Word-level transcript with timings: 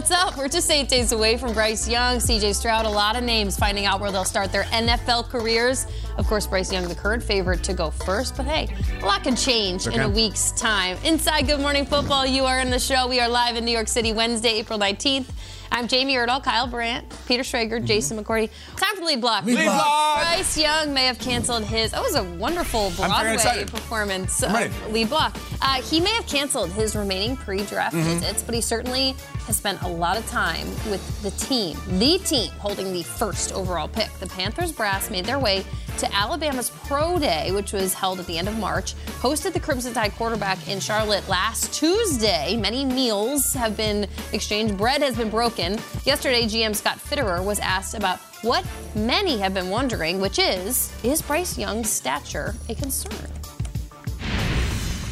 What's 0.00 0.12
up? 0.12 0.38
We're 0.38 0.48
just 0.48 0.70
eight 0.70 0.88
days 0.88 1.12
away 1.12 1.36
from 1.36 1.52
Bryce 1.52 1.86
Young, 1.86 2.20
CJ 2.20 2.54
Stroud, 2.54 2.86
a 2.86 2.88
lot 2.88 3.16
of 3.16 3.22
names 3.22 3.58
finding 3.58 3.84
out 3.84 4.00
where 4.00 4.10
they'll 4.10 4.24
start 4.24 4.50
their 4.50 4.62
NFL 4.62 5.28
careers. 5.28 5.86
Of 6.16 6.26
course, 6.26 6.46
Bryce 6.46 6.72
Young, 6.72 6.88
the 6.88 6.94
current 6.94 7.22
favorite 7.22 7.62
to 7.64 7.74
go 7.74 7.90
first, 7.90 8.34
but 8.34 8.46
hey, 8.46 8.74
a 9.02 9.04
lot 9.04 9.22
can 9.22 9.36
change 9.36 9.86
okay. 9.86 9.96
in 9.96 10.00
a 10.00 10.08
week's 10.08 10.52
time. 10.52 10.96
Inside 11.04 11.46
Good 11.46 11.60
Morning 11.60 11.84
Football, 11.84 12.24
you 12.24 12.46
are 12.46 12.60
in 12.60 12.70
the 12.70 12.78
show. 12.78 13.08
We 13.08 13.20
are 13.20 13.28
live 13.28 13.56
in 13.56 13.64
New 13.66 13.72
York 13.72 13.88
City 13.88 14.14
Wednesday, 14.14 14.54
April 14.54 14.78
19th. 14.78 15.26
I'm 15.72 15.86
Jamie 15.86 16.14
Erdahl, 16.14 16.42
Kyle 16.42 16.66
Brandt, 16.66 17.06
Peter 17.28 17.42
Schrager, 17.42 17.76
mm-hmm. 17.76 17.84
Jason 17.84 18.18
McCourty. 18.18 18.50
Time 18.76 18.96
for 18.96 19.04
lead 19.04 19.20
block. 19.20 19.44
Lead, 19.44 19.56
lead 19.56 19.66
block. 19.66 20.22
Bryce 20.22 20.58
Young 20.58 20.92
may 20.92 21.04
have 21.04 21.18
canceled 21.18 21.64
his. 21.64 21.92
That 21.92 22.02
was 22.02 22.16
a 22.16 22.24
wonderful 22.24 22.90
Broadway 22.96 23.64
performance. 23.66 24.42
Lead 24.88 25.08
block. 25.08 25.36
Uh, 25.62 25.80
he 25.82 26.00
may 26.00 26.10
have 26.10 26.26
canceled 26.26 26.70
his 26.72 26.96
remaining 26.96 27.36
pre-draft 27.36 27.94
mm-hmm. 27.94 28.18
visits, 28.18 28.42
but 28.42 28.54
he 28.54 28.60
certainly 28.60 29.14
has 29.50 29.56
spent 29.56 29.82
a 29.82 29.88
lot 29.88 30.16
of 30.16 30.24
time 30.28 30.64
with 30.92 31.22
the 31.22 31.30
team, 31.32 31.76
the 31.98 32.18
team 32.18 32.48
holding 32.60 32.92
the 32.92 33.02
first 33.02 33.52
overall 33.52 33.88
pick. 33.88 34.08
The 34.20 34.28
Panthers 34.28 34.70
brass 34.70 35.10
made 35.10 35.24
their 35.24 35.40
way 35.40 35.64
to 35.98 36.14
Alabama's 36.14 36.70
Pro 36.86 37.18
Day, 37.18 37.50
which 37.50 37.72
was 37.72 37.92
held 37.92 38.20
at 38.20 38.28
the 38.28 38.38
end 38.38 38.46
of 38.46 38.56
March, 38.58 38.94
hosted 39.18 39.52
the 39.52 39.58
Crimson 39.58 39.92
Tide 39.92 40.12
quarterback 40.12 40.68
in 40.68 40.78
Charlotte 40.78 41.28
last 41.28 41.74
Tuesday. 41.74 42.56
Many 42.56 42.84
meals 42.84 43.52
have 43.54 43.76
been 43.76 44.06
exchanged, 44.32 44.78
bread 44.78 45.02
has 45.02 45.16
been 45.16 45.30
broken. 45.30 45.80
Yesterday, 46.04 46.44
GM 46.44 46.76
Scott 46.76 46.98
Fitterer 46.98 47.44
was 47.44 47.58
asked 47.58 47.94
about 47.94 48.20
what 48.42 48.64
many 48.94 49.36
have 49.38 49.52
been 49.52 49.68
wondering, 49.68 50.20
which 50.20 50.38
is 50.38 50.92
is 51.02 51.22
Bryce 51.22 51.58
Young's 51.58 51.90
stature 51.90 52.54
a 52.68 52.76
concern? 52.76 53.39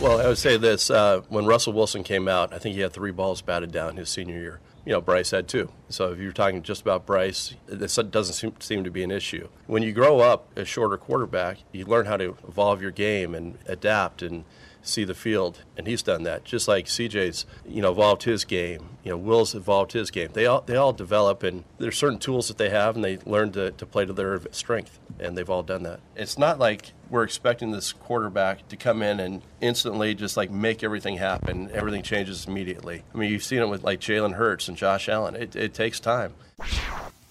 Well, 0.00 0.20
I 0.20 0.28
would 0.28 0.38
say 0.38 0.56
this: 0.56 0.91
uh, 0.91 1.22
when 1.28 1.47
Russell 1.47 1.72
Wilson 1.72 2.04
came 2.04 2.28
out, 2.28 2.53
I 2.53 2.59
think 2.59 2.75
he 2.75 2.82
had 2.82 2.92
three 2.92 3.10
balls 3.10 3.42
batted 3.42 3.72
down 3.72 3.97
his 3.97 4.09
senior 4.09 4.38
year 4.38 4.60
you 4.88 4.94
know, 4.94 5.03
Bryce 5.03 5.32
had 5.32 5.47
two. 5.48 5.70
So 5.91 6.12
if 6.12 6.19
you're 6.19 6.32
talking 6.32 6.62
just 6.62 6.81
about 6.81 7.04
Bryce, 7.04 7.54
this 7.66 7.97
doesn't 7.97 8.34
seem, 8.34 8.54
seem 8.58 8.84
to 8.84 8.91
be 8.91 9.03
an 9.03 9.10
issue. 9.10 9.48
When 9.66 9.82
you 9.82 9.92
grow 9.92 10.20
up 10.20 10.48
a 10.56 10.64
shorter 10.64 10.97
quarterback, 10.97 11.58
you 11.72 11.84
learn 11.84 12.06
how 12.06 12.16
to 12.16 12.38
evolve 12.48 12.81
your 12.81 12.91
game 12.91 13.34
and 13.34 13.58
adapt 13.66 14.22
and 14.22 14.47
see 14.83 15.05
the 15.05 15.15
field, 15.15 15.61
and 15.77 15.87
he's 15.87 16.03
done 16.03 16.22
that. 16.25 16.44
Just 16.44 16.69
like 16.69 16.87
CJ's, 16.87 17.47
you 17.66 17.83
know, 17.83 17.93
evolved 17.93 18.25
his 18.25 18.44
game. 18.44 18.89
You 19.05 19.12
know, 19.12 19.16
Will's 19.16 19.55
evolved 19.55 19.93
his 19.93 20.11
game. 20.11 20.31
They 20.33 20.47
all 20.47 20.62
they 20.62 20.77
all 20.77 20.93
develop, 20.93 21.43
and 21.43 21.65
there's 21.78 21.99
certain 21.99 22.19
tools 22.19 22.49
that 22.49 22.59
they 22.59 22.71
have, 22.71 22.97
and 22.97 23.05
they 23.05 23.19
learn 23.19 23.53
to, 23.53 23.71
to 23.72 23.87
play 23.87 24.05
to 24.05 24.12
their 24.12 24.41
strength, 24.50 24.99
and 25.19 25.37
they've 25.37 25.49
all 25.49 25.62
done 25.62 25.83
that. 25.84 26.00
It's 26.17 26.38
not 26.38 26.59
like 26.59 26.93
we're 27.11 27.25
expecting 27.25 27.71
this 27.71 27.93
quarterback 27.93 28.69
to 28.69 28.77
come 28.77 29.03
in 29.03 29.21
and 29.21 29.43
instantly 29.61 30.15
just 30.15 30.37
like 30.37 30.50
make 30.50 30.83
everything 30.83 31.17
happen. 31.17 31.71
Everything 31.72 32.03
changes 32.03 32.47
immediately. 32.47 33.03
I 33.15 33.19
mean, 33.19 33.31
you've 33.31 33.44
seen 33.44 33.61
it 33.61 33.69
with 33.69 33.84
like 33.84 34.00
Jalen 34.00 34.34
Hurts 34.34 34.69
and 34.69 34.77
Josh 34.77 35.09
Allen. 35.09 35.34
It, 35.34 35.56
it 35.56 35.75
takes 35.75 36.00
time. 36.00 36.34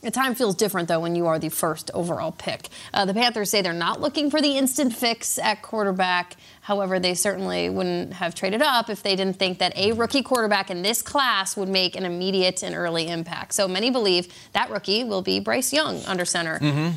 The 0.02 0.12
time 0.12 0.36
feels 0.36 0.54
different, 0.56 0.88
though, 0.88 1.00
when 1.00 1.16
you 1.16 1.26
are 1.26 1.40
the 1.40 1.50
first 1.50 1.90
overall 1.94 2.32
pick. 2.32 2.70
Uh, 2.94 3.06
the 3.06 3.16
Panthers 3.16 3.50
say 3.50 3.64
they're 3.64 3.74
not 3.74 4.00
looking 4.00 4.30
for 4.30 4.42
the 4.42 4.56
instant 4.56 4.96
fix 4.96 5.40
at 5.40 5.64
quarterback. 5.64 6.36
However, 6.62 7.00
they 7.00 7.16
certainly 7.16 7.70
wouldn't 7.70 8.14
have 8.14 8.36
traded 8.36 8.62
up 8.62 8.92
if 8.92 9.02
they 9.02 9.16
didn't 9.16 9.38
think 9.38 9.58
that 9.58 9.76
a 9.76 9.94
rookie 9.94 10.22
quarterback 10.22 10.70
in 10.70 10.84
this 10.84 11.02
class 11.02 11.58
would 11.58 11.70
make 11.70 11.96
an 11.96 12.06
immediate 12.06 12.62
and 12.62 12.76
early 12.76 13.08
impact. 13.08 13.54
So 13.54 13.68
many 13.68 13.90
believe 13.90 14.28
that 14.54 14.70
rookie 14.70 15.04
will 15.04 15.24
be 15.24 15.40
Bryce 15.40 15.74
Young 15.74 16.04
under 16.06 16.26
center. 16.26 16.60
Mm-hmm 16.60 16.90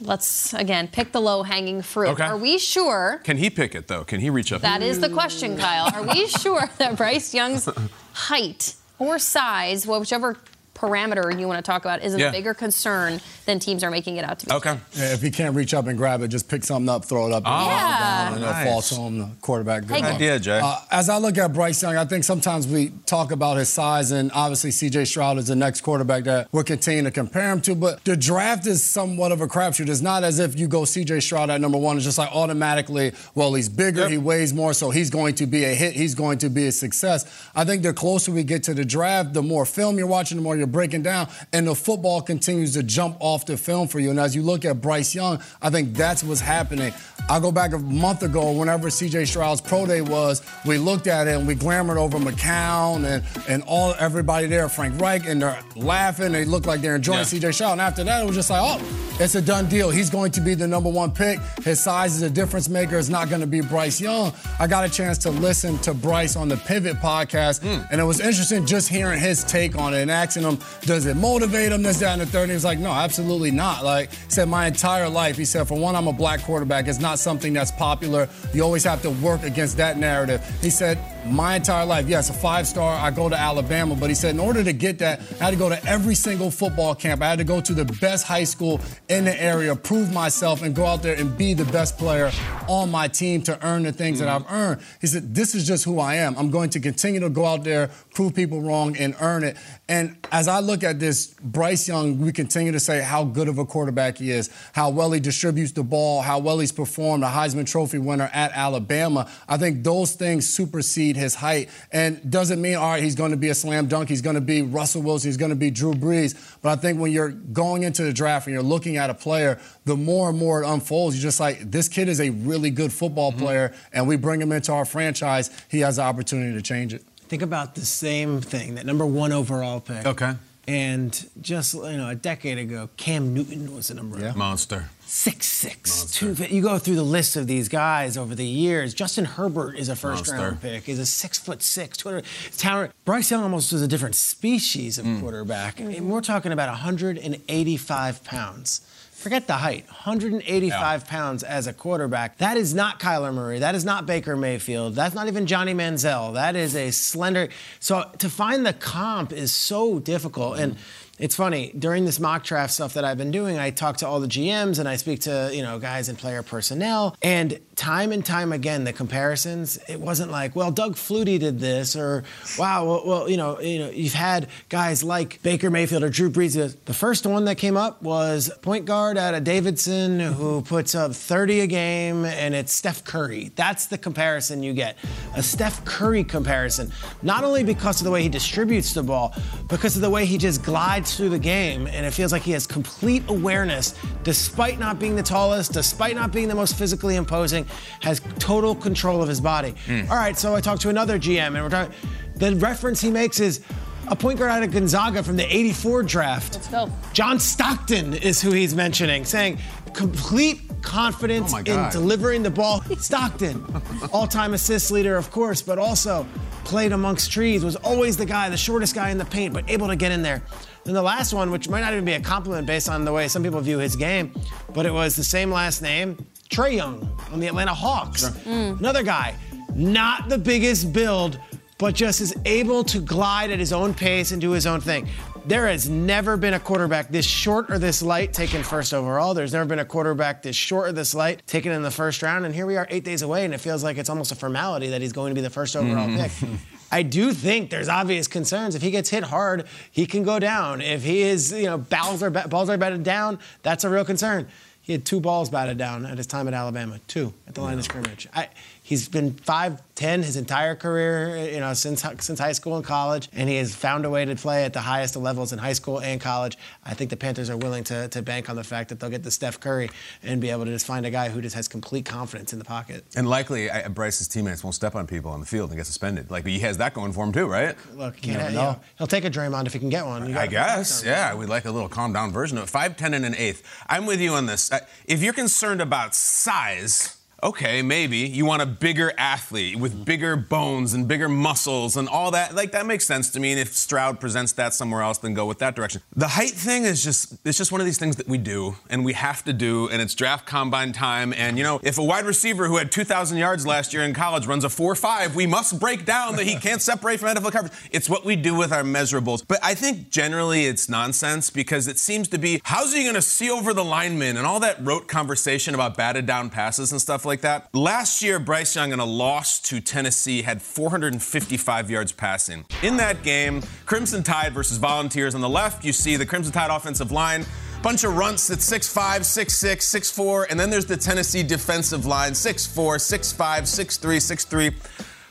let's 0.00 0.54
again 0.54 0.88
pick 0.88 1.12
the 1.12 1.20
low 1.20 1.42
hanging 1.42 1.82
fruit. 1.82 2.10
Okay. 2.10 2.24
Are 2.24 2.36
we 2.36 2.58
sure? 2.58 3.20
Can 3.24 3.36
he 3.36 3.50
pick 3.50 3.74
it 3.74 3.88
though? 3.88 4.04
Can 4.04 4.20
he 4.20 4.30
reach 4.30 4.52
up? 4.52 4.62
That 4.62 4.82
is 4.82 5.00
the 5.00 5.08
question, 5.08 5.56
Kyle. 5.56 5.90
Are 5.94 6.02
we 6.02 6.26
sure 6.28 6.68
that 6.78 6.96
Bryce 6.96 7.34
Young's 7.34 7.68
height 8.12 8.76
or 8.98 9.18
size, 9.18 9.86
whichever 9.86 10.36
parameter 10.82 11.38
you 11.38 11.46
want 11.46 11.64
to 11.64 11.70
talk 11.70 11.84
about 11.84 12.02
is 12.02 12.16
yeah. 12.16 12.28
a 12.28 12.32
bigger 12.32 12.54
concern 12.54 13.20
than 13.46 13.60
teams 13.60 13.84
are 13.84 13.90
making 13.90 14.16
it 14.16 14.24
out 14.24 14.40
to 14.40 14.46
be. 14.46 14.52
Okay. 14.52 14.76
Yeah, 14.94 15.12
if 15.12 15.22
he 15.22 15.30
can't 15.30 15.54
reach 15.54 15.74
up 15.74 15.86
and 15.86 15.96
grab 15.96 16.22
it, 16.22 16.28
just 16.28 16.48
pick 16.48 16.64
something 16.64 16.88
up, 16.88 17.04
throw 17.04 17.28
it 17.28 17.32
up, 17.32 17.44
oh, 17.46 17.66
yeah. 17.66 18.32
and 18.32 18.42
nice. 18.42 18.66
fall 18.66 18.82
to 18.82 18.94
him, 18.94 19.18
the 19.18 19.30
quarterback. 19.40 19.86
Good 19.86 20.02
idea, 20.02 20.40
Jay. 20.40 20.60
Uh, 20.62 20.76
as 20.90 21.08
I 21.08 21.18
look 21.18 21.38
at 21.38 21.52
Bryce 21.52 21.82
Young, 21.82 21.96
I 21.96 22.04
think 22.04 22.24
sometimes 22.24 22.66
we 22.66 22.92
talk 23.06 23.30
about 23.30 23.56
his 23.56 23.68
size, 23.68 24.10
and 24.10 24.32
obviously 24.34 24.72
C.J. 24.72 25.04
Stroud 25.04 25.38
is 25.38 25.46
the 25.46 25.56
next 25.56 25.82
quarterback 25.82 26.24
that 26.24 26.48
we're 26.52 26.64
continuing 26.64 27.04
to 27.04 27.10
compare 27.12 27.50
him 27.50 27.60
to. 27.62 27.74
But 27.76 28.04
the 28.04 28.16
draft 28.16 28.66
is 28.66 28.82
somewhat 28.82 29.30
of 29.30 29.40
a 29.40 29.46
crapshoot. 29.46 29.88
It's 29.88 30.00
not 30.00 30.24
as 30.24 30.40
if 30.40 30.58
you 30.58 30.66
go 30.66 30.84
C.J. 30.84 31.20
Stroud 31.20 31.50
at 31.50 31.60
number 31.60 31.78
one. 31.78 31.96
It's 31.96 32.06
just 32.06 32.18
like 32.18 32.32
automatically, 32.32 33.12
well, 33.34 33.54
he's 33.54 33.68
bigger, 33.68 34.02
yep. 34.02 34.10
he 34.10 34.18
weighs 34.18 34.52
more, 34.52 34.74
so 34.74 34.90
he's 34.90 35.10
going 35.10 35.36
to 35.36 35.46
be 35.46 35.64
a 35.64 35.74
hit. 35.74 35.94
He's 35.94 36.14
going 36.14 36.38
to 36.38 36.48
be 36.48 36.66
a 36.66 36.72
success. 36.72 37.48
I 37.54 37.64
think 37.64 37.82
the 37.82 37.92
closer 37.92 38.32
we 38.32 38.42
get 38.42 38.64
to 38.64 38.74
the 38.74 38.84
draft, 38.84 39.32
the 39.32 39.42
more 39.42 39.64
film 39.64 39.98
you're 39.98 40.06
watching, 40.06 40.38
the 40.38 40.42
more 40.42 40.56
you're 40.56 40.66
breaking 40.72 41.02
down, 41.02 41.28
and 41.52 41.66
the 41.66 41.74
football 41.74 42.22
continues 42.22 42.72
to 42.74 42.82
jump 42.82 43.16
off 43.20 43.46
the 43.46 43.56
film 43.56 43.88
for 43.88 44.00
you. 44.00 44.10
And 44.10 44.18
as 44.18 44.34
you 44.34 44.42
look 44.42 44.64
at 44.64 44.80
Bryce 44.80 45.14
Young, 45.14 45.40
I 45.60 45.70
think 45.70 45.94
that's 45.94 46.24
what's 46.24 46.40
happening. 46.40 46.92
I 47.28 47.38
go 47.38 47.52
back 47.52 47.72
a 47.72 47.78
month 47.78 48.22
ago, 48.22 48.50
whenever 48.52 48.88
CJ 48.88 49.28
Stroud's 49.28 49.60
pro 49.60 49.86
day 49.86 50.00
was, 50.00 50.42
we 50.66 50.78
looked 50.78 51.06
at 51.06 51.28
it 51.28 51.36
and 51.36 51.46
we 51.46 51.54
glamored 51.54 51.96
over 51.96 52.18
McCown 52.18 53.04
and, 53.04 53.24
and 53.48 53.62
all 53.66 53.94
everybody 53.98 54.46
there, 54.46 54.68
Frank 54.68 55.00
Reich, 55.00 55.26
and 55.26 55.42
they're 55.42 55.58
laughing. 55.76 56.32
They 56.32 56.44
look 56.44 56.66
like 56.66 56.80
they're 56.80 56.96
enjoying 56.96 57.20
yeah. 57.20 57.24
CJ 57.24 57.54
Stroud. 57.54 57.72
And 57.72 57.80
after 57.80 58.02
that, 58.04 58.22
it 58.22 58.26
was 58.26 58.34
just 58.34 58.50
like, 58.50 58.60
oh, 58.62 58.80
it's 59.20 59.34
a 59.34 59.42
done 59.42 59.68
deal. 59.68 59.90
He's 59.90 60.10
going 60.10 60.32
to 60.32 60.40
be 60.40 60.54
the 60.54 60.66
number 60.66 60.90
one 60.90 61.12
pick. 61.12 61.38
His 61.62 61.80
size 61.80 62.16
is 62.16 62.22
a 62.22 62.30
difference 62.30 62.68
maker. 62.68 62.98
It's 62.98 63.08
not 63.08 63.28
going 63.28 63.40
to 63.40 63.46
be 63.46 63.60
Bryce 63.60 64.00
Young. 64.00 64.32
I 64.58 64.66
got 64.66 64.84
a 64.84 64.90
chance 64.90 65.18
to 65.18 65.30
listen 65.30 65.78
to 65.78 65.94
Bryce 65.94 66.34
on 66.34 66.48
the 66.48 66.56
Pivot 66.56 66.96
podcast, 66.96 67.60
mm. 67.60 67.86
and 67.90 68.00
it 68.00 68.04
was 68.04 68.20
interesting 68.20 68.66
just 68.66 68.88
hearing 68.88 69.20
his 69.20 69.44
take 69.44 69.76
on 69.78 69.94
it 69.94 70.02
and 70.02 70.10
asking 70.10 70.42
him, 70.42 70.51
does 70.82 71.06
it 71.06 71.16
motivate 71.16 71.72
him, 71.72 71.82
this, 71.82 72.00
that, 72.00 72.12
and 72.12 72.22
the 72.22 72.26
third? 72.26 72.42
And 72.42 72.50
he 72.52 72.54
was 72.54 72.64
like, 72.64 72.78
no, 72.78 72.90
absolutely 72.90 73.50
not. 73.50 73.84
Like, 73.84 74.12
he 74.12 74.30
said, 74.30 74.48
my 74.48 74.66
entire 74.66 75.08
life, 75.08 75.36
he 75.36 75.44
said, 75.44 75.68
for 75.68 75.78
one, 75.78 75.96
I'm 75.96 76.08
a 76.08 76.12
black 76.12 76.42
quarterback. 76.42 76.88
It's 76.88 77.00
not 77.00 77.18
something 77.18 77.52
that's 77.52 77.70
popular. 77.70 78.28
You 78.52 78.62
always 78.62 78.84
have 78.84 79.02
to 79.02 79.10
work 79.10 79.42
against 79.42 79.76
that 79.76 79.98
narrative. 79.98 80.44
He 80.60 80.70
said, 80.70 80.98
my 81.24 81.56
entire 81.56 81.86
life. 81.86 82.08
Yes, 82.08 82.30
a 82.30 82.32
five 82.32 82.66
star. 82.66 82.96
I 82.96 83.10
go 83.10 83.28
to 83.28 83.36
Alabama, 83.36 83.94
but 83.94 84.08
he 84.08 84.14
said 84.14 84.34
in 84.34 84.40
order 84.40 84.64
to 84.64 84.72
get 84.72 84.98
that, 84.98 85.20
I 85.40 85.44
had 85.44 85.50
to 85.50 85.56
go 85.56 85.68
to 85.68 85.84
every 85.86 86.14
single 86.14 86.50
football 86.50 86.94
camp. 86.94 87.22
I 87.22 87.28
had 87.28 87.38
to 87.38 87.44
go 87.44 87.60
to 87.60 87.74
the 87.74 87.84
best 88.00 88.26
high 88.26 88.44
school 88.44 88.80
in 89.08 89.24
the 89.24 89.42
area, 89.42 89.74
prove 89.76 90.12
myself, 90.12 90.62
and 90.62 90.74
go 90.74 90.86
out 90.86 91.02
there 91.02 91.16
and 91.16 91.36
be 91.36 91.54
the 91.54 91.64
best 91.66 91.98
player 91.98 92.30
on 92.68 92.90
my 92.90 93.08
team 93.08 93.42
to 93.42 93.66
earn 93.66 93.82
the 93.84 93.92
things 93.92 94.18
mm-hmm. 94.18 94.26
that 94.26 94.34
I've 94.34 94.52
earned. 94.52 94.80
He 95.00 95.06
said, 95.06 95.34
This 95.34 95.54
is 95.54 95.66
just 95.66 95.84
who 95.84 96.00
I 96.00 96.16
am. 96.16 96.36
I'm 96.36 96.50
going 96.50 96.70
to 96.70 96.80
continue 96.80 97.20
to 97.20 97.30
go 97.30 97.44
out 97.44 97.64
there, 97.64 97.90
prove 98.14 98.34
people 98.34 98.60
wrong, 98.60 98.96
and 98.96 99.14
earn 99.20 99.44
it. 99.44 99.56
And 99.88 100.16
as 100.30 100.48
I 100.48 100.60
look 100.60 100.82
at 100.82 100.98
this, 100.98 101.34
Bryce 101.42 101.86
Young, 101.86 102.18
we 102.18 102.32
continue 102.32 102.72
to 102.72 102.80
say 102.80 103.02
how 103.02 103.24
good 103.24 103.48
of 103.48 103.58
a 103.58 103.64
quarterback 103.64 104.18
he 104.18 104.30
is, 104.30 104.50
how 104.72 104.90
well 104.90 105.12
he 105.12 105.20
distributes 105.20 105.72
the 105.72 105.82
ball, 105.82 106.22
how 106.22 106.38
well 106.38 106.58
he's 106.58 106.72
performed, 106.72 107.22
a 107.24 107.28
Heisman 107.28 107.70
Trophy 107.70 107.98
winner 107.98 108.30
at 108.32 108.52
Alabama. 108.52 109.30
I 109.48 109.58
think 109.58 109.84
those 109.84 110.14
things 110.14 110.48
supersede 110.48 111.11
his 111.16 111.34
height. 111.34 111.68
And 111.92 112.30
doesn't 112.30 112.60
mean, 112.60 112.76
all 112.76 112.90
right, 112.90 113.02
he's 113.02 113.14
going 113.14 113.30
to 113.30 113.36
be 113.36 113.48
a 113.48 113.54
slam 113.54 113.86
dunk, 113.86 114.08
he's 114.08 114.22
going 114.22 114.34
to 114.34 114.40
be 114.40 114.62
Russell 114.62 115.02
Wilson, 115.02 115.28
he's 115.28 115.36
going 115.36 115.50
to 115.50 115.56
be 115.56 115.70
Drew 115.70 115.92
Brees. 115.92 116.34
But 116.62 116.70
I 116.70 116.76
think 116.80 117.00
when 117.00 117.12
you're 117.12 117.30
going 117.30 117.82
into 117.82 118.04
the 118.04 118.12
draft 118.12 118.46
and 118.46 118.54
you're 118.54 118.62
looking 118.62 118.96
at 118.96 119.10
a 119.10 119.14
player, 119.14 119.60
the 119.84 119.96
more 119.96 120.30
and 120.30 120.38
more 120.38 120.62
it 120.62 120.66
unfolds, 120.66 121.16
you're 121.16 121.22
just 121.22 121.40
like, 121.40 121.70
this 121.70 121.88
kid 121.88 122.08
is 122.08 122.20
a 122.20 122.30
really 122.30 122.70
good 122.70 122.92
football 122.92 123.30
mm-hmm. 123.30 123.40
player, 123.40 123.74
and 123.92 124.06
we 124.08 124.16
bring 124.16 124.40
him 124.40 124.52
into 124.52 124.72
our 124.72 124.84
franchise, 124.84 125.50
he 125.68 125.80
has 125.80 125.96
the 125.96 126.02
opportunity 126.02 126.54
to 126.54 126.62
change 126.62 126.94
it. 126.94 127.04
Think 127.28 127.42
about 127.42 127.74
the 127.74 127.86
same 127.86 128.40
thing, 128.40 128.74
that 128.74 128.84
number 128.84 129.06
one 129.06 129.32
overall 129.32 129.80
pick. 129.80 130.06
Okay. 130.06 130.34
And 130.68 131.28
just 131.40 131.74
you 131.74 131.96
know, 131.96 132.08
a 132.08 132.14
decade 132.14 132.56
ago, 132.56 132.88
Cam 132.96 133.34
Newton 133.34 133.74
was 133.74 133.88
the 133.88 133.94
number 133.94 134.20
yeah. 134.20 134.32
Monster. 134.34 134.90
Six 135.00 135.46
six. 135.46 136.10
Two, 136.12 136.34
you 136.34 136.62
go 136.62 136.78
through 136.78 136.94
the 136.94 137.02
list 137.02 137.34
of 137.36 137.48
these 137.48 137.68
guys 137.68 138.16
over 138.16 138.34
the 138.34 138.46
years. 138.46 138.94
Justin 138.94 139.24
Herbert 139.24 139.76
is 139.76 139.88
a 139.88 139.96
first 139.96 140.28
Monster. 140.28 140.36
round 140.36 140.62
pick. 140.62 140.84
He's 140.84 141.00
a 141.00 141.06
six 141.06 141.38
foot 141.38 141.62
six. 141.62 141.98
Twitter, 141.98 142.22
tower. 142.56 142.90
Bryce 143.04 143.30
Young 143.30 143.42
almost 143.42 143.72
was 143.72 143.82
a 143.82 143.88
different 143.88 144.14
species 144.14 144.98
of 144.98 145.04
mm. 145.04 145.20
quarterback. 145.20 145.76
Mm-hmm. 145.76 145.90
And 145.90 146.10
we're 146.10 146.20
talking 146.20 146.52
about 146.52 146.68
185 146.68 148.24
pounds. 148.24 148.80
Forget 149.22 149.46
the 149.46 149.54
height. 149.54 149.86
185 149.86 150.72
yeah. 150.72 151.08
pounds 151.08 151.44
as 151.44 151.68
a 151.68 151.72
quarterback. 151.72 152.38
That 152.38 152.56
is 152.56 152.74
not 152.74 152.98
Kyler 152.98 153.32
Murray. 153.32 153.60
That 153.60 153.76
is 153.76 153.84
not 153.84 154.04
Baker 154.04 154.36
Mayfield. 154.36 154.96
That's 154.96 155.14
not 155.14 155.28
even 155.28 155.46
Johnny 155.46 155.74
Manziel. 155.74 156.34
That 156.34 156.56
is 156.56 156.74
a 156.74 156.90
slender. 156.90 157.48
So 157.78 158.10
to 158.18 158.28
find 158.28 158.66
the 158.66 158.72
comp 158.72 159.32
is 159.32 159.52
so 159.52 160.00
difficult. 160.00 160.54
Mm-hmm. 160.54 160.62
And 160.62 160.76
it's 161.18 161.36
funny 161.36 161.72
during 161.78 162.04
this 162.04 162.18
mock 162.18 162.42
draft 162.42 162.72
stuff 162.72 162.94
that 162.94 163.04
I've 163.04 163.18
been 163.18 163.30
doing. 163.30 163.56
I 163.58 163.70
talk 163.70 163.98
to 163.98 164.08
all 164.08 164.18
the 164.18 164.26
GMs 164.26 164.80
and 164.80 164.88
I 164.88 164.96
speak 164.96 165.20
to 165.20 165.50
you 165.52 165.62
know 165.62 165.78
guys 165.78 166.08
in 166.08 166.16
player 166.16 166.42
personnel, 166.42 167.16
and 167.22 167.60
time 167.82 168.12
and 168.12 168.24
time 168.24 168.52
again 168.52 168.84
the 168.84 168.92
comparisons. 168.92 169.76
It 169.88 169.98
wasn't 169.98 170.30
like, 170.30 170.54
well, 170.54 170.70
Doug 170.70 170.94
Flutie 170.94 171.40
did 171.40 171.58
this, 171.58 171.96
or 171.96 172.22
wow, 172.56 172.84
well, 172.84 173.02
well 173.04 173.28
you 173.28 173.36
know, 173.36 173.58
you 173.58 173.80
know, 173.80 173.90
you've 173.90 174.12
had 174.12 174.46
guys 174.68 175.02
like 175.02 175.42
Baker 175.42 175.68
Mayfield 175.68 176.04
or 176.04 176.08
Drew 176.08 176.30
Brees. 176.30 176.52
The 176.84 176.94
first 176.94 177.26
one 177.26 177.44
that 177.46 177.56
came 177.56 177.76
up 177.76 178.00
was 178.00 178.52
point 178.62 178.84
guard 178.84 179.18
out 179.18 179.34
of 179.34 179.42
Davidson 179.42 180.20
who 180.20 180.62
puts 180.62 180.94
up 180.94 181.12
30 181.12 181.60
a 181.60 181.66
game, 181.66 182.24
and 182.24 182.54
it's 182.54 182.72
Steph 182.72 183.02
Curry. 183.02 183.50
That's 183.56 183.86
the 183.86 183.98
comparison 183.98 184.62
you 184.62 184.74
get, 184.74 184.96
a 185.34 185.42
Steph 185.42 185.84
Curry 185.84 186.22
comparison. 186.22 186.92
Not 187.20 187.42
only 187.42 187.64
because 187.64 188.00
of 188.00 188.04
the 188.04 188.12
way 188.12 188.22
he 188.22 188.28
distributes 188.28 188.94
the 188.94 189.02
ball, 189.02 189.34
because 189.68 189.96
of 189.96 190.02
the 190.02 190.10
way 190.10 190.24
he 190.24 190.38
just 190.38 190.62
glides 190.62 191.16
through 191.16 191.30
the 191.30 191.38
game, 191.38 191.88
and 191.88 192.06
it 192.06 192.12
feels 192.12 192.30
like 192.30 192.42
he 192.42 192.52
has 192.52 192.64
complete 192.64 193.24
awareness, 193.26 193.98
despite 194.22 194.78
not 194.78 195.00
being 195.00 195.16
the 195.16 195.22
tallest, 195.22 195.72
despite 195.72 196.14
not 196.14 196.30
being 196.30 196.46
the 196.46 196.54
most 196.54 196.78
physically 196.78 197.16
imposing, 197.16 197.66
has 198.00 198.20
total 198.38 198.74
control 198.74 199.22
of 199.22 199.28
his 199.28 199.40
body. 199.40 199.74
Mm. 199.86 200.10
All 200.10 200.16
right, 200.16 200.36
so 200.36 200.54
I 200.54 200.60
talked 200.60 200.82
to 200.82 200.88
another 200.88 201.18
GM, 201.18 201.54
and 201.54 201.62
we're 201.62 201.68
talking. 201.68 201.94
The 202.36 202.56
reference 202.56 203.00
he 203.00 203.10
makes 203.10 203.40
is 203.40 203.60
a 204.08 204.16
point 204.16 204.38
guard 204.38 204.50
out 204.50 204.62
of 204.62 204.72
Gonzaga 204.72 205.22
from 205.22 205.36
the 205.36 205.54
84 205.54 206.02
draft. 206.02 206.54
Let's 206.54 206.68
go. 206.68 206.90
John 207.12 207.38
Stockton 207.38 208.14
is 208.14 208.42
who 208.42 208.50
he's 208.50 208.74
mentioning, 208.74 209.24
saying 209.24 209.58
complete 209.94 210.60
confidence 210.82 211.52
oh 211.54 211.58
in 211.58 211.90
delivering 211.90 212.42
the 212.42 212.50
ball. 212.50 212.82
Stockton, 212.98 213.64
all 214.12 214.26
time 214.26 214.54
assist 214.54 214.90
leader, 214.90 215.16
of 215.16 215.30
course, 215.30 215.62
but 215.62 215.78
also 215.78 216.26
played 216.64 216.92
amongst 216.92 217.30
trees, 217.30 217.64
was 217.64 217.76
always 217.76 218.16
the 218.16 218.26
guy, 218.26 218.48
the 218.48 218.56
shortest 218.56 218.94
guy 218.94 219.10
in 219.10 219.18
the 219.18 219.24
paint, 219.24 219.54
but 219.54 219.68
able 219.68 219.88
to 219.88 219.96
get 219.96 220.12
in 220.12 220.22
there. 220.22 220.42
Then 220.84 220.94
the 220.94 221.02
last 221.02 221.32
one, 221.32 221.50
which 221.50 221.68
might 221.68 221.80
not 221.80 221.92
even 221.92 222.04
be 222.04 222.12
a 222.12 222.20
compliment 222.20 222.66
based 222.66 222.88
on 222.88 223.04
the 223.04 223.12
way 223.12 223.28
some 223.28 223.42
people 223.42 223.60
view 223.60 223.78
his 223.78 223.94
game, 223.94 224.32
but 224.72 224.84
it 224.86 224.92
was 224.92 225.14
the 225.14 225.24
same 225.24 225.50
last 225.50 225.80
name, 225.80 226.26
Trae 226.52 226.76
Young 226.76 227.08
on 227.32 227.40
the 227.40 227.46
Atlanta 227.46 227.74
Hawks. 227.74 228.20
Sure. 228.20 228.30
Mm. 228.30 228.78
Another 228.78 229.02
guy, 229.02 229.34
not 229.74 230.28
the 230.28 230.38
biggest 230.38 230.92
build, 230.92 231.40
but 231.78 231.94
just 231.94 232.20
is 232.20 232.36
able 232.44 232.84
to 232.84 233.00
glide 233.00 233.50
at 233.50 233.58
his 233.58 233.72
own 233.72 233.94
pace 233.94 234.32
and 234.32 234.40
do 234.40 234.50
his 234.50 234.66
own 234.66 234.80
thing. 234.80 235.08
There 235.46 235.66
has 235.66 235.88
never 235.88 236.36
been 236.36 236.54
a 236.54 236.60
quarterback 236.60 237.08
this 237.08 237.26
short 237.26 237.68
or 237.68 237.78
this 237.78 238.00
light 238.00 238.32
taken 238.32 238.62
first 238.62 238.94
overall. 238.94 239.34
There's 239.34 239.52
never 239.52 239.64
been 239.64 239.80
a 239.80 239.84
quarterback 239.84 240.42
this 240.42 240.54
short 240.54 240.90
or 240.90 240.92
this 240.92 241.14
light 241.14 241.44
taken 241.48 241.72
in 241.72 241.82
the 241.82 241.90
first 241.90 242.22
round. 242.22 242.44
And 242.44 242.54
here 242.54 242.66
we 242.66 242.76
are 242.76 242.86
eight 242.90 243.02
days 243.02 243.22
away, 243.22 243.44
and 243.44 243.52
it 243.52 243.58
feels 243.58 243.82
like 243.82 243.96
it's 243.96 244.08
almost 244.08 244.30
a 244.30 244.36
formality 244.36 244.90
that 244.90 245.00
he's 245.00 245.12
going 245.12 245.30
to 245.30 245.34
be 245.34 245.40
the 245.40 245.50
first 245.50 245.74
overall 245.74 246.06
mm. 246.06 246.20
pick. 246.20 246.60
I 246.92 247.02
do 247.02 247.32
think 247.32 247.70
there's 247.70 247.88
obvious 247.88 248.28
concerns. 248.28 248.74
If 248.74 248.82
he 248.82 248.90
gets 248.90 249.08
hit 249.08 249.24
hard, 249.24 249.66
he 249.90 250.06
can 250.06 250.22
go 250.22 250.38
down. 250.38 250.82
If 250.82 251.02
he 251.02 251.22
is, 251.22 251.50
you 251.50 251.64
know, 251.64 251.78
balls 251.78 252.22
are 252.22 252.30
balls 252.30 252.68
are 252.68 252.76
batted 252.76 253.02
down, 253.02 253.38
that's 253.62 253.82
a 253.84 253.88
real 253.88 254.04
concern. 254.04 254.46
He 254.82 254.92
had 254.92 255.04
two 255.04 255.20
balls 255.20 255.48
batted 255.48 255.78
down 255.78 256.04
at 256.04 256.18
his 256.18 256.26
time 256.26 256.48
at 256.48 256.54
Alabama, 256.54 257.00
two 257.06 257.32
at 257.46 257.54
the 257.54 257.62
line 257.62 257.78
of 257.78 257.84
scrimmage. 257.84 258.28
I, 258.34 258.48
He's 258.92 259.08
been 259.08 259.32
5'10 259.32 260.22
his 260.22 260.36
entire 260.36 260.74
career, 260.74 261.50
you 261.50 261.60
know, 261.60 261.72
since, 261.72 262.04
since 262.20 262.38
high 262.38 262.52
school 262.52 262.76
and 262.76 262.84
college, 262.84 263.30
and 263.32 263.48
he 263.48 263.56
has 263.56 263.74
found 263.74 264.04
a 264.04 264.10
way 264.10 264.26
to 264.26 264.36
play 264.36 264.66
at 264.66 264.74
the 264.74 264.82
highest 264.82 265.16
of 265.16 265.22
levels 265.22 265.50
in 265.50 265.58
high 265.58 265.72
school 265.72 265.98
and 265.98 266.20
college. 266.20 266.58
I 266.84 266.92
think 266.92 267.08
the 267.08 267.16
Panthers 267.16 267.48
are 267.48 267.56
willing 267.56 267.84
to, 267.84 268.08
to 268.08 268.20
bank 268.20 268.50
on 268.50 268.56
the 268.56 268.64
fact 268.64 268.90
that 268.90 269.00
they'll 269.00 269.08
get 269.08 269.22
the 269.22 269.30
Steph 269.30 269.60
Curry 269.60 269.88
and 270.22 270.42
be 270.42 270.50
able 270.50 270.66
to 270.66 270.70
just 270.70 270.84
find 270.84 271.06
a 271.06 271.10
guy 271.10 271.30
who 271.30 271.40
just 271.40 271.56
has 271.56 271.68
complete 271.68 272.04
confidence 272.04 272.52
in 272.52 272.58
the 272.58 272.66
pocket. 272.66 273.02
And 273.16 273.26
likely, 273.26 273.70
I, 273.70 273.88
Bryce's 273.88 274.28
teammates 274.28 274.62
won't 274.62 274.74
step 274.74 274.94
on 274.94 275.06
people 275.06 275.30
on 275.30 275.40
the 275.40 275.46
field 275.46 275.70
and 275.70 275.78
get 275.78 275.86
suspended. 275.86 276.30
Like, 276.30 276.44
he 276.44 276.58
has 276.58 276.76
that 276.76 276.92
going 276.92 277.14
for 277.14 277.24
him 277.24 277.32
too, 277.32 277.46
right? 277.46 277.74
Look, 277.94 278.20
can't 278.20 278.50
you 278.50 278.56
know, 278.58 278.78
he'll 278.98 279.06
take 279.06 279.24
a 279.24 279.30
Draymond 279.30 279.68
if 279.68 279.72
he 279.72 279.78
can 279.78 279.88
get 279.88 280.04
one. 280.04 280.36
I 280.36 280.48
guess, 280.48 281.02
yeah. 281.02 281.34
We'd 281.34 281.48
like 281.48 281.64
a 281.64 281.70
little 281.70 281.88
calm 281.88 282.12
down 282.12 282.30
version 282.30 282.58
of 282.58 282.64
it. 282.64 282.70
5'10 282.70 283.14
and 283.14 283.24
an 283.24 283.34
eighth. 283.36 283.62
I'm 283.88 284.04
with 284.04 284.20
you 284.20 284.34
on 284.34 284.44
this. 284.44 284.70
If 285.06 285.22
you're 285.22 285.32
concerned 285.32 285.80
about 285.80 286.14
size, 286.14 287.16
okay, 287.42 287.82
maybe 287.82 288.18
you 288.18 288.46
want 288.46 288.62
a 288.62 288.66
bigger 288.66 289.12
athlete 289.18 289.76
with 289.76 290.04
bigger 290.04 290.36
bones 290.36 290.94
and 290.94 291.08
bigger 291.08 291.28
muscles 291.28 291.96
and 291.96 292.08
all 292.08 292.30
that. 292.30 292.54
Like 292.54 292.72
that 292.72 292.86
makes 292.86 293.06
sense 293.06 293.30
to 293.30 293.40
me. 293.40 293.52
And 293.52 293.60
if 293.60 293.74
Stroud 293.74 294.20
presents 294.20 294.52
that 294.52 294.74
somewhere 294.74 295.02
else, 295.02 295.18
then 295.18 295.34
go 295.34 295.46
with 295.46 295.58
that 295.58 295.74
direction. 295.74 296.02
The 296.14 296.28
height 296.28 296.50
thing 296.50 296.84
is 296.84 297.02
just 297.02 297.38
it's 297.44 297.58
just 297.58 297.72
one 297.72 297.80
of 297.80 297.84
these 297.84 297.98
things 297.98 298.16
that 298.16 298.28
we 298.28 298.38
do 298.38 298.76
and 298.88 299.04
we 299.04 299.14
have 299.14 299.44
to 299.44 299.52
do, 299.52 299.88
and 299.88 300.00
it's 300.00 300.14
draft 300.14 300.46
combine 300.46 300.92
time. 300.92 301.32
And 301.32 301.58
you 301.58 301.64
know, 301.64 301.80
if 301.82 301.98
a 301.98 302.04
wide 302.04 302.24
receiver 302.24 302.68
who 302.68 302.76
had 302.76 302.92
2,000 302.92 303.36
yards 303.38 303.66
last 303.66 303.92
year 303.92 304.04
in 304.04 304.14
college 304.14 304.46
runs 304.46 304.64
a 304.64 304.68
4-5, 304.68 305.34
we 305.34 305.46
must 305.46 305.80
break 305.80 306.04
down 306.04 306.36
that 306.36 306.46
he 306.46 306.56
can't 306.56 306.82
separate 306.92 307.18
from 307.18 307.34
NFL 307.34 307.52
coverage. 307.52 307.72
It's 307.90 308.08
what 308.08 308.24
we 308.24 308.36
do 308.36 308.54
with 308.54 308.72
our 308.72 308.84
measurables. 308.84 309.44
But 309.46 309.58
I 309.62 309.74
think 309.74 310.10
generally 310.10 310.66
it's 310.66 310.88
nonsense 310.88 311.50
because 311.50 311.88
it 311.88 311.98
seems 311.98 312.28
to 312.28 312.38
be 312.38 312.60
how's 312.64 312.94
he 312.94 313.02
going 313.02 313.14
to 313.14 313.22
see 313.22 313.50
over 313.50 313.74
the 313.74 313.84
lineman 313.84 314.36
and 314.36 314.46
all 314.46 314.60
that 314.60 314.76
rote 314.80 315.08
conversation 315.08 315.74
about 315.74 315.96
batted 315.96 316.26
down 316.26 316.50
passes 316.50 316.92
and 316.92 317.00
stuff 317.00 317.24
like 317.24 317.31
like 317.32 317.40
that. 317.40 317.74
Last 317.74 318.22
year, 318.22 318.38
Bryce 318.38 318.76
Young 318.76 318.92
in 318.92 319.00
a 319.00 319.06
loss 319.06 319.58
to 319.60 319.80
Tennessee 319.80 320.42
had 320.42 320.60
455 320.60 321.90
yards 321.90 322.12
passing. 322.12 322.66
In 322.82 322.98
that 322.98 323.22
game, 323.22 323.62
Crimson 323.86 324.22
Tide 324.22 324.52
versus 324.52 324.76
Volunteers 324.76 325.34
on 325.34 325.40
the 325.40 325.48
left, 325.48 325.82
you 325.82 325.94
see 325.94 326.16
the 326.16 326.26
Crimson 326.26 326.52
Tide 326.52 326.70
offensive 326.70 327.10
line 327.10 327.46
bunch 327.82 328.04
of 328.04 328.16
runts 328.16 328.48
at 328.48 328.58
6'5, 328.58 329.22
6'6, 329.22 330.14
6'4, 330.14 330.46
and 330.50 330.60
then 330.60 330.70
there's 330.70 330.86
the 330.86 330.96
Tennessee 330.96 331.42
defensive 331.42 332.06
line 332.06 332.30
6'4, 332.30 332.76
6'5, 332.76 333.62
6'3, 333.62 334.72
6'3, 334.72 334.72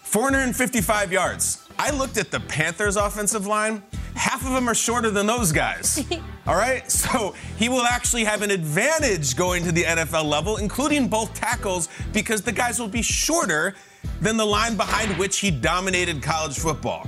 455 0.03 1.11
yards. 1.13 1.69
I 1.79 1.91
looked 1.91 2.17
at 2.17 2.29
the 2.29 2.41
Panthers 2.41 2.97
offensive 2.97 3.47
line 3.47 3.81
half 4.15 4.45
of 4.45 4.53
them 4.53 4.67
are 4.67 4.75
shorter 4.75 5.09
than 5.09 5.25
those 5.25 5.51
guys. 5.51 6.03
All 6.47 6.55
right? 6.55 6.89
So 6.89 7.35
he 7.57 7.69
will 7.69 7.83
actually 7.83 8.23
have 8.23 8.41
an 8.41 8.51
advantage 8.51 9.35
going 9.35 9.63
to 9.63 9.71
the 9.71 9.83
NFL 9.83 10.25
level, 10.25 10.57
including 10.57 11.07
both 11.07 11.33
tackles, 11.33 11.89
because 12.13 12.41
the 12.41 12.51
guys 12.51 12.79
will 12.79 12.87
be 12.87 13.01
shorter 13.01 13.75
than 14.19 14.37
the 14.37 14.45
line 14.45 14.75
behind 14.77 15.17
which 15.17 15.39
he 15.39 15.51
dominated 15.51 16.21
college 16.21 16.57
football. 16.57 17.07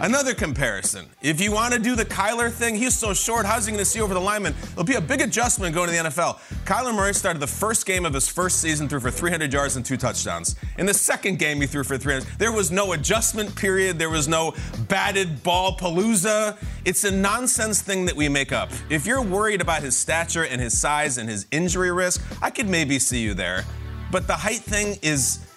Another 0.00 0.32
comparison. 0.32 1.06
If 1.22 1.40
you 1.40 1.50
want 1.50 1.74
to 1.74 1.80
do 1.80 1.96
the 1.96 2.04
Kyler 2.04 2.52
thing, 2.52 2.76
he's 2.76 2.94
so 2.94 3.12
short, 3.12 3.44
how's 3.44 3.66
he 3.66 3.72
going 3.72 3.80
to 3.80 3.84
see 3.84 4.00
over 4.00 4.14
the 4.14 4.20
lineman? 4.20 4.54
It'll 4.70 4.84
be 4.84 4.94
a 4.94 5.00
big 5.00 5.20
adjustment 5.20 5.74
going 5.74 5.88
to 5.88 5.92
the 5.92 6.08
NFL. 6.08 6.38
Kyler 6.64 6.94
Murray 6.94 7.12
started 7.12 7.40
the 7.40 7.48
first 7.48 7.84
game 7.84 8.06
of 8.06 8.14
his 8.14 8.28
first 8.28 8.60
season, 8.60 8.88
threw 8.88 9.00
for 9.00 9.10
300 9.10 9.52
yards 9.52 9.74
and 9.74 9.84
two 9.84 9.96
touchdowns. 9.96 10.54
In 10.78 10.86
the 10.86 10.94
second 10.94 11.40
game, 11.40 11.60
he 11.60 11.66
threw 11.66 11.82
for 11.82 11.98
300. 11.98 12.28
There 12.38 12.52
was 12.52 12.70
no 12.70 12.92
adjustment 12.92 13.56
period. 13.56 13.98
There 13.98 14.08
was 14.08 14.28
no 14.28 14.54
batted 14.86 15.42
ball 15.42 15.76
palooza. 15.76 16.56
It's 16.84 17.02
a 17.02 17.10
nonsense 17.10 17.82
thing 17.82 18.04
that 18.04 18.14
we 18.14 18.28
make 18.28 18.52
up. 18.52 18.70
If 18.90 19.04
you're 19.04 19.22
worried 19.22 19.60
about 19.60 19.82
his 19.82 19.96
stature 19.96 20.44
and 20.44 20.60
his 20.60 20.80
size 20.80 21.18
and 21.18 21.28
his 21.28 21.46
injury 21.50 21.90
risk, 21.90 22.22
I 22.40 22.50
could 22.50 22.68
maybe 22.68 23.00
see 23.00 23.18
you 23.18 23.34
there. 23.34 23.64
But 24.12 24.28
the 24.28 24.34
height 24.34 24.60
thing 24.60 24.96
is 25.02 25.47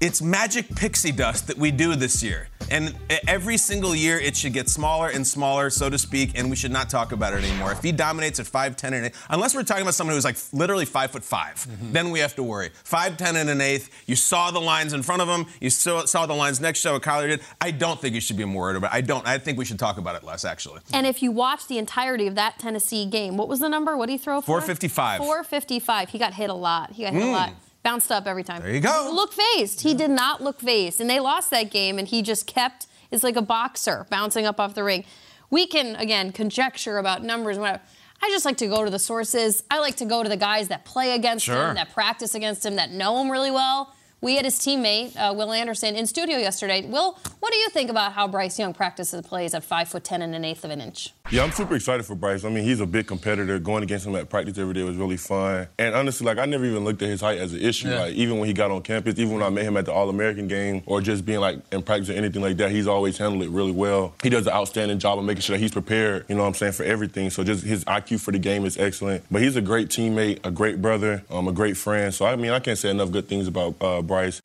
it's 0.00 0.20
magic 0.20 0.74
pixie 0.74 1.12
dust 1.12 1.46
that 1.46 1.56
we 1.56 1.70
do 1.70 1.94
this 1.94 2.22
year. 2.22 2.48
And 2.70 2.96
every 3.28 3.56
single 3.56 3.94
year, 3.94 4.18
it 4.18 4.36
should 4.36 4.52
get 4.52 4.68
smaller 4.68 5.08
and 5.08 5.26
smaller, 5.26 5.70
so 5.70 5.88
to 5.88 5.96
speak, 5.96 6.36
and 6.36 6.50
we 6.50 6.56
should 6.56 6.72
not 6.72 6.90
talk 6.90 7.12
about 7.12 7.32
it 7.32 7.44
anymore. 7.44 7.72
If 7.72 7.82
he 7.82 7.92
dominates 7.92 8.40
at 8.40 8.46
5'10 8.46 8.84
and 8.92 9.06
8, 9.06 9.12
unless 9.30 9.54
we're 9.54 9.62
talking 9.62 9.82
about 9.82 9.94
someone 9.94 10.16
who's 10.16 10.24
like 10.24 10.36
literally 10.52 10.84
5 10.84 11.12
foot 11.12 11.24
5, 11.24 11.54
mm-hmm. 11.54 11.92
then 11.92 12.10
we 12.10 12.18
have 12.18 12.34
to 12.36 12.42
worry. 12.42 12.70
5'10 12.84 13.36
and 13.36 13.50
an 13.50 13.60
eighth, 13.60 13.90
you 14.06 14.16
saw 14.16 14.50
the 14.50 14.60
lines 14.60 14.92
in 14.92 15.02
front 15.02 15.22
of 15.22 15.28
him, 15.28 15.46
you 15.60 15.70
saw, 15.70 16.04
saw 16.04 16.26
the 16.26 16.34
lines 16.34 16.60
next 16.60 16.82
to 16.82 16.92
what 16.92 17.02
Kyler 17.02 17.28
did. 17.28 17.40
I 17.60 17.70
don't 17.70 18.00
think 18.00 18.14
you 18.14 18.20
should 18.20 18.36
be 18.36 18.44
more 18.44 18.64
worried 18.64 18.76
about 18.76 18.92
it. 18.92 18.96
I 18.96 19.00
don't. 19.00 19.26
I 19.26 19.38
think 19.38 19.58
we 19.58 19.64
should 19.64 19.78
talk 19.78 19.98
about 19.98 20.16
it 20.16 20.24
less, 20.24 20.44
actually. 20.44 20.80
And 20.92 21.06
if 21.06 21.22
you 21.22 21.30
watch 21.30 21.68
the 21.68 21.78
entirety 21.78 22.26
of 22.26 22.34
that 22.34 22.58
Tennessee 22.58 23.06
game, 23.06 23.36
what 23.36 23.48
was 23.48 23.60
the 23.60 23.68
number? 23.68 23.96
What 23.96 24.06
did 24.06 24.12
he 24.12 24.18
throw 24.18 24.40
for? 24.40 24.46
455. 24.46 25.18
455. 25.18 26.08
He 26.08 26.18
got 26.18 26.34
hit 26.34 26.50
a 26.50 26.54
lot. 26.54 26.92
He 26.92 27.04
got 27.04 27.12
hit 27.12 27.22
mm. 27.22 27.28
a 27.28 27.32
lot 27.32 27.52
bounced 27.86 28.10
up 28.10 28.26
every 28.26 28.42
time. 28.42 28.62
There 28.62 28.74
you 28.74 28.80
go. 28.80 29.10
Look 29.14 29.32
phased. 29.32 29.82
He 29.82 29.94
did 29.94 30.10
not 30.10 30.42
look 30.42 30.58
phased. 30.60 31.00
And 31.00 31.08
they 31.08 31.20
lost 31.20 31.50
that 31.52 31.70
game, 31.70 32.00
and 32.00 32.08
he 32.08 32.20
just 32.20 32.44
kept, 32.44 32.88
it's 33.12 33.22
like 33.22 33.36
a 33.36 33.42
boxer 33.42 34.06
bouncing 34.10 34.44
up 34.44 34.58
off 34.58 34.74
the 34.74 34.82
ring. 34.82 35.04
We 35.50 35.68
can, 35.68 35.94
again, 35.94 36.32
conjecture 36.32 36.98
about 36.98 37.22
numbers, 37.22 37.58
whatever. 37.58 37.80
I 38.20 38.28
just 38.30 38.44
like 38.44 38.56
to 38.56 38.66
go 38.66 38.84
to 38.84 38.90
the 38.90 38.98
sources. 38.98 39.62
I 39.70 39.78
like 39.78 39.94
to 39.96 40.04
go 40.04 40.24
to 40.24 40.28
the 40.28 40.36
guys 40.36 40.66
that 40.68 40.84
play 40.84 41.14
against 41.14 41.44
sure. 41.44 41.68
him, 41.68 41.76
that 41.76 41.94
practice 41.94 42.34
against 42.34 42.66
him, 42.66 42.74
that 42.74 42.90
know 42.90 43.20
him 43.20 43.30
really 43.30 43.52
well. 43.52 43.94
We 44.22 44.36
had 44.36 44.46
his 44.46 44.58
teammate, 44.58 45.14
uh, 45.16 45.34
Will 45.34 45.52
Anderson, 45.52 45.94
in 45.94 46.06
studio 46.06 46.38
yesterday. 46.38 46.86
Will, 46.86 47.18
what 47.40 47.52
do 47.52 47.58
you 47.58 47.68
think 47.68 47.90
about 47.90 48.12
how 48.12 48.26
Bryce 48.26 48.58
Young 48.58 48.72
practices 48.72 49.26
plays 49.26 49.52
at 49.52 49.62
five 49.62 49.88
foot 49.88 50.04
ten 50.04 50.22
and 50.22 50.34
an 50.34 50.42
eighth 50.42 50.64
of 50.64 50.70
an 50.70 50.80
inch? 50.80 51.12
Yeah, 51.30 51.42
I'm 51.42 51.50
super 51.50 51.74
excited 51.74 52.06
for 52.06 52.14
Bryce. 52.14 52.44
I 52.44 52.48
mean, 52.48 52.64
he's 52.64 52.80
a 52.80 52.86
big 52.86 53.06
competitor. 53.06 53.58
Going 53.58 53.82
against 53.82 54.06
him 54.06 54.14
at 54.14 54.30
practice 54.30 54.56
every 54.58 54.74
day 54.74 54.84
was 54.84 54.96
really 54.96 55.16
fun. 55.18 55.66
And 55.78 55.94
honestly, 55.94 56.24
like 56.24 56.38
I 56.38 56.46
never 56.46 56.64
even 56.64 56.84
looked 56.84 57.02
at 57.02 57.08
his 57.08 57.20
height 57.20 57.38
as 57.38 57.52
an 57.52 57.60
issue. 57.60 57.88
Yeah. 57.88 58.00
Like 58.00 58.14
even 58.14 58.38
when 58.38 58.46
he 58.46 58.54
got 58.54 58.70
on 58.70 58.82
campus, 58.82 59.18
even 59.18 59.34
when 59.34 59.42
I 59.42 59.50
met 59.50 59.64
him 59.64 59.76
at 59.76 59.84
the 59.84 59.92
All 59.92 60.08
American 60.08 60.48
game, 60.48 60.82
or 60.86 61.02
just 61.02 61.26
being 61.26 61.40
like 61.40 61.58
in 61.70 61.82
practice 61.82 62.08
or 62.08 62.14
anything 62.14 62.40
like 62.40 62.56
that, 62.56 62.70
he's 62.70 62.86
always 62.86 63.18
handled 63.18 63.42
it 63.42 63.50
really 63.50 63.72
well. 63.72 64.14
He 64.22 64.30
does 64.30 64.46
an 64.46 64.54
outstanding 64.54 64.98
job 64.98 65.18
of 65.18 65.24
making 65.24 65.42
sure 65.42 65.56
that 65.56 65.62
he's 65.62 65.72
prepared. 65.72 66.24
You 66.28 66.36
know 66.36 66.42
what 66.42 66.48
I'm 66.48 66.54
saying 66.54 66.72
for 66.72 66.84
everything. 66.84 67.28
So 67.30 67.44
just 67.44 67.64
his 67.64 67.84
IQ 67.84 68.20
for 68.20 68.30
the 68.30 68.38
game 68.38 68.64
is 68.64 68.78
excellent. 68.78 69.24
But 69.30 69.42
he's 69.42 69.56
a 69.56 69.60
great 69.60 69.88
teammate, 69.88 70.40
a 70.46 70.50
great 70.50 70.80
brother, 70.80 71.22
um, 71.28 71.48
a 71.48 71.52
great 71.52 71.76
friend. 71.76 72.14
So 72.14 72.24
I 72.24 72.36
mean, 72.36 72.52
I 72.52 72.60
can't 72.60 72.78
say 72.78 72.90
enough 72.90 73.10
good 73.10 73.28
things 73.28 73.46
about 73.46 73.74
uh, 73.80 74.00
Bryce. 74.06 74.40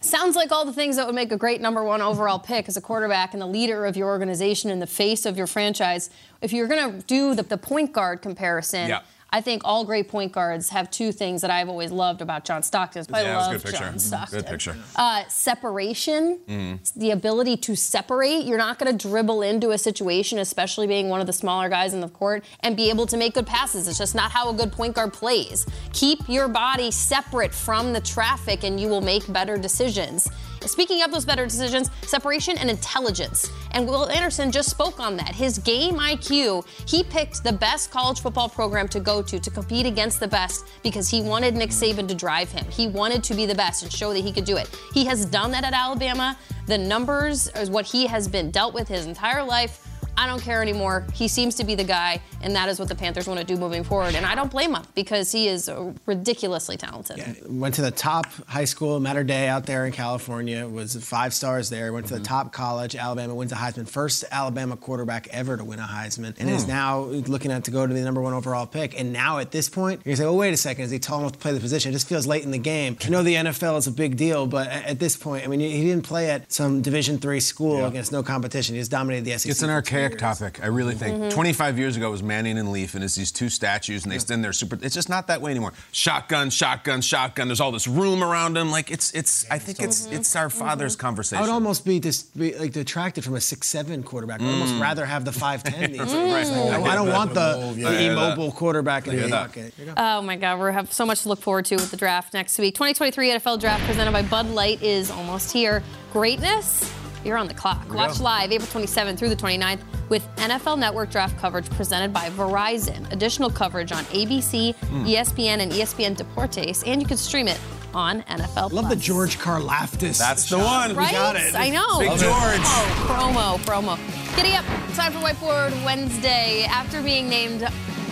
Sounds 0.00 0.36
like 0.36 0.52
all 0.52 0.64
the 0.64 0.72
things 0.72 0.96
that 0.96 1.06
would 1.06 1.16
make 1.16 1.32
a 1.32 1.36
great 1.36 1.60
number 1.60 1.82
one 1.82 2.00
overall 2.00 2.38
pick 2.38 2.68
as 2.68 2.76
a 2.76 2.80
quarterback 2.80 3.32
and 3.32 3.42
the 3.42 3.46
leader 3.46 3.86
of 3.86 3.96
your 3.96 4.08
organization 4.08 4.70
and 4.70 4.80
the 4.80 4.86
face 4.86 5.26
of 5.26 5.36
your 5.36 5.48
franchise. 5.48 6.10
If 6.40 6.52
you're 6.52 6.68
going 6.68 7.00
to 7.00 7.06
do 7.06 7.34
the, 7.34 7.42
the, 7.42 7.58
point 7.58 7.92
guard 7.92 8.22
comparison, 8.22 8.88
yeah. 8.88 9.00
I 9.30 9.40
think 9.40 9.62
all 9.64 9.84
great 9.84 10.08
point 10.08 10.32
guards 10.32 10.68
have 10.70 10.90
two 10.90 11.12
things 11.12 11.42
that 11.42 11.50
I've 11.50 11.68
always 11.68 11.90
loved 11.90 12.22
about 12.22 12.44
John 12.44 12.62
Stockton. 12.62 13.04
I 13.12 13.22
yeah, 13.22 13.38
love 13.38 13.62
good 13.62 13.74
John 13.74 13.98
Stockton. 13.98 14.40
Good 14.40 14.46
picture. 14.46 14.76
Uh, 14.94 15.24
separation, 15.28 16.38
mm. 16.48 16.94
the 16.94 17.10
ability 17.10 17.56
to 17.58 17.74
separate. 17.74 18.44
You're 18.44 18.58
not 18.58 18.78
going 18.78 18.96
to 18.96 19.08
dribble 19.08 19.42
into 19.42 19.72
a 19.72 19.78
situation, 19.78 20.38
especially 20.38 20.86
being 20.86 21.08
one 21.08 21.20
of 21.20 21.26
the 21.26 21.32
smaller 21.32 21.68
guys 21.68 21.92
in 21.92 22.00
the 22.00 22.08
court, 22.08 22.44
and 22.60 22.76
be 22.76 22.88
able 22.88 23.06
to 23.06 23.16
make 23.16 23.34
good 23.34 23.46
passes. 23.46 23.88
It's 23.88 23.98
just 23.98 24.14
not 24.14 24.30
how 24.30 24.48
a 24.48 24.54
good 24.54 24.72
point 24.72 24.94
guard 24.94 25.12
plays. 25.12 25.66
Keep 25.92 26.28
your 26.28 26.48
body 26.48 26.90
separate 26.90 27.52
from 27.52 27.92
the 27.92 28.00
traffic, 28.00 28.64
and 28.64 28.78
you 28.78 28.88
will 28.88 29.00
make 29.00 29.30
better 29.32 29.58
decisions. 29.58 30.28
Speaking 30.62 31.02
of 31.02 31.10
those 31.10 31.24
better 31.24 31.44
decisions, 31.44 31.90
separation 32.02 32.58
and 32.58 32.70
intelligence. 32.70 33.50
And 33.72 33.86
Will 33.86 34.08
Anderson 34.10 34.50
just 34.50 34.70
spoke 34.70 35.00
on 35.00 35.16
that. 35.16 35.34
His 35.34 35.58
game 35.58 35.96
IQ, 35.96 36.66
he 36.88 37.02
picked 37.04 37.44
the 37.44 37.52
best 37.52 37.90
college 37.90 38.20
football 38.20 38.48
program 38.48 38.88
to 38.88 39.00
go 39.00 39.22
to 39.22 39.38
to 39.38 39.50
compete 39.50 39.86
against 39.86 40.20
the 40.20 40.28
best 40.28 40.66
because 40.82 41.08
he 41.08 41.22
wanted 41.22 41.54
Nick 41.54 41.70
Saban 41.70 42.08
to 42.08 42.14
drive 42.14 42.50
him. 42.50 42.64
He 42.70 42.88
wanted 42.88 43.22
to 43.24 43.34
be 43.34 43.46
the 43.46 43.54
best 43.54 43.82
and 43.82 43.92
show 43.92 44.12
that 44.12 44.20
he 44.20 44.32
could 44.32 44.44
do 44.44 44.56
it. 44.56 44.68
He 44.92 45.04
has 45.06 45.26
done 45.26 45.50
that 45.52 45.64
at 45.64 45.72
Alabama. 45.72 46.36
The 46.66 46.78
numbers 46.78 47.48
is 47.48 47.70
what 47.70 47.86
he 47.86 48.06
has 48.06 48.26
been 48.28 48.50
dealt 48.50 48.74
with 48.74 48.88
his 48.88 49.06
entire 49.06 49.44
life. 49.44 49.82
I 50.16 50.26
don't 50.26 50.40
care 50.40 50.62
anymore. 50.62 51.06
He 51.12 51.28
seems 51.28 51.54
to 51.56 51.64
be 51.64 51.74
the 51.74 51.84
guy, 51.84 52.20
and 52.40 52.54
that 52.56 52.68
is 52.68 52.78
what 52.78 52.88
the 52.88 52.94
Panthers 52.94 53.26
want 53.26 53.40
to 53.40 53.46
do 53.46 53.56
moving 53.56 53.84
forward. 53.84 54.14
And 54.14 54.24
I 54.24 54.34
don't 54.34 54.50
blame 54.50 54.74
him 54.74 54.82
because 54.94 55.30
he 55.30 55.48
is 55.48 55.70
ridiculously 56.06 56.76
talented. 56.76 57.18
Yeah, 57.18 57.34
went 57.46 57.74
to 57.76 57.82
the 57.82 57.90
top 57.90 58.26
high 58.46 58.64
school, 58.64 58.98
Mater 59.00 59.24
Dei 59.24 59.48
out 59.48 59.66
there 59.66 59.84
in 59.86 59.92
California, 59.92 60.66
was 60.66 60.96
five 61.04 61.34
stars 61.34 61.68
there. 61.70 61.92
Went 61.92 62.06
to 62.06 62.14
mm-hmm. 62.14 62.22
the 62.22 62.28
top 62.28 62.52
college, 62.52 62.96
Alabama, 62.96 63.34
wins 63.34 63.52
a 63.52 63.56
Heisman. 63.56 63.88
First 63.88 64.24
Alabama 64.30 64.76
quarterback 64.76 65.28
ever 65.28 65.56
to 65.56 65.64
win 65.64 65.78
a 65.78 65.86
Heisman, 65.86 66.34
and 66.38 66.48
mm. 66.48 66.54
is 66.54 66.64
hmm. 66.64 66.70
now 66.70 67.00
looking 67.00 67.52
at 67.52 67.64
to 67.64 67.70
go 67.70 67.86
to 67.86 67.92
the 67.92 68.00
number 68.02 68.20
one 68.20 68.32
overall 68.32 68.66
pick. 68.66 68.98
And 68.98 69.12
now 69.12 69.38
at 69.38 69.50
this 69.50 69.68
point, 69.68 70.02
you're 70.04 70.16
say, 70.16 70.24
"Well, 70.24 70.36
wait 70.36 70.54
a 70.54 70.56
second, 70.56 70.84
is 70.84 70.90
he 70.90 70.98
tall 70.98 71.20
enough 71.20 71.32
to 71.32 71.38
play 71.38 71.52
the 71.52 71.60
position?" 71.60 71.90
It 71.90 71.92
just 71.92 72.08
feels 72.08 72.26
late 72.26 72.44
in 72.44 72.50
the 72.50 72.58
game. 72.58 72.96
I 73.04 73.08
know 73.08 73.22
the 73.22 73.34
NFL 73.34 73.78
is 73.78 73.86
a 73.86 73.92
big 73.92 74.16
deal, 74.16 74.46
but 74.46 74.68
at 74.68 74.98
this 74.98 75.16
point, 75.16 75.44
I 75.44 75.48
mean, 75.48 75.60
he 75.60 75.82
didn't 75.84 76.04
play 76.04 76.30
at 76.30 76.52
some 76.52 76.82
Division 76.82 77.18
three 77.18 77.40
school 77.40 77.78
yeah. 77.78 77.88
against 77.88 78.12
no 78.12 78.22
competition. 78.22 78.74
He 78.74 78.80
just 78.80 78.90
dominated 78.90 79.24
the 79.24 79.38
SEC. 79.38 79.50
It's 79.50 79.62
an 79.62 79.70
archaic 79.70 80.05
topic. 80.14 80.62
I 80.62 80.66
really 80.66 80.94
think. 80.94 81.16
Mm-hmm. 81.16 81.28
25 81.30 81.78
years 81.78 81.96
ago 81.96 82.10
was 82.10 82.22
Manning 82.22 82.58
and 82.58 82.72
Leaf, 82.72 82.94
and 82.94 83.02
it's 83.02 83.14
these 83.14 83.32
two 83.32 83.48
statues, 83.48 84.04
and 84.04 84.12
they 84.12 84.18
stand 84.18 84.44
there 84.44 84.52
super. 84.52 84.78
It's 84.82 84.94
just 84.94 85.08
not 85.08 85.26
that 85.26 85.40
way 85.40 85.50
anymore. 85.50 85.72
Shotgun, 85.92 86.50
shotgun, 86.50 87.00
shotgun. 87.00 87.48
There's 87.48 87.60
all 87.60 87.72
this 87.72 87.86
room 87.86 88.22
around 88.22 88.54
them. 88.54 88.70
Like 88.70 88.90
it's, 88.90 89.12
it's. 89.12 89.48
I 89.50 89.58
think 89.58 89.80
it's, 89.80 90.06
it's 90.06 90.34
our 90.36 90.48
mm-hmm. 90.48 90.58
father's 90.58 90.94
mm-hmm. 90.94 91.00
conversation. 91.00 91.38
I 91.38 91.46
would 91.46 91.52
almost 91.52 91.84
be, 91.84 91.98
dis, 91.98 92.22
be 92.22 92.54
like 92.56 92.72
detracted 92.72 93.24
from 93.24 93.34
a 93.34 93.40
six-seven 93.40 94.02
quarterback. 94.02 94.40
I'd 94.40 94.48
almost 94.48 94.74
mm. 94.74 94.80
rather 94.80 95.04
have 95.04 95.24
the 95.24 95.32
five-ten. 95.32 95.92
these 95.92 96.00
mm. 96.00 96.72
I, 96.72 96.82
I, 96.82 96.94
don't 96.94 97.08
want 97.08 97.34
the, 97.34 97.74
the 97.76 98.10
immobile 98.10 98.52
quarterback 98.52 99.06
in 99.06 99.16
the 99.16 99.28
pocket. 99.28 99.74
Oh 99.96 100.22
my 100.22 100.36
God, 100.36 100.60
we 100.60 100.72
have 100.72 100.92
so 100.92 101.06
much 101.06 101.22
to 101.22 101.28
look 101.28 101.40
forward 101.40 101.64
to 101.66 101.76
with 101.76 101.90
the 101.90 101.96
draft 101.96 102.34
next 102.34 102.58
week. 102.58 102.74
2023 102.74 103.30
NFL 103.30 103.60
Draft 103.60 103.84
presented 103.84 104.12
by 104.12 104.22
Bud 104.22 104.48
Light 104.50 104.82
is 104.82 105.10
almost 105.10 105.52
here. 105.52 105.82
Greatness 106.12 106.92
you're 107.26 107.36
on 107.36 107.48
the 107.48 107.54
clock. 107.54 107.92
Watch 107.92 108.20
live 108.20 108.52
April 108.52 108.68
27th 108.68 109.18
through 109.18 109.28
the 109.28 109.36
29th 109.36 109.80
with 110.08 110.26
NFL 110.36 110.78
Network 110.78 111.10
draft 111.10 111.36
coverage 111.38 111.68
presented 111.70 112.12
by 112.12 112.30
Verizon. 112.30 113.10
Additional 113.12 113.50
coverage 113.50 113.92
on 113.92 114.04
ABC, 114.04 114.74
mm. 114.74 115.06
ESPN, 115.06 115.58
and 115.58 115.72
ESPN 115.72 116.16
Deportes, 116.16 116.84
and 116.86 117.02
you 117.02 117.08
can 117.08 117.16
stream 117.16 117.48
it 117.48 117.60
on 117.92 118.22
NFL. 118.22 118.72
Love 118.72 118.88
the 118.88 118.96
George 118.96 119.38
Karlaftis. 119.38 120.18
That's 120.18 120.48
the 120.48 120.58
one. 120.58 120.94
Right? 120.94 121.08
We 121.08 121.12
got 121.12 121.36
it. 121.36 121.54
I 121.54 121.70
know. 121.70 121.98
Big 121.98 122.10
George. 122.10 122.20
Oh, 122.22 123.06
promo, 123.08 123.58
promo. 123.64 124.36
Giddy 124.36 124.52
up. 124.52 124.64
Time 124.94 125.12
for 125.12 125.18
Whiteboard 125.18 125.84
Wednesday. 125.84 126.64
After 126.68 127.02
being 127.02 127.28
named 127.28 127.66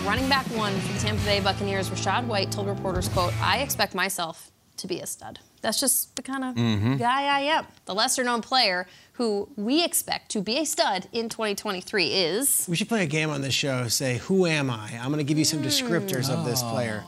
running 0.04 0.28
back 0.28 0.47
one 0.47 0.73
for 0.80 0.92
the 0.94 0.99
Tampa 0.99 1.25
Bay 1.25 1.40
Buccaneers, 1.40 1.90
Rachaad 1.90 2.26
White 2.26 2.50
told 2.50 2.66
reporters, 2.66 3.09
quote, 3.09 3.33
I 3.40 3.59
expect 3.59 3.94
myself 3.94 4.50
to 4.78 4.87
be 4.87 5.00
a 5.00 5.06
stud. 5.06 5.38
That's 5.61 5.80
just 5.80 6.14
the 6.16 6.23
kind 6.23 6.44
of 6.44 6.54
mm-hmm. 6.54 6.97
guy 6.97 7.25
I 7.25 7.40
am. 7.56 7.66
The 7.87 7.94
lesser 7.94 8.25
known 8.25 8.42
player 8.42 8.87
who 9.14 9.49
we 9.56 9.85
expect 9.85 10.30
to 10.33 10.40
be 10.40 10.59
a 10.59 10.66
stud 10.66 11.09
in 11.12 11.28
2023 11.28 12.06
is. 12.06 12.66
We 12.68 12.76
should 12.76 12.88
play 12.88 13.04
a 13.04 13.06
game 13.06 13.30
on 13.30 13.42
this 13.42 13.54
show. 13.54 13.88
Say, 13.88 14.18
who 14.18 14.47
am 14.47 14.71
I? 14.71 14.90
I'm 15.00 15.09
going 15.09 15.18
to 15.18 15.25
give 15.25 15.38
you 15.38 15.44
some 15.44 15.62
descriptors 15.62 16.28
mm. 16.28 16.37
of 16.37 16.44
this 16.44 16.62
player. 16.62 17.04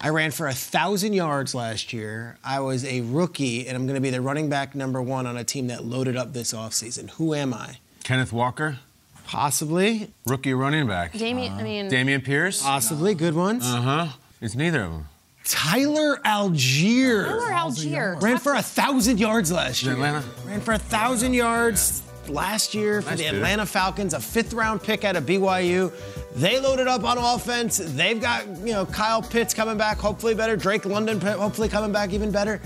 I 0.00 0.08
ran 0.08 0.30
for 0.30 0.48
a 0.48 0.54
thousand 0.54 1.12
yards 1.12 1.54
last 1.54 1.92
year. 1.92 2.38
I 2.42 2.60
was 2.60 2.86
a 2.86 3.02
rookie, 3.02 3.68
and 3.68 3.76
I'm 3.76 3.84
going 3.86 3.96
to 3.96 4.00
be 4.00 4.08
the 4.08 4.22
running 4.22 4.48
back 4.48 4.74
number 4.74 5.02
one 5.02 5.26
on 5.26 5.36
a 5.36 5.44
team 5.44 5.66
that 5.66 5.84
loaded 5.84 6.16
up 6.16 6.32
this 6.32 6.54
offseason. 6.54 7.10
Who 7.10 7.34
am 7.34 7.52
I? 7.52 7.76
Kenneth 8.04 8.32
Walker. 8.32 8.78
Possibly. 9.26 10.10
Rookie 10.26 10.54
running 10.54 10.86
back. 10.86 11.12
Dameon, 11.12 11.52
uh, 11.52 11.56
I 11.56 11.62
mean. 11.62 11.90
Dameon 11.90 12.24
Pierce. 12.24 12.62
Possibly. 12.62 13.14
Good 13.14 13.34
ones. 13.34 13.64
Uh 13.66 13.82
huh. 13.82 14.06
It's 14.40 14.54
neither 14.54 14.82
of 14.82 14.92
them. 14.92 15.08
Tyler 15.44 16.16
Allgeier. 16.24 17.26
Tyler 17.26 17.50
Allgeier. 17.50 18.22
Ran 18.22 18.38
for 18.38 18.54
a 18.54 18.62
thousand 18.62 19.18
yards 19.18 19.50
last 19.50 19.82
year. 19.82 19.94
Atlanta. 19.94 20.22
Ran 20.44 20.60
for 20.60 20.72
a 20.72 20.78
thousand 20.78 21.34
yards 21.34 22.02
last 22.28 22.74
year 22.74 23.02
for 23.02 23.10
nice 23.10 23.18
the 23.18 23.24
dude. 23.24 23.34
Atlanta 23.36 23.66
Falcons, 23.66 24.14
a 24.14 24.20
fifth 24.20 24.52
round 24.52 24.82
pick 24.82 25.04
out 25.04 25.16
of 25.16 25.24
BYU. 25.24 25.92
They 26.36 26.60
loaded 26.60 26.86
up 26.86 27.04
on 27.04 27.18
offense. 27.18 27.78
They've 27.82 28.20
got, 28.20 28.46
you 28.58 28.72
know, 28.72 28.86
Kyle 28.86 29.22
Pitts 29.22 29.54
coming 29.54 29.76
back, 29.76 29.98
hopefully 29.98 30.34
better. 30.34 30.56
Drake 30.56 30.84
London, 30.84 31.20
hopefully 31.20 31.68
coming 31.68 31.92
back 31.92 32.12
even 32.12 32.30
better. 32.30 32.60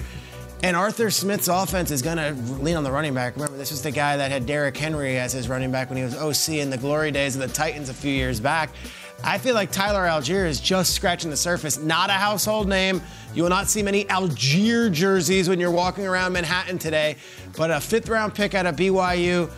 And 0.62 0.76
Arthur 0.76 1.10
Smith's 1.10 1.48
offense 1.48 1.90
is 1.90 2.00
going 2.00 2.16
to 2.16 2.32
lean 2.62 2.76
on 2.76 2.84
the 2.84 2.90
running 2.90 3.12
back. 3.12 3.36
Remember, 3.36 3.56
this 3.56 3.70
was 3.70 3.82
the 3.82 3.90
guy 3.90 4.16
that 4.16 4.30
had 4.30 4.46
Derrick 4.46 4.76
Henry 4.76 5.18
as 5.18 5.32
his 5.32 5.46
running 5.48 5.70
back 5.70 5.90
when 5.90 5.98
he 5.98 6.04
was 6.04 6.14
OC 6.16 6.54
in 6.54 6.70
the 6.70 6.78
glory 6.78 7.10
days 7.10 7.36
of 7.36 7.42
the 7.42 7.48
Titans 7.48 7.90
a 7.90 7.94
few 7.94 8.12
years 8.12 8.40
back. 8.40 8.70
I 9.22 9.38
feel 9.38 9.54
like 9.54 9.70
Tyler 9.70 10.02
Allgeier 10.02 10.46
is 10.46 10.60
just 10.60 10.94
scratching 10.94 11.30
the 11.30 11.36
surface. 11.36 11.78
Not 11.78 12.10
a 12.10 12.14
household 12.14 12.68
name. 12.68 13.00
You 13.34 13.42
will 13.42 13.50
not 13.50 13.68
see 13.68 13.82
many 13.82 14.04
Allgeier 14.04 14.92
jerseys 14.92 15.48
when 15.48 15.58
you're 15.58 15.70
walking 15.70 16.06
around 16.06 16.32
Manhattan 16.32 16.78
today, 16.78 17.16
but 17.56 17.70
a 17.70 17.80
fifth 17.80 18.08
round 18.08 18.34
pick 18.34 18.54
out 18.54 18.66
of 18.66 18.76
BYU. 18.76 19.50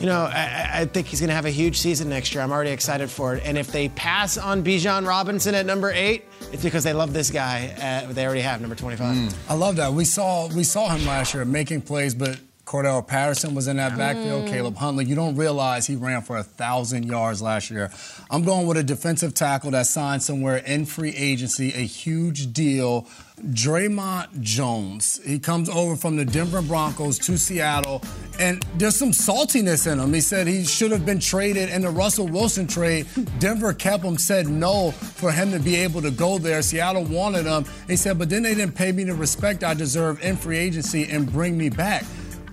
You 0.00 0.06
know, 0.06 0.30
I, 0.32 0.70
I 0.74 0.84
think 0.84 1.08
he's 1.08 1.18
going 1.18 1.28
to 1.28 1.34
have 1.34 1.46
a 1.46 1.50
huge 1.50 1.78
season 1.78 2.08
next 2.08 2.32
year. 2.32 2.42
I'm 2.42 2.52
already 2.52 2.70
excited 2.70 3.10
for 3.10 3.34
it. 3.34 3.42
And 3.44 3.58
if 3.58 3.72
they 3.72 3.88
pass 3.88 4.38
on 4.38 4.62
Bijan 4.62 5.06
Robinson 5.06 5.54
at 5.54 5.66
number 5.66 5.90
eight, 5.90 6.24
it's 6.52 6.62
because 6.62 6.84
they 6.84 6.92
love 6.92 7.12
this 7.12 7.30
guy. 7.30 7.74
At, 7.78 8.14
they 8.14 8.24
already 8.24 8.42
have 8.42 8.60
number 8.60 8.76
25. 8.76 9.16
Mm. 9.16 9.34
I 9.48 9.54
love 9.54 9.76
that. 9.76 9.92
We 9.92 10.04
saw 10.04 10.48
we 10.48 10.62
saw 10.62 10.88
him 10.90 11.04
last 11.04 11.34
year 11.34 11.44
making 11.44 11.82
plays, 11.82 12.14
but 12.14 12.38
Cordarrelle 12.68 13.06
Patterson 13.06 13.54
was 13.54 13.66
in 13.66 13.78
that 13.78 13.96
backfield. 13.96 14.44
Mm. 14.44 14.48
Caleb 14.48 14.76
Huntley. 14.76 15.06
You 15.06 15.14
don't 15.14 15.36
realize 15.36 15.86
he 15.86 15.96
ran 15.96 16.20
for 16.20 16.36
a 16.36 16.42
thousand 16.42 17.04
yards 17.04 17.40
last 17.40 17.70
year. 17.70 17.90
I'm 18.30 18.44
going 18.44 18.66
with 18.66 18.76
a 18.76 18.82
defensive 18.82 19.32
tackle 19.32 19.70
that 19.70 19.86
signed 19.86 20.22
somewhere 20.22 20.58
in 20.58 20.84
free 20.84 21.14
agency, 21.16 21.68
a 21.68 21.86
huge 21.86 22.52
deal 22.52 23.06
Dre'Mont 23.42 24.40
Jones. 24.40 25.20
He 25.24 25.38
comes 25.38 25.68
over 25.68 25.96
from 25.96 26.16
the 26.16 26.24
Denver 26.24 26.60
Broncos 26.60 27.18
to 27.20 27.38
Seattle, 27.38 28.02
and 28.38 28.62
there's 28.74 28.96
some 28.96 29.12
saltiness 29.12 29.90
in 29.90 29.98
him. 29.98 30.12
He 30.12 30.20
said 30.20 30.46
he 30.46 30.64
should 30.64 30.90
have 30.90 31.06
been 31.06 31.20
traded 31.20 31.70
in 31.70 31.82
the 31.82 31.90
Russell 31.90 32.26
Wilson 32.26 32.66
trade. 32.66 33.06
Denver 33.38 33.72
kept 33.72 34.04
him, 34.04 34.18
said 34.18 34.48
no 34.48 34.90
for 34.90 35.30
him 35.30 35.52
to 35.52 35.58
be 35.58 35.76
able 35.76 36.02
to 36.02 36.10
go 36.10 36.38
there. 36.38 36.60
Seattle 36.62 37.04
wanted 37.04 37.46
him. 37.46 37.64
He 37.86 37.96
said, 37.96 38.18
but 38.18 38.28
then 38.28 38.42
they 38.42 38.54
didn't 38.54 38.74
pay 38.74 38.92
me 38.92 39.04
the 39.04 39.14
respect 39.14 39.64
I 39.64 39.72
deserve 39.72 40.22
in 40.22 40.36
free 40.36 40.58
agency 40.58 41.08
and 41.08 41.30
bring 41.30 41.56
me 41.56 41.70
back. 41.70 42.04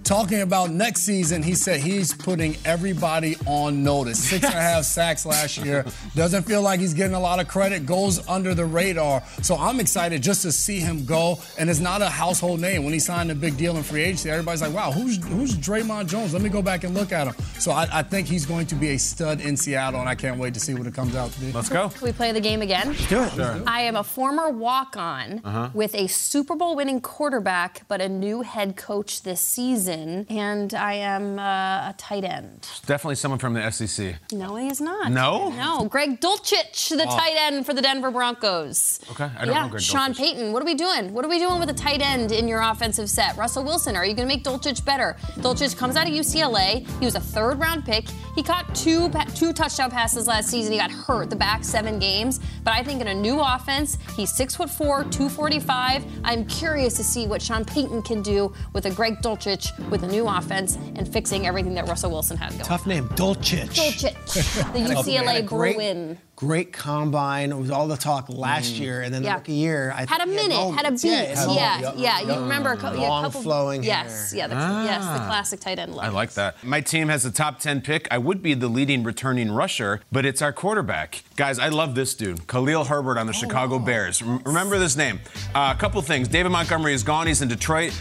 Talking 0.05 0.41
about 0.41 0.69
next 0.69 1.01
season, 1.01 1.41
he 1.41 1.55
said 1.55 1.79
he's 1.79 2.13
putting 2.13 2.57
everybody 2.63 3.37
on 3.47 3.81
notice. 3.81 4.29
Six 4.29 4.43
yes. 4.43 4.51
and 4.51 4.59
a 4.59 4.61
half 4.61 4.83
sacks 4.83 5.25
last 5.25 5.57
year. 5.57 5.83
Doesn't 6.13 6.43
feel 6.43 6.61
like 6.61 6.79
he's 6.79 6.93
getting 6.93 7.15
a 7.15 7.19
lot 7.19 7.39
of 7.39 7.47
credit, 7.47 7.87
goes 7.87 8.25
under 8.27 8.53
the 8.53 8.65
radar. 8.65 9.23
So 9.41 9.55
I'm 9.55 9.79
excited 9.79 10.21
just 10.21 10.43
to 10.43 10.51
see 10.51 10.79
him 10.79 11.05
go. 11.05 11.39
And 11.57 11.71
it's 11.71 11.79
not 11.79 12.03
a 12.03 12.09
household 12.09 12.59
name. 12.59 12.83
When 12.83 12.93
he 12.93 12.99
signed 12.99 13.31
a 13.31 13.35
big 13.35 13.57
deal 13.57 13.77
in 13.77 13.81
free 13.81 14.03
agency, 14.03 14.29
everybody's 14.29 14.61
like, 14.61 14.75
wow, 14.75 14.91
who's 14.91 15.17
who's 15.25 15.55
Dre'Mont 15.55 16.05
Jones? 16.05 16.33
Let 16.33 16.43
me 16.43 16.49
go 16.49 16.61
back 16.61 16.83
and 16.83 16.93
look 16.93 17.11
at 17.11 17.25
him. 17.25 17.33
So 17.57 17.71
I, 17.71 17.87
I 17.91 18.03
think 18.03 18.27
he's 18.27 18.45
going 18.45 18.67
to 18.67 18.75
be 18.75 18.89
a 18.89 18.99
stud 18.99 19.41
in 19.41 19.57
Seattle, 19.57 20.01
and 20.01 20.07
I 20.07 20.13
can't 20.13 20.37
wait 20.37 20.53
to 20.53 20.59
see 20.59 20.75
what 20.75 20.85
it 20.85 20.93
comes 20.93 21.15
out 21.15 21.31
to 21.31 21.39
be. 21.39 21.51
Let's 21.51 21.69
go. 21.69 21.89
Can 21.89 22.05
we 22.05 22.11
play 22.11 22.31
the 22.31 22.39
game 22.39 22.61
again? 22.61 22.89
Let's 22.89 23.07
do 23.07 23.23
it. 23.23 23.31
Sure. 23.31 23.59
I 23.65 23.81
am 23.81 23.95
a 23.95 24.03
former 24.03 24.51
walk 24.51 24.97
on 24.97 25.41
uh-huh. 25.43 25.69
with 25.73 25.95
a 25.95 26.05
Super 26.05 26.55
Bowl 26.55 26.75
winning 26.75 27.01
quarterback, 27.01 27.87
but 27.87 28.01
a 28.01 28.07
new 28.07 28.43
head 28.43 28.75
coach 28.75 29.23
this 29.23 29.41
season. 29.41 29.94
And 29.95 30.73
I 30.73 30.93
am 30.93 31.39
uh, 31.39 31.89
a 31.89 31.95
tight 31.97 32.23
end. 32.23 32.67
Definitely 32.85 33.15
someone 33.15 33.39
from 33.39 33.53
the 33.53 33.69
SEC. 33.71 34.15
No, 34.31 34.55
he 34.55 34.67
is 34.67 34.81
not. 34.81 35.11
No? 35.11 35.49
No. 35.49 35.85
Greg 35.85 36.19
Dulcich, 36.19 36.89
the 36.89 37.05
oh. 37.07 37.17
tight 37.17 37.35
end 37.37 37.65
for 37.65 37.73
the 37.73 37.81
Denver 37.81 38.11
Broncos. 38.11 38.99
Okay, 39.11 39.29
I 39.37 39.45
don't 39.45 39.53
yeah. 39.53 39.63
know 39.63 39.69
Greg 39.69 39.81
Sean 39.81 40.13
Payton, 40.13 40.51
what 40.51 40.61
are 40.61 40.65
we 40.65 40.75
doing? 40.75 41.13
What 41.13 41.25
are 41.25 41.29
we 41.29 41.39
doing 41.39 41.59
with 41.59 41.69
a 41.69 41.73
tight 41.73 42.01
end 42.01 42.31
in 42.31 42.47
your 42.47 42.61
offensive 42.61 43.09
set? 43.09 43.37
Russell 43.37 43.63
Wilson, 43.63 43.95
are 43.95 44.05
you 44.05 44.13
going 44.13 44.27
to 44.27 44.33
make 44.33 44.43
Dulcich 44.43 44.83
better? 44.83 45.15
Dulcich 45.37 45.77
comes 45.77 45.95
out 45.95 46.07
of 46.07 46.13
UCLA. 46.13 46.87
He 46.99 47.05
was 47.05 47.15
a 47.15 47.19
third 47.19 47.59
round 47.59 47.85
pick. 47.85 48.07
He 48.35 48.43
caught 48.43 48.73
two 48.75 49.09
two 49.33 49.53
touchdown 49.53 49.89
passes 49.89 50.27
last 50.27 50.49
season. 50.49 50.73
He 50.73 50.77
got 50.77 50.91
hurt 50.91 51.29
the 51.29 51.35
back 51.35 51.63
seven 51.63 51.99
games. 51.99 52.39
But 52.63 52.73
I 52.73 52.83
think 52.83 53.01
in 53.01 53.07
a 53.07 53.13
new 53.13 53.39
offense, 53.39 53.97
he's 54.15 54.31
six 54.31 54.55
foot 54.55 54.69
four, 54.69 55.03
245. 55.03 56.03
I'm 56.23 56.45
curious 56.45 56.95
to 56.97 57.03
see 57.03 57.27
what 57.27 57.41
Sean 57.41 57.63
Payton 57.63 58.01
can 58.01 58.21
do 58.21 58.53
with 58.73 58.85
a 58.85 58.91
Greg 58.91 59.21
Dulcich 59.21 59.71
with 59.89 60.03
a 60.03 60.07
new 60.07 60.27
offense 60.27 60.77
and 60.95 61.07
fixing 61.07 61.47
everything 61.47 61.73
that 61.75 61.87
Russell 61.87 62.11
Wilson 62.11 62.37
had 62.37 62.51
going. 62.51 62.63
Tough 62.63 62.87
name, 62.87 63.07
Dulcich. 63.09 63.69
Dulcich, 63.75 64.73
the 64.73 64.79
UCLA 64.79 65.47
Bruin 65.47 66.17
great 66.35 66.73
combine. 66.73 67.51
It 67.51 67.57
was 67.57 67.71
all 67.71 67.87
the 67.87 67.97
talk 67.97 68.29
last 68.29 68.73
mm. 68.73 68.79
year, 68.79 69.01
and 69.01 69.13
then 69.13 69.23
yeah. 69.23 69.33
the 69.33 69.37
rookie 69.37 69.53
year, 69.53 69.93
I 69.95 70.05
had 70.05 70.21
a 70.21 70.25
minute, 70.25 70.51
had, 70.51 70.85
had, 70.85 70.85
a 70.87 70.91
beat. 70.91 71.03
Yeah, 71.05 71.53
yeah, 71.53 71.79
yeah. 71.79 71.93
yeah. 71.95 72.21
You 72.21 72.41
remember 72.41 72.73
a, 72.73 72.77
co- 72.77 72.91
long 72.91 73.23
couple, 73.23 73.41
flowing 73.41 73.83
Yes, 73.83 74.31
hair. 74.31 74.39
yeah, 74.39 74.47
the, 74.47 74.55
ah. 74.57 74.83
yes, 74.83 75.03
the 75.03 75.25
classic 75.25 75.59
tight 75.59 75.79
end 75.79 75.93
look. 75.95 76.03
I 76.03 76.09
like 76.09 76.33
that. 76.33 76.61
My 76.63 76.81
team 76.81 77.07
has 77.09 77.25
a 77.25 77.31
top 77.31 77.59
ten 77.59 77.81
pick. 77.81 78.07
I 78.11 78.17
would 78.17 78.41
be 78.41 78.53
the 78.53 78.67
leading 78.67 79.03
returning 79.03 79.51
rusher, 79.51 80.01
but 80.11 80.25
it's 80.25 80.41
our 80.41 80.53
quarterback, 80.53 81.23
guys. 81.35 81.59
I 81.59 81.69
love 81.69 81.95
this 81.95 82.13
dude, 82.13 82.47
Khalil 82.47 82.85
Herbert 82.85 83.17
on 83.17 83.27
the 83.27 83.33
oh. 83.33 83.39
Chicago 83.39 83.79
Bears. 83.79 84.21
remember 84.21 84.77
this 84.77 84.95
name. 84.95 85.19
Uh, 85.53 85.73
a 85.75 85.79
couple 85.79 86.01
things. 86.01 86.27
David 86.27 86.49
Montgomery 86.49 86.93
is 86.93 87.03
gone. 87.03 87.27
He's 87.27 87.41
in 87.41 87.47
Detroit. 87.47 87.99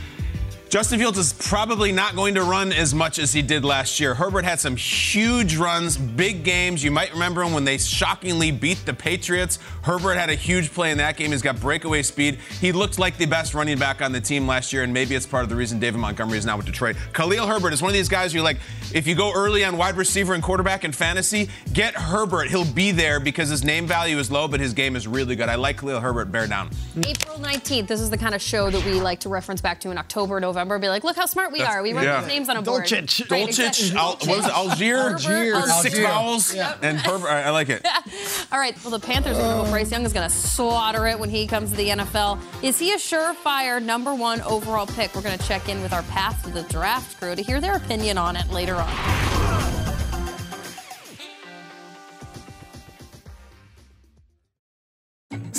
Justin 0.75 0.99
Fields 0.99 1.19
is 1.19 1.33
probably 1.33 1.93
not 1.93 2.17
going 2.17 2.35
to 2.35 2.43
run 2.43 2.73
as 2.73 2.93
much 2.93 3.21
as 3.21 3.33
he 3.33 3.43
did 3.43 3.65
last 3.65 4.01
year. 4.01 4.13
Herbert 4.13 4.45
had 4.45 4.59
some 4.59 4.75
huge 4.75 5.55
runs, 5.55 5.97
big 5.97 6.43
games. 6.43 6.83
You 6.83 6.91
might 6.91 7.13
remember 7.13 7.45
him 7.45 7.53
when 7.53 7.65
they 7.65 7.79
shockingly 7.79 8.51
beat 8.51 8.85
the 8.85 8.93
Patriots. 8.93 9.61
Herbert 9.83 10.15
had 10.15 10.31
a 10.31 10.35
huge 10.35 10.73
play 10.73 10.91
in 10.91 10.99
that 10.99 11.17
game. 11.17 11.31
He's 11.31 11.43
got 11.43 11.61
breakaway 11.61 12.03
speed. 12.03 12.41
He 12.61 12.73
looked 12.73 12.99
like 12.99 13.17
the 13.19 13.27
best 13.27 13.55
running 13.55 13.79
back 13.79 14.03
on 14.03 14.11
the 14.11 14.21
team 14.21 14.49
last 14.49 14.73
year, 14.73 14.83
and 14.83 14.93
maybe 14.93 15.15
it's 15.15 15.27
part 15.27 15.45
of 15.45 15.49
the 15.49 15.55
reason 15.55 15.79
David 15.79 15.99
Montgomery 15.99 16.39
is 16.39 16.45
now 16.45 16.57
with 16.57 16.67
Detroit. 16.67 16.97
Khalil 17.13 17.47
Herbert 17.47 17.73
is 17.73 17.81
one 17.81 17.91
of 17.91 17.95
these 17.95 18.09
guys 18.09 18.35
you're 18.35 18.43
like, 18.43 18.59
if 18.93 19.07
you 19.07 19.15
go 19.15 19.33
early 19.33 19.65
on 19.65 19.77
wide 19.77 19.97
receiver 19.97 20.35
and 20.35 20.43
quarterback 20.43 20.83
in 20.83 20.91
fantasy, 20.91 21.51
get 21.73 21.95
Herbert. 21.95 22.49
He'll 22.49 22.65
be 22.65 22.91
there 22.91 23.21
because 23.21 23.49
his 23.49 23.63
name 23.63 23.87
value 23.87 24.19
is 24.19 24.29
low, 24.29 24.49
but 24.49 24.59
his 24.59 24.73
game 24.73 24.97
is 24.97 25.07
really 25.07 25.37
good. 25.37 25.49
I 25.49 25.55
like 25.55 25.79
Khalil 25.79 26.01
Herbert. 26.01 26.33
Bear 26.33 26.49
down. 26.49 26.69
April 27.07 27.39
19th. 27.39 27.87
This 27.87 28.01
is 28.01 28.11
the 28.11 28.19
kind 28.19 28.35
of 28.35 28.43
show 28.43 28.71
that 28.71 28.85
we 28.85 28.95
like 28.95 29.21
to 29.21 29.29
reference 29.29 29.61
back 29.61 29.79
to 29.79 29.93
in 29.93 29.99
October, 29.99 30.41
November 30.41 30.64
November, 30.65 30.79
be 30.87 30.89
like, 30.89 31.05
look 31.05 31.17
how 31.17 31.27
smart 31.27 31.53
we 31.53 31.59
That's, 31.59 31.75
are. 31.75 31.83
We 31.83 31.93
wrote 31.93 32.05
yeah. 32.05 32.21
these 32.21 32.29
names 32.29 32.49
on 32.49 32.57
a 32.57 32.63
board. 32.63 32.85
Dulcich. 32.85 33.31
Right, 33.31 33.49
Dulcich. 33.49 33.69
Exactly. 33.69 33.97
Al- 33.99 34.17
what 34.17 34.29
was 34.29 34.47
it? 34.47 34.53
Allgeier? 34.53 35.15
Allgeier. 35.15 35.83
Six 35.83 35.99
vowels. 35.99 36.55
Yeah. 36.55 36.77
And 36.81 36.99
Herbert. 36.99 37.29
I 37.29 37.51
like 37.51 37.69
it. 37.69 37.87
All 38.53 38.59
right. 38.59 38.77
Well, 38.83 38.91
the 38.91 39.05
Panthers 39.05 39.37
are 39.37 39.43
going 39.43 39.59
to 39.59 39.65
go. 39.65 39.71
Bryce 39.71 39.91
Young 39.91 40.05
is 40.05 40.13
going 40.13 40.29
to 40.29 40.35
slaughter 40.35 41.07
it 41.07 41.19
when 41.19 41.29
he 41.29 41.47
comes 41.47 41.71
to 41.71 41.77
the 41.77 41.89
NFL. 41.89 42.41
Is 42.63 42.79
he 42.79 42.93
a 42.93 42.97
surefire 42.97 43.83
number 43.83 44.15
one 44.15 44.41
overall 44.43 44.87
pick? 44.87 45.15
We're 45.15 45.23
going 45.23 45.39
to 45.39 45.45
check 45.47 45.69
in 45.69 45.83
with 45.83 45.93
our 45.93 46.03
path 46.05 46.43
to 46.45 46.51
the 46.51 46.63
draft 46.65 47.19
crew 47.19 47.35
to 47.35 47.43
hear 47.43 47.61
their 47.61 47.77
opinion 47.77 48.17
on 48.17 48.37
it 48.37 48.49
later 48.51 48.77
on. 48.77 49.34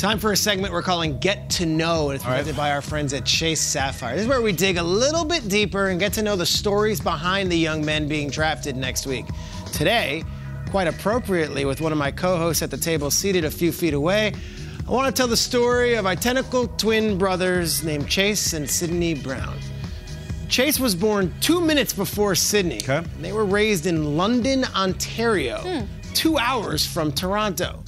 Time 0.00 0.18
for 0.18 0.32
a 0.32 0.36
segment 0.36 0.72
we're 0.72 0.80
calling 0.80 1.18
Get 1.18 1.50
to 1.50 1.66
Know. 1.66 2.08
It's 2.08 2.24
presented 2.24 2.52
right. 2.52 2.56
by 2.56 2.70
our 2.72 2.80
friends 2.80 3.12
at 3.12 3.26
Chase 3.26 3.60
Sapphire. 3.60 4.14
This 4.14 4.22
is 4.22 4.28
where 4.28 4.40
we 4.40 4.50
dig 4.50 4.78
a 4.78 4.82
little 4.82 5.26
bit 5.26 5.46
deeper 5.46 5.88
and 5.88 6.00
get 6.00 6.14
to 6.14 6.22
know 6.22 6.36
the 6.36 6.46
stories 6.46 7.02
behind 7.02 7.52
the 7.52 7.58
young 7.58 7.84
men 7.84 8.08
being 8.08 8.30
drafted 8.30 8.78
next 8.78 9.06
week. 9.06 9.26
Today, 9.74 10.24
quite 10.70 10.86
appropriately, 10.86 11.66
with 11.66 11.82
one 11.82 11.92
of 11.92 11.98
my 11.98 12.10
co 12.10 12.38
hosts 12.38 12.62
at 12.62 12.70
the 12.70 12.78
table 12.78 13.10
seated 13.10 13.44
a 13.44 13.50
few 13.50 13.72
feet 13.72 13.92
away, 13.92 14.32
I 14.88 14.90
want 14.90 15.14
to 15.14 15.20
tell 15.20 15.28
the 15.28 15.36
story 15.36 15.96
of 15.96 16.06
identical 16.06 16.66
twin 16.66 17.18
brothers 17.18 17.84
named 17.84 18.08
Chase 18.08 18.54
and 18.54 18.70
Sydney 18.70 19.12
Brown. 19.12 19.58
Chase 20.48 20.80
was 20.80 20.94
born 20.94 21.30
two 21.42 21.60
minutes 21.60 21.92
before 21.92 22.34
Sydney. 22.34 22.78
Okay. 22.78 23.06
They 23.20 23.34
were 23.34 23.44
raised 23.44 23.84
in 23.84 24.16
London, 24.16 24.64
Ontario, 24.74 25.58
hmm. 25.58 25.84
two 26.14 26.38
hours 26.38 26.86
from 26.86 27.12
Toronto. 27.12 27.84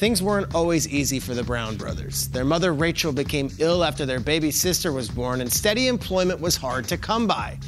Things 0.00 0.22
weren't 0.22 0.54
always 0.54 0.88
easy 0.88 1.20
for 1.20 1.34
the 1.34 1.42
Brown 1.42 1.76
brothers. 1.76 2.28
Their 2.28 2.46
mother, 2.46 2.72
Rachel, 2.72 3.12
became 3.12 3.50
ill 3.58 3.84
after 3.84 4.06
their 4.06 4.18
baby 4.18 4.50
sister 4.50 4.92
was 4.92 5.10
born, 5.10 5.42
and 5.42 5.52
steady 5.52 5.88
employment 5.88 6.40
was 6.40 6.56
hard 6.56 6.88
to 6.88 6.96
come 6.96 7.26
by. 7.26 7.58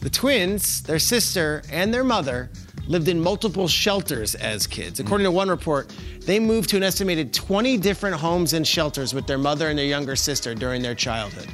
The 0.00 0.10
twins, 0.10 0.82
their 0.82 0.98
sister, 0.98 1.62
and 1.72 1.92
their 1.94 2.04
mother 2.04 2.50
lived 2.88 3.08
in 3.08 3.18
multiple 3.18 3.68
shelters 3.68 4.34
as 4.34 4.66
kids. 4.66 5.00
Mm. 5.00 5.06
According 5.06 5.24
to 5.24 5.30
one 5.30 5.48
report, 5.48 5.90
they 6.26 6.38
moved 6.38 6.68
to 6.68 6.76
an 6.76 6.82
estimated 6.82 7.32
20 7.32 7.78
different 7.78 8.16
homes 8.16 8.52
and 8.52 8.66
shelters 8.66 9.14
with 9.14 9.26
their 9.26 9.38
mother 9.38 9.70
and 9.70 9.78
their 9.78 9.86
younger 9.86 10.14
sister 10.14 10.54
during 10.54 10.82
their 10.82 10.94
childhood. 10.94 11.48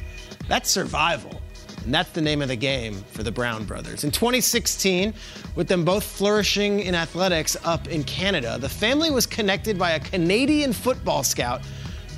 That's 0.49 0.69
survival. 0.69 1.41
And 1.89 1.95
that's 1.95 2.11
the 2.11 2.21
name 2.21 2.43
of 2.43 2.49
the 2.49 2.57
game 2.57 3.03
for 3.13 3.23
the 3.23 3.33
Brown 3.33 3.65
brothers. 3.65 4.05
In 4.05 4.11
2016, 4.11 5.15
with 5.57 5.69
them 5.69 5.87
both 5.87 6.05
flourishing 6.05 6.81
in 6.81 6.95
athletics 6.95 7.57
up 7.65 7.89
in 7.89 8.05
Canada, 8.05 8.59
the 8.61 8.69
family 8.69 9.11
was 9.11 9.25
connected 9.25 9.79
by 9.79 9.93
a 9.93 10.01
Canadian 10.01 10.75
football 10.75 11.23
scout 11.23 11.63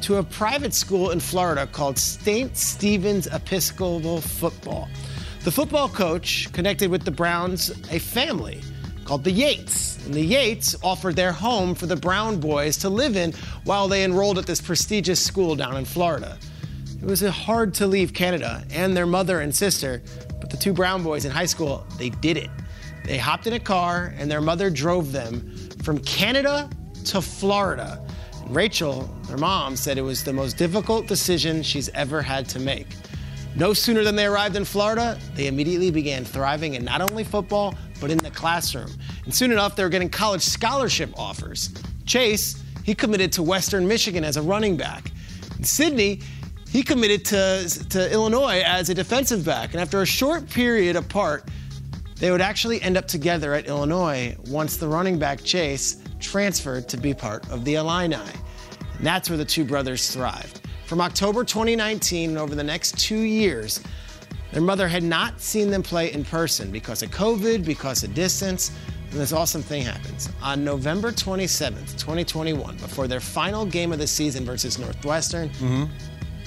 to 0.01 0.17
a 0.17 0.25
private 0.25 0.75
school 0.75 1.13
in 1.13 1.21
Florida 1.21 1.69
called 1.69 2.01
St. 2.01 2.57
Stephen's 2.57 3.29
Episcopal 3.29 4.21
Football. 4.21 4.89
The 5.45 5.53
football 5.53 5.89
coach 5.89 6.53
connected 6.53 6.91
with 6.91 7.05
the 7.05 7.13
Browns 7.13 7.71
a 7.93 8.01
family 8.01 8.63
called 9.05 9.23
the 9.23 9.31
Yates. 9.31 10.05
And 10.05 10.13
the 10.13 10.21
Yates 10.21 10.75
offered 10.83 11.15
their 11.15 11.31
home 11.31 11.77
for 11.77 11.87
the 11.87 11.95
Brown 11.95 12.41
boys 12.41 12.77
to 12.79 12.89
live 12.89 13.17
in 13.17 13.35
while 13.63 13.87
they 13.87 14.03
enrolled 14.03 14.37
at 14.37 14.47
this 14.47 14.61
prestigious 14.61 15.25
school 15.25 15.55
down 15.55 15.77
in 15.77 15.85
Florida. 15.85 16.39
It 17.01 17.07
was 17.07 17.23
hard 17.23 17.73
to 17.75 17.87
leave 17.87 18.13
Canada 18.13 18.63
and 18.71 18.95
their 18.95 19.07
mother 19.07 19.41
and 19.41 19.55
sister, 19.55 20.03
but 20.39 20.51
the 20.51 20.57
two 20.59 20.75
Brown 20.75 21.03
boys 21.03 21.25
in 21.25 21.31
high 21.31 21.47
school, 21.47 21.87
they 21.97 22.11
did 22.11 22.37
it. 22.37 22.51
They 23.07 23.17
hopped 23.17 23.47
in 23.47 23.55
a 23.55 23.59
car 23.59 24.13
and 24.19 24.31
their 24.31 24.43
mother 24.43 24.69
drove 24.69 25.11
them 25.11 25.57
from 25.83 25.99
Canada 26.01 26.69
to 27.07 27.23
Florida. 27.23 28.05
Rachel, 28.49 29.03
their 29.29 29.39
mom, 29.39 29.77
said 29.77 29.97
it 29.97 30.03
was 30.03 30.25
the 30.25 30.33
most 30.33 30.59
difficult 30.59 31.07
decision 31.07 31.63
she's 31.63 31.89
ever 31.91 32.21
had 32.21 32.49
to 32.51 32.61
make. 32.61 32.89
No 33.57 33.73
sooner 33.73 34.05
than 34.05 34.15
they 34.15 34.27
arrived 34.27 34.57
in 34.57 34.65
Florida, 34.65 35.19
they 35.35 35.47
immediately 35.47 35.91
began 35.91 36.25
thriving 36.25 36.75
in 36.75 36.85
not 36.85 37.01
only 37.01 37.25
football, 37.25 37.75
but 38.01 38.11
in 38.11 38.19
the 38.19 38.31
classroom. 38.31 38.91
And 39.25 39.35
soon 39.35 39.53
enough, 39.53 39.75
they 39.75 39.83
were 39.83 39.89
getting 39.89 40.11
college 40.11 40.43
scholarship 40.43 41.11
offers. 41.19 41.71
Chase, 42.05 42.63
he 42.85 42.95
committed 42.95 43.33
to 43.33 43.43
Western 43.43 43.89
Michigan 43.89 44.23
as 44.23 44.37
a 44.37 44.43
running 44.43 44.77
back. 44.77 45.11
And 45.57 45.67
Sydney, 45.67 46.21
he 46.71 46.83
committed 46.83 47.25
to, 47.27 47.89
to 47.91 48.13
Illinois 48.13 48.63
as 48.65 48.91
a 48.91 48.95
defensive 48.95 49.45
back. 49.45 49.73
And 49.73 49.81
after 49.81 50.03
a 50.03 50.07
short 50.07 50.49
period 50.49 50.97
apart, 50.97 51.49
they 52.17 52.31
would 52.31 52.41
actually 52.41 52.81
end 52.83 52.97
up 52.97 53.09
together 53.09 53.55
at 53.55 53.67
Illinois 53.67 54.37
once 54.47 54.77
the 54.77 54.87
running 54.87 55.19
back 55.19 55.43
Chase 55.43 56.03
transferred 56.21 56.89
to 56.91 56.97
be 56.97 57.13
part 57.13 57.49
of 57.51 57.65
the 57.65 57.75
Illini. 57.75 58.17
And 58.17 59.07
that's 59.07 59.29
where 59.29 59.39
the 59.39 59.45
two 59.45 59.65
brothers 59.65 60.13
thrived. 60.13 60.61
From 60.85 61.01
October 61.01 61.45
2019 61.45 62.31
and 62.31 62.39
over 62.39 62.55
the 62.55 62.63
next 62.63 62.99
two 62.99 63.21
years, 63.21 63.81
their 64.53 64.63
mother 64.63 64.87
had 64.87 65.03
not 65.03 65.41
seen 65.41 65.71
them 65.71 65.83
play 65.83 66.13
in 66.13 66.25
person 66.25 66.71
because 66.71 67.03
of 67.03 67.11
COVID, 67.11 67.65
because 67.65 68.05
of 68.05 68.15
distance. 68.15 68.71
And 69.11 69.19
this 69.19 69.33
awesome 69.33 69.63
thing 69.63 69.83
happens. 69.83 70.29
On 70.43 70.65
November 70.65 71.11
27th, 71.11 71.99
2021, 71.99 72.77
before 72.77 73.09
their 73.09 73.21
final 73.21 73.65
game 73.65 73.93
of 73.93 73.99
the 73.99 74.07
season 74.07 74.45
versus 74.45 74.79
Northwestern, 74.79 75.49
mm-hmm. 75.49 75.85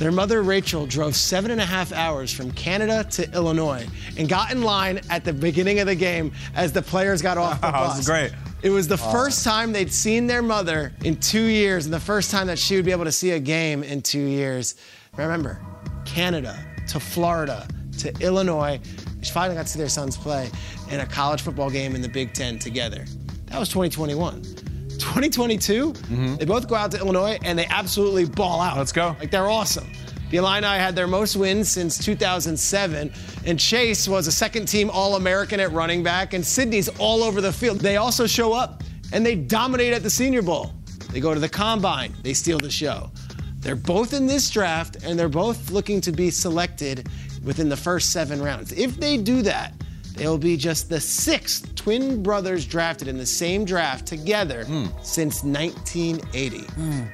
Their 0.03 0.11
mother, 0.11 0.43
Rachel, 0.43 0.85
drove 0.85 1.15
seven 1.15 1.49
and 1.49 1.61
a 1.61 1.65
half 1.65 1.93
hours 1.93 2.29
from 2.29 2.51
Canada 2.51 3.05
to 3.11 3.31
Illinois 3.31 3.87
and 4.17 4.27
got 4.27 4.51
in 4.51 4.61
line 4.61 4.99
at 5.09 5.23
the 5.23 5.31
beginning 5.31 5.79
of 5.79 5.87
the 5.87 5.95
game 5.95 6.33
as 6.55 6.73
the 6.73 6.81
players 6.81 7.21
got 7.21 7.37
off 7.37 7.61
the 7.61 7.67
bus. 7.71 7.95
That's 7.95 8.07
great. 8.09 8.33
It 8.63 8.69
was 8.69 8.89
the 8.89 8.97
first 8.97 9.45
time 9.45 9.71
they'd 9.71 9.93
seen 9.93 10.27
their 10.27 10.41
mother 10.41 10.91
in 11.05 11.15
two 11.21 11.43
years 11.43 11.85
and 11.85 11.93
the 11.93 12.01
first 12.01 12.31
time 12.31 12.47
that 12.47 12.59
she 12.59 12.75
would 12.75 12.83
be 12.83 12.91
able 12.91 13.05
to 13.05 13.13
see 13.13 13.31
a 13.31 13.39
game 13.39 13.81
in 13.81 14.01
two 14.01 14.19
years. 14.19 14.75
Remember, 15.15 15.61
Canada 16.03 16.59
to 16.89 16.99
Florida 16.99 17.65
to 17.99 18.13
Illinois. 18.19 18.81
She 19.21 19.31
finally 19.31 19.55
got 19.55 19.67
to 19.67 19.71
see 19.71 19.79
their 19.79 19.87
sons 19.87 20.17
play 20.17 20.51
in 20.91 20.99
a 20.99 21.05
college 21.05 21.43
football 21.43 21.69
game 21.69 21.95
in 21.95 22.01
the 22.01 22.09
Big 22.09 22.33
Ten 22.33 22.59
together. 22.59 23.05
That 23.45 23.57
was 23.57 23.69
2021. 23.69 24.62
2022, 24.99 25.93
mm-hmm. 25.93 26.35
they 26.35 26.45
both 26.45 26.67
go 26.67 26.75
out 26.75 26.91
to 26.91 26.99
Illinois 26.99 27.37
and 27.43 27.57
they 27.57 27.65
absolutely 27.67 28.25
ball 28.25 28.61
out. 28.61 28.77
Let's 28.77 28.91
go. 28.91 29.15
Like 29.19 29.31
they're 29.31 29.49
awesome. 29.49 29.87
The 30.29 30.37
Illini 30.37 30.65
had 30.65 30.95
their 30.95 31.05
most 31.05 31.35
wins 31.35 31.69
since 31.69 32.03
2007, 32.03 33.13
and 33.45 33.59
Chase 33.59 34.07
was 34.07 34.25
a 34.25 34.31
second 34.31 34.67
team 34.67 34.89
All 34.89 35.15
American 35.15 35.59
at 35.59 35.71
running 35.71 36.01
back, 36.01 36.33
and 36.33 36.43
Sydney's 36.43 36.89
all 36.97 37.21
over 37.21 37.39
the 37.39 37.53
field. 37.53 37.79
They 37.81 37.97
also 37.97 38.25
show 38.25 38.51
up 38.51 38.83
and 39.11 39.23
they 39.23 39.35
dominate 39.35 39.93
at 39.93 40.01
the 40.01 40.09
Senior 40.09 40.41
Bowl. 40.41 40.73
They 41.11 41.19
go 41.19 41.33
to 41.35 41.39
the 41.39 41.49
combine, 41.49 42.13
they 42.23 42.33
steal 42.33 42.57
the 42.57 42.71
show. 42.71 43.11
They're 43.59 43.75
both 43.75 44.13
in 44.13 44.25
this 44.25 44.49
draft, 44.49 45.03
and 45.03 45.17
they're 45.17 45.29
both 45.29 45.71
looking 45.71 46.01
to 46.01 46.11
be 46.11 46.31
selected 46.31 47.07
within 47.43 47.69
the 47.69 47.77
first 47.77 48.11
seven 48.11 48.41
rounds. 48.41 48.73
If 48.73 48.97
they 48.97 49.17
do 49.17 49.41
that, 49.43 49.73
they'll 50.15 50.37
be 50.37 50.57
just 50.57 50.89
the 50.89 50.99
sixth 50.99 51.73
twin 51.75 52.23
brothers 52.23 52.65
drafted 52.65 53.07
in 53.07 53.17
the 53.17 53.25
same 53.25 53.65
draft 53.65 54.05
together 54.05 54.65
mm. 54.65 54.87
since 55.03 55.43
1980. 55.43 56.59
Mm. 56.59 57.07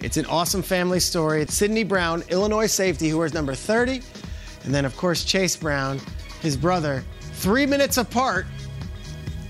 It's 0.00 0.16
an 0.16 0.26
awesome 0.26 0.62
family 0.62 1.00
story. 1.00 1.42
It's 1.42 1.54
Sydney 1.54 1.84
Brown, 1.84 2.22
Illinois 2.28 2.66
safety, 2.66 3.08
who 3.08 3.18
wears 3.18 3.34
number 3.34 3.54
30. 3.54 4.00
And 4.64 4.74
then, 4.74 4.84
of 4.84 4.96
course, 4.96 5.24
Chase 5.24 5.56
Brown, 5.56 6.00
his 6.40 6.56
brother, 6.56 7.04
three 7.20 7.66
minutes 7.66 7.96
apart, 7.96 8.46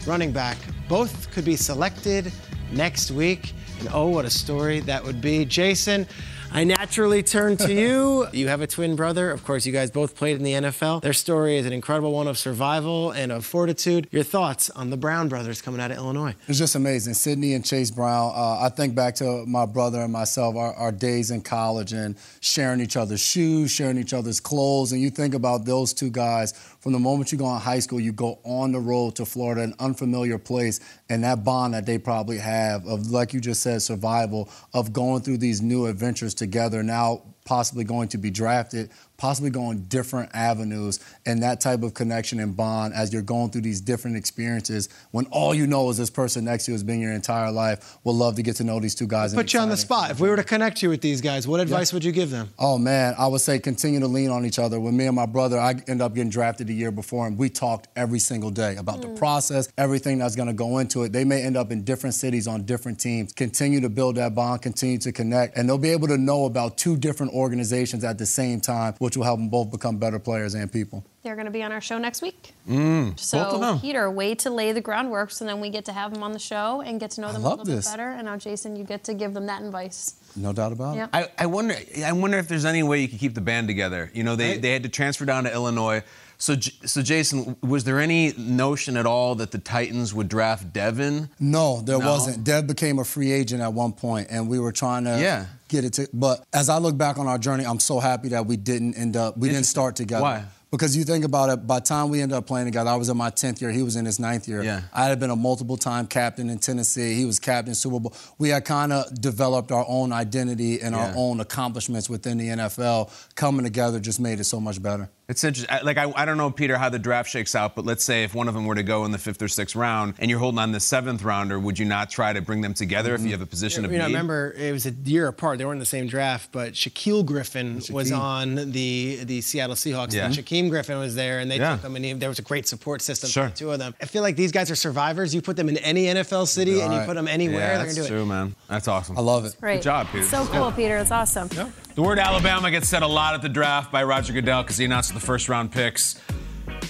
running 0.07 0.33
back. 0.33 0.57
Both 0.89 1.31
could 1.31 1.45
be 1.45 1.57
selected 1.57 2.33
next 2.73 3.11
week. 3.11 3.53
And 3.79 3.89
oh, 3.93 4.09
what 4.09 4.25
a 4.25 4.31
story 4.31 4.81
that 4.81 5.05
would 5.05 5.21
be. 5.21 5.45
Jason, 5.45 6.07
I 6.51 6.65
naturally 6.65 7.23
turn 7.23 7.57
to 7.59 7.73
you. 7.73 8.27
you 8.33 8.49
have 8.49 8.63
a 8.63 8.67
twin 8.67 8.97
brother. 8.97 9.31
Of 9.31 9.45
course, 9.45 9.67
you 9.67 9.73
guys 9.73 9.91
both 9.91 10.17
played 10.17 10.37
in 10.37 10.43
the 10.43 10.53
NFL. 10.53 11.03
Their 11.03 11.13
story 11.13 11.57
is 11.59 11.67
an 11.67 11.73
incredible 11.73 12.13
one 12.13 12.27
of 12.27 12.39
survival 12.39 13.11
and 13.11 13.31
of 13.31 13.45
fortitude. 13.45 14.09
Your 14.11 14.23
thoughts 14.23 14.71
on 14.71 14.91
the 14.91 14.97
Brown 14.97 15.29
brothers 15.29 15.61
coming 15.61 15.81
out 15.81 15.91
of 15.91 15.99
Illinois? 15.99 16.35
It's 16.49 16.59
just 16.59 16.75
amazing. 16.75 17.15
Sydney 17.15 17.55
and 17.55 17.65
Chase 17.65 17.91
Brown. 17.91 18.33
Uh, 18.35 18.61
I 18.63 18.71
think 18.71 18.95
back 18.95 19.15
to 19.17 19.45
my 19.47 19.67
brother 19.67 20.01
and 20.01 20.13
myself, 20.13 20.57
our, 20.57 20.75
our 20.75 20.91
days 20.91 21.31
in 21.31 21.43
college 21.43 21.93
and 21.93 22.17
sharing 22.41 22.81
each 22.81 22.97
other's 22.97 23.21
shoes, 23.21 23.71
sharing 23.71 23.99
each 23.99 24.15
other's 24.15 24.41
clothes. 24.41 24.93
And 24.93 25.01
you 25.03 25.11
think 25.11 25.35
about 25.35 25.67
those 25.67 25.93
two 25.93 26.11
guys 26.11 26.53
from 26.81 26.93
the 26.93 26.99
moment 26.99 27.33
you 27.33 27.39
go 27.39 27.53
in 27.55 27.61
high 27.61 27.81
school, 27.81 28.01
you 28.01 28.13
go 28.13 28.39
on 28.45 28.73
the 28.73 28.79
road 28.79 29.17
to 29.17 29.27
Florida, 29.27 29.63
an 29.63 29.75
unfamiliar 29.81 30.39
place, 30.39 30.81
and 31.11 31.25
that 31.25 31.45
bond 31.45 31.75
that 31.75 31.85
they 31.87 31.99
probably 31.99 32.39
have 32.39 32.87
of, 32.87 33.11
like 33.11 33.35
you 33.35 33.41
just 33.41 33.63
said, 33.63 33.83
survival, 33.83 34.49
of 34.73 34.93
going 34.93 35.21
through 35.21 35.39
these 35.39 35.61
new 35.61 35.87
adventures 35.87 36.35
together. 36.39 36.83
Now, 36.83 37.23
possibly 37.45 37.85
going 37.85 38.09
to 38.09 38.19
be 38.19 38.31
drafted, 38.31 38.91
possibly 39.19 39.51
going 39.51 39.83
different 39.89 40.31
avenues, 40.33 41.01
and 41.27 41.43
that 41.43 41.61
type 41.61 41.83
of 41.83 41.93
connection 41.93 42.39
and 42.39 42.57
bond 42.57 42.95
as 42.95 43.13
you're 43.13 43.21
going 43.21 43.51
through 43.51 43.61
these 43.61 43.81
different 43.81 44.17
experiences 44.17 44.89
when 45.11 45.27
all 45.27 45.53
you 45.53 45.67
know 45.67 45.91
is 45.91 45.97
this 45.97 46.09
person 46.09 46.45
next 46.45 46.65
to 46.65 46.71
you 46.71 46.75
has 46.75 46.85
been 46.85 47.01
your 47.01 47.13
entire 47.13 47.51
life. 47.51 47.99
Would 48.05 48.13
love 48.13 48.37
to 48.37 48.43
get 48.43 48.57
to 48.57 48.65
know 48.65 48.79
these 48.79 48.95
two 48.95 49.09
guys. 49.09 49.35
Put 49.35 49.53
you 49.53 49.61
on 49.61 49.69
the 49.69 49.77
spot. 49.77 50.13
If 50.13 50.21
we 50.21 50.29
were 50.29 50.37
to 50.37 50.45
connect 50.45 50.83
you 50.83 50.89
with 50.89 51.01
these 51.01 51.21
guys, 51.21 51.49
what 51.49 51.59
advice 51.59 51.93
yeah. 51.93 51.97
would 51.97 52.05
you 52.05 52.13
give 52.13 52.31
them? 52.31 52.49
Oh 52.59 52.79
man, 52.79 53.15
I 53.19 53.27
would 53.27 53.41
say 53.41 53.59
continue 53.59 53.99
to 54.01 54.07
lean 54.07 54.31
on 54.31 54.47
each 54.47 54.59
other. 54.59 54.79
When 54.79 54.97
me 54.97 55.07
and 55.07 55.17
my 55.17 55.27
brother, 55.27 55.59
I 55.59 55.71
ended 55.71 56.01
up 56.01 56.15
getting 56.15 56.31
drafted 56.31 56.69
the 56.69 56.75
year 56.75 56.93
before 56.93 57.27
him. 57.27 57.37
We 57.37 57.51
talked 57.51 57.89
every 57.97 58.21
single 58.21 58.51
day 58.51 58.77
about 58.77 58.99
mm. 58.99 59.03
the 59.03 59.09
process, 59.19 59.69
everything 59.77 60.19
that's 60.19 60.37
going 60.37 60.49
to 60.49 60.55
go 60.55 60.79
into 60.79 61.03
it. 61.03 61.13
They 61.13 61.25
may 61.25 61.43
end 61.43 61.57
up 61.57 61.73
in 61.73 61.83
different 61.83 62.15
cities 62.15 62.47
on 62.47 62.63
different 62.63 63.01
teams. 63.01 63.33
Continue 63.33 63.81
to 63.81 63.89
build 63.89 64.15
that 64.15 64.37
bond, 64.37 64.63
continue 64.63 64.99
to 64.99 65.11
connect, 65.11 65.57
and 65.57 65.69
they'll 65.69 65.77
be 65.77 65.91
able 65.91 66.07
to 66.07 66.19
know 66.19 66.45
about 66.45 66.79
two 66.79 66.97
different 66.97 67.33
organizations 67.33 68.05
at 68.05 68.19
the 68.19 68.27
same 68.27 68.61
time, 68.61 68.95
which 69.09 69.17
will 69.17 69.25
help 69.25 69.39
them 69.41 69.49
both 69.49 69.71
become 69.71 69.97
better 69.97 70.19
players 70.19 70.53
and 70.53 70.71
people. 70.71 71.03
They're 71.23 71.35
going 71.35 71.47
to 71.47 71.51
be 71.51 71.63
on 71.63 71.73
our 71.73 71.81
show 71.81 71.97
next 71.97 72.21
week. 72.21 72.53
Mm, 72.69 73.19
so, 73.19 73.79
Peter, 73.81 74.11
way 74.11 74.35
to 74.35 74.51
lay 74.51 74.73
the 74.73 74.83
groundwork 74.83 75.31
so 75.31 75.47
then 75.47 75.63
we 75.63 75.71
get 75.71 75.87
to 75.87 75.95
have 75.95 76.13
them 76.13 76.23
on 76.23 76.33
the 76.33 76.39
show 76.39 76.83
and 76.83 77.01
get 77.01 77.13
to 77.13 77.23
know 77.23 77.33
them 77.33 77.43
a 77.43 77.49
little 77.49 77.65
this. 77.65 77.87
bit 77.87 77.97
better. 77.97 78.11
And 78.11 78.27
now, 78.27 78.37
Jason, 78.37 78.77
you 78.77 78.85
get 78.85 79.05
to 79.05 79.15
give 79.15 79.33
them 79.33 79.47
that 79.47 79.63
advice. 79.63 80.17
No 80.37 80.53
doubt 80.53 80.73
about 80.73 80.97
yep. 80.97 81.09
it. 81.15 81.33
I, 81.39 81.45
I, 81.45 81.47
wonder. 81.47 81.75
I 82.05 82.13
wonder 82.13 82.37
if 82.37 82.49
there's 82.49 82.67
any 82.67 82.83
way 82.83 83.01
you 83.01 83.09
could 83.09 83.19
keep 83.19 83.35
the 83.35 83.41
band 83.41 83.67
together. 83.67 84.11
You 84.13 84.25
know, 84.25 84.37
they, 84.37 84.51
right. 84.51 84.61
they 84.61 84.73
had 84.75 84.83
to 84.83 84.91
transfer 84.91 85.25
down 85.25 85.45
to 85.45 85.53
Illinois. 85.55 86.03
So, 86.37 86.55
so 86.85 87.01
Jason, 87.01 87.57
was 87.63 87.85
there 87.85 88.01
any 88.01 88.35
notion 88.37 88.99
at 88.99 89.07
all 89.07 89.37
that 89.37 89.53
the 89.53 89.59
Titans 89.59 90.13
would 90.13 90.29
draft 90.29 90.75
Devin? 90.75 91.31
No, 91.41 91.81
there 91.81 91.99
no? 91.99 92.11
wasn't. 92.11 92.45
Dev 92.45 92.67
became 92.67 92.99
a 92.99 93.05
free 93.05 93.33
agent 93.33 93.63
at 93.63 93.73
one 93.73 93.93
point, 93.93 94.29
and 94.31 94.51
we 94.51 94.59
were 94.61 94.71
trying 94.71 95.05
to 95.05 95.19
yeah. 95.19 95.47
Get 95.69 95.85
it 95.85 95.93
to. 95.95 96.09
But 96.13 96.45
as 96.53 96.69
I 96.69 96.79
look 96.79 96.97
back 96.97 97.19
on 97.19 97.27
our 97.27 97.39
journey, 97.39 97.65
I'm 97.65 97.81
so 97.81 98.01
happy 98.01 98.29
that 98.31 98.47
we 98.47 98.57
didn't 98.57 98.95
end 98.95 99.17
up. 99.17 99.37
We 99.37 99.49
didn't 99.49 99.67
start 99.67 99.97
together. 99.97 100.23
Why? 100.23 100.45
Because 100.71 100.95
you 100.95 101.05
think 101.05 101.25
about 101.25 101.49
it, 101.49 101.67
by 101.67 101.79
the 101.79 101.87
time 101.87 102.11
we 102.11 102.21
ended 102.21 102.37
up 102.37 102.47
playing 102.47 102.67
together, 102.67 102.91
I 102.91 102.97
was 102.97 103.09
in 103.09 103.17
my 103.17 103.31
10th 103.31 103.63
year, 103.63 103.71
he 103.71 103.83
was 103.83 103.97
in 103.97 104.05
his 104.05 104.19
ninth 104.19 104.47
year. 104.47 104.63
Yeah. 104.63 104.83
I 104.93 105.07
had 105.07 105.19
been 105.19 105.31
a 105.31 105.37
multiple 105.37 105.79
time 105.79 106.07
captain 106.07 106.51
in 106.51 106.59
Tennessee. 106.59 107.15
He 107.15 107.25
was 107.25 107.41
captain 107.41 107.75
Super 107.75 108.01
Bowl. 108.01 108.15
We 108.37 108.51
had 108.51 108.67
kind 108.67 108.93
of 108.93 109.19
developed 109.19 109.73
our 109.73 109.87
own 109.89 110.13
identity 110.13 110.83
and 110.83 110.95
yeah. 110.95 111.07
our 111.07 111.15
own 111.17 111.41
accomplishments 111.41 112.11
within 112.11 112.37
the 112.37 112.49
NFL. 112.49 113.11
Coming 113.35 113.65
together 113.65 113.99
just 113.99 114.21
made 114.21 114.41
it 114.41 114.45
so 114.45 114.61
much 114.61 114.83
better. 114.83 115.09
It's 115.29 115.45
interesting. 115.45 115.77
Like, 115.85 115.99
I, 115.99 116.11
I 116.17 116.25
don't 116.25 116.39
know, 116.39 116.51
Peter, 116.51 116.79
how 116.79 116.89
the 116.89 116.99
draft 116.99 117.29
shakes 117.29 117.55
out, 117.55 117.75
but 117.75 117.85
let's 117.85 118.03
say 118.03 118.25
if 118.25 118.35
one 118.35 118.49
of 118.49 118.55
them 118.55 118.65
were 118.65 118.75
to 118.75 118.83
go 118.83 119.05
in 119.05 119.11
the 119.11 119.19
fifth 119.19 119.43
or 119.43 119.49
sixth 119.49 119.77
round 119.77 120.15
and 120.19 120.31
you're 120.31 120.39
holding 120.39 120.59
on 120.59 120.73
the 120.73 120.81
seventh 120.81 121.23
rounder, 121.23 121.59
would 121.59 121.79
you 121.79 121.85
not 121.85 122.09
try 122.09 122.33
to 122.33 122.41
bring 122.41 122.63
them 122.63 122.73
together 122.73 123.13
mm-hmm. 123.13 123.25
if 123.25 123.27
you 123.27 123.33
have 123.33 123.43
a 123.43 123.47
position 123.47 123.85
you 123.85 123.91
of 123.91 123.93
know, 123.93 123.99
need? 124.07 124.15
remember, 124.15 124.55
it 124.57 124.73
was 124.73 124.87
a 124.87 124.91
year 124.91 125.29
apart. 125.29 125.59
They 125.59 125.67
weren't 125.67 125.77
in 125.77 125.81
the 125.81 125.87
same 125.87 126.07
draft, 126.07 126.51
but 126.51 126.73
Shaquill 126.73 127.27
Griffin 127.27 127.83
was 127.91 128.11
on 128.11 128.55
the 128.73 129.21
the 129.25 129.43
Seattle 129.43 129.77
Seahawks. 129.77 130.15
Yeah. 130.15 130.27
And 130.27 130.35
Shaquem 130.35 130.71
Griffin 130.71 130.99
was 130.99 131.15
there, 131.15 131.41
and 131.41 131.51
they 131.51 131.59
yeah. 131.59 131.77
took 131.77 131.85
him, 131.85 131.97
and 131.97 132.05
he, 132.05 132.13
there 132.15 132.31
was 132.31 132.39
a 132.39 132.43
great 132.43 132.67
support 132.67 133.03
system 133.03 133.29
sure. 133.29 133.45
for 133.45 133.51
the 133.51 133.57
two 133.57 133.71
of 133.71 133.79
them. 133.79 133.95
I 134.01 134.07
feel 134.07 134.23
like 134.23 134.37
these 134.37 134.53
guys 134.53 134.71
are 134.71 134.77
survivors. 134.77 135.35
You 135.35 135.43
put 135.43 135.57
them 135.57 135.69
in 135.69 135.77
any 135.79 136.07
NFL 136.07 136.47
city, 136.49 136.77
right. 136.77 136.85
and 136.85 136.95
you 136.95 137.01
put 137.01 137.15
them 137.15 137.29
anywhere, 137.29 137.61
yeah, 137.61 137.77
they're 137.77 137.85
going 137.85 137.89
to 137.91 137.95
do 137.95 138.01
it. 138.01 138.03
That's 138.05 138.09
true, 138.09 138.27
man. 138.27 138.55
That's 138.69 138.89
awesome. 138.89 139.19
I 139.19 139.21
love 139.21 139.45
it. 139.45 139.57
Great. 139.61 139.77
Good 139.77 139.83
job, 139.83 140.07
Peter. 140.11 140.25
So 140.25 140.47
cool, 140.47 140.73
Peter. 140.73 140.97
It's 140.97 141.11
awesome. 141.11 141.51
The 141.99 142.05
word 142.05 142.21
Alabama 142.21 142.71
gets 142.71 142.89
said 142.89 143.03
a 143.03 143.09
lot 143.09 143.35
at 143.35 143.43
the 143.43 143.49
draft 143.49 143.91
by 143.91 144.05
Roger 144.05 144.33
Goodell 144.33 144.63
because 144.63 144.77
he 144.77 144.85
announced 144.85 145.13
the 145.13 145.19
first 145.19 145.49
round 145.49 145.73
picks. 145.73 146.21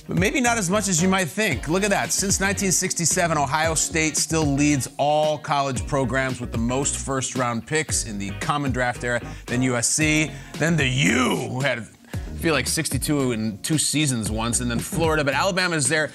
But 0.07 0.19
maybe 0.19 0.39
not 0.39 0.59
as 0.59 0.69
much 0.69 0.87
as 0.87 1.03
you 1.03 1.09
might 1.09 1.29
think. 1.29 1.67
Look 1.67 1.83
at 1.83 1.89
that. 1.89 2.13
Since 2.13 2.41
1967, 2.41 3.39
Ohio 3.39 3.75
State 3.75 4.19
still 4.19 4.45
leads 4.45 4.87
all 4.99 5.39
college 5.39 5.87
programs 5.87 6.43
with 6.43 6.53
the 6.53 6.59
most 6.59 6.99
first 6.99 7.37
round 7.37 7.67
picks 7.67 8.05
in 8.05 8.19
the 8.19 8.33
common 8.41 8.71
draft 8.71 9.03
era. 9.03 9.23
Then 9.47 9.63
USC, 9.63 10.31
then 10.59 10.77
the 10.77 10.87
U, 10.87 11.37
who 11.53 11.61
had 11.61 11.89
feel 12.39 12.55
like 12.55 12.67
62 12.67 13.33
in 13.33 13.59
two 13.59 13.79
seasons 13.79 14.31
once, 14.31 14.61
and 14.61 14.71
then 14.71 14.79
Florida. 14.79 15.25
But 15.25 15.35
Alabama 15.35 15.77
is 15.77 15.89
there. 15.89 16.11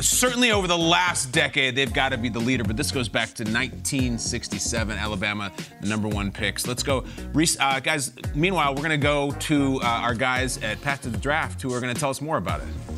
Certainly 0.00 0.52
over 0.52 0.66
the 0.66 0.78
last 0.78 1.32
decade, 1.32 1.74
they've 1.74 1.92
got 1.92 2.10
to 2.10 2.18
be 2.18 2.28
the 2.28 2.38
leader. 2.38 2.64
But 2.64 2.76
this 2.76 2.90
goes 2.90 3.08
back 3.08 3.28
to 3.34 3.42
1967. 3.44 4.96
Alabama, 4.96 5.52
the 5.80 5.88
number 5.88 6.08
one 6.08 6.30
picks. 6.30 6.66
Let's 6.66 6.82
go, 6.82 7.04
uh, 7.58 7.80
guys. 7.80 8.12
Meanwhile, 8.34 8.74
we're 8.74 8.82
to 8.90 8.96
go 8.96 9.32
to 9.32 9.80
uh, 9.82 9.86
our 9.86 10.14
guys 10.14 10.62
at 10.62 10.80
Path 10.80 11.02
to 11.02 11.10
the 11.10 11.18
Draft, 11.18 11.60
who 11.60 11.72
are 11.74 11.80
to 11.94 12.00
tell 12.00 12.10
us 12.10 12.20
more 12.20 12.36
about 12.36 12.60
it. 12.60 12.93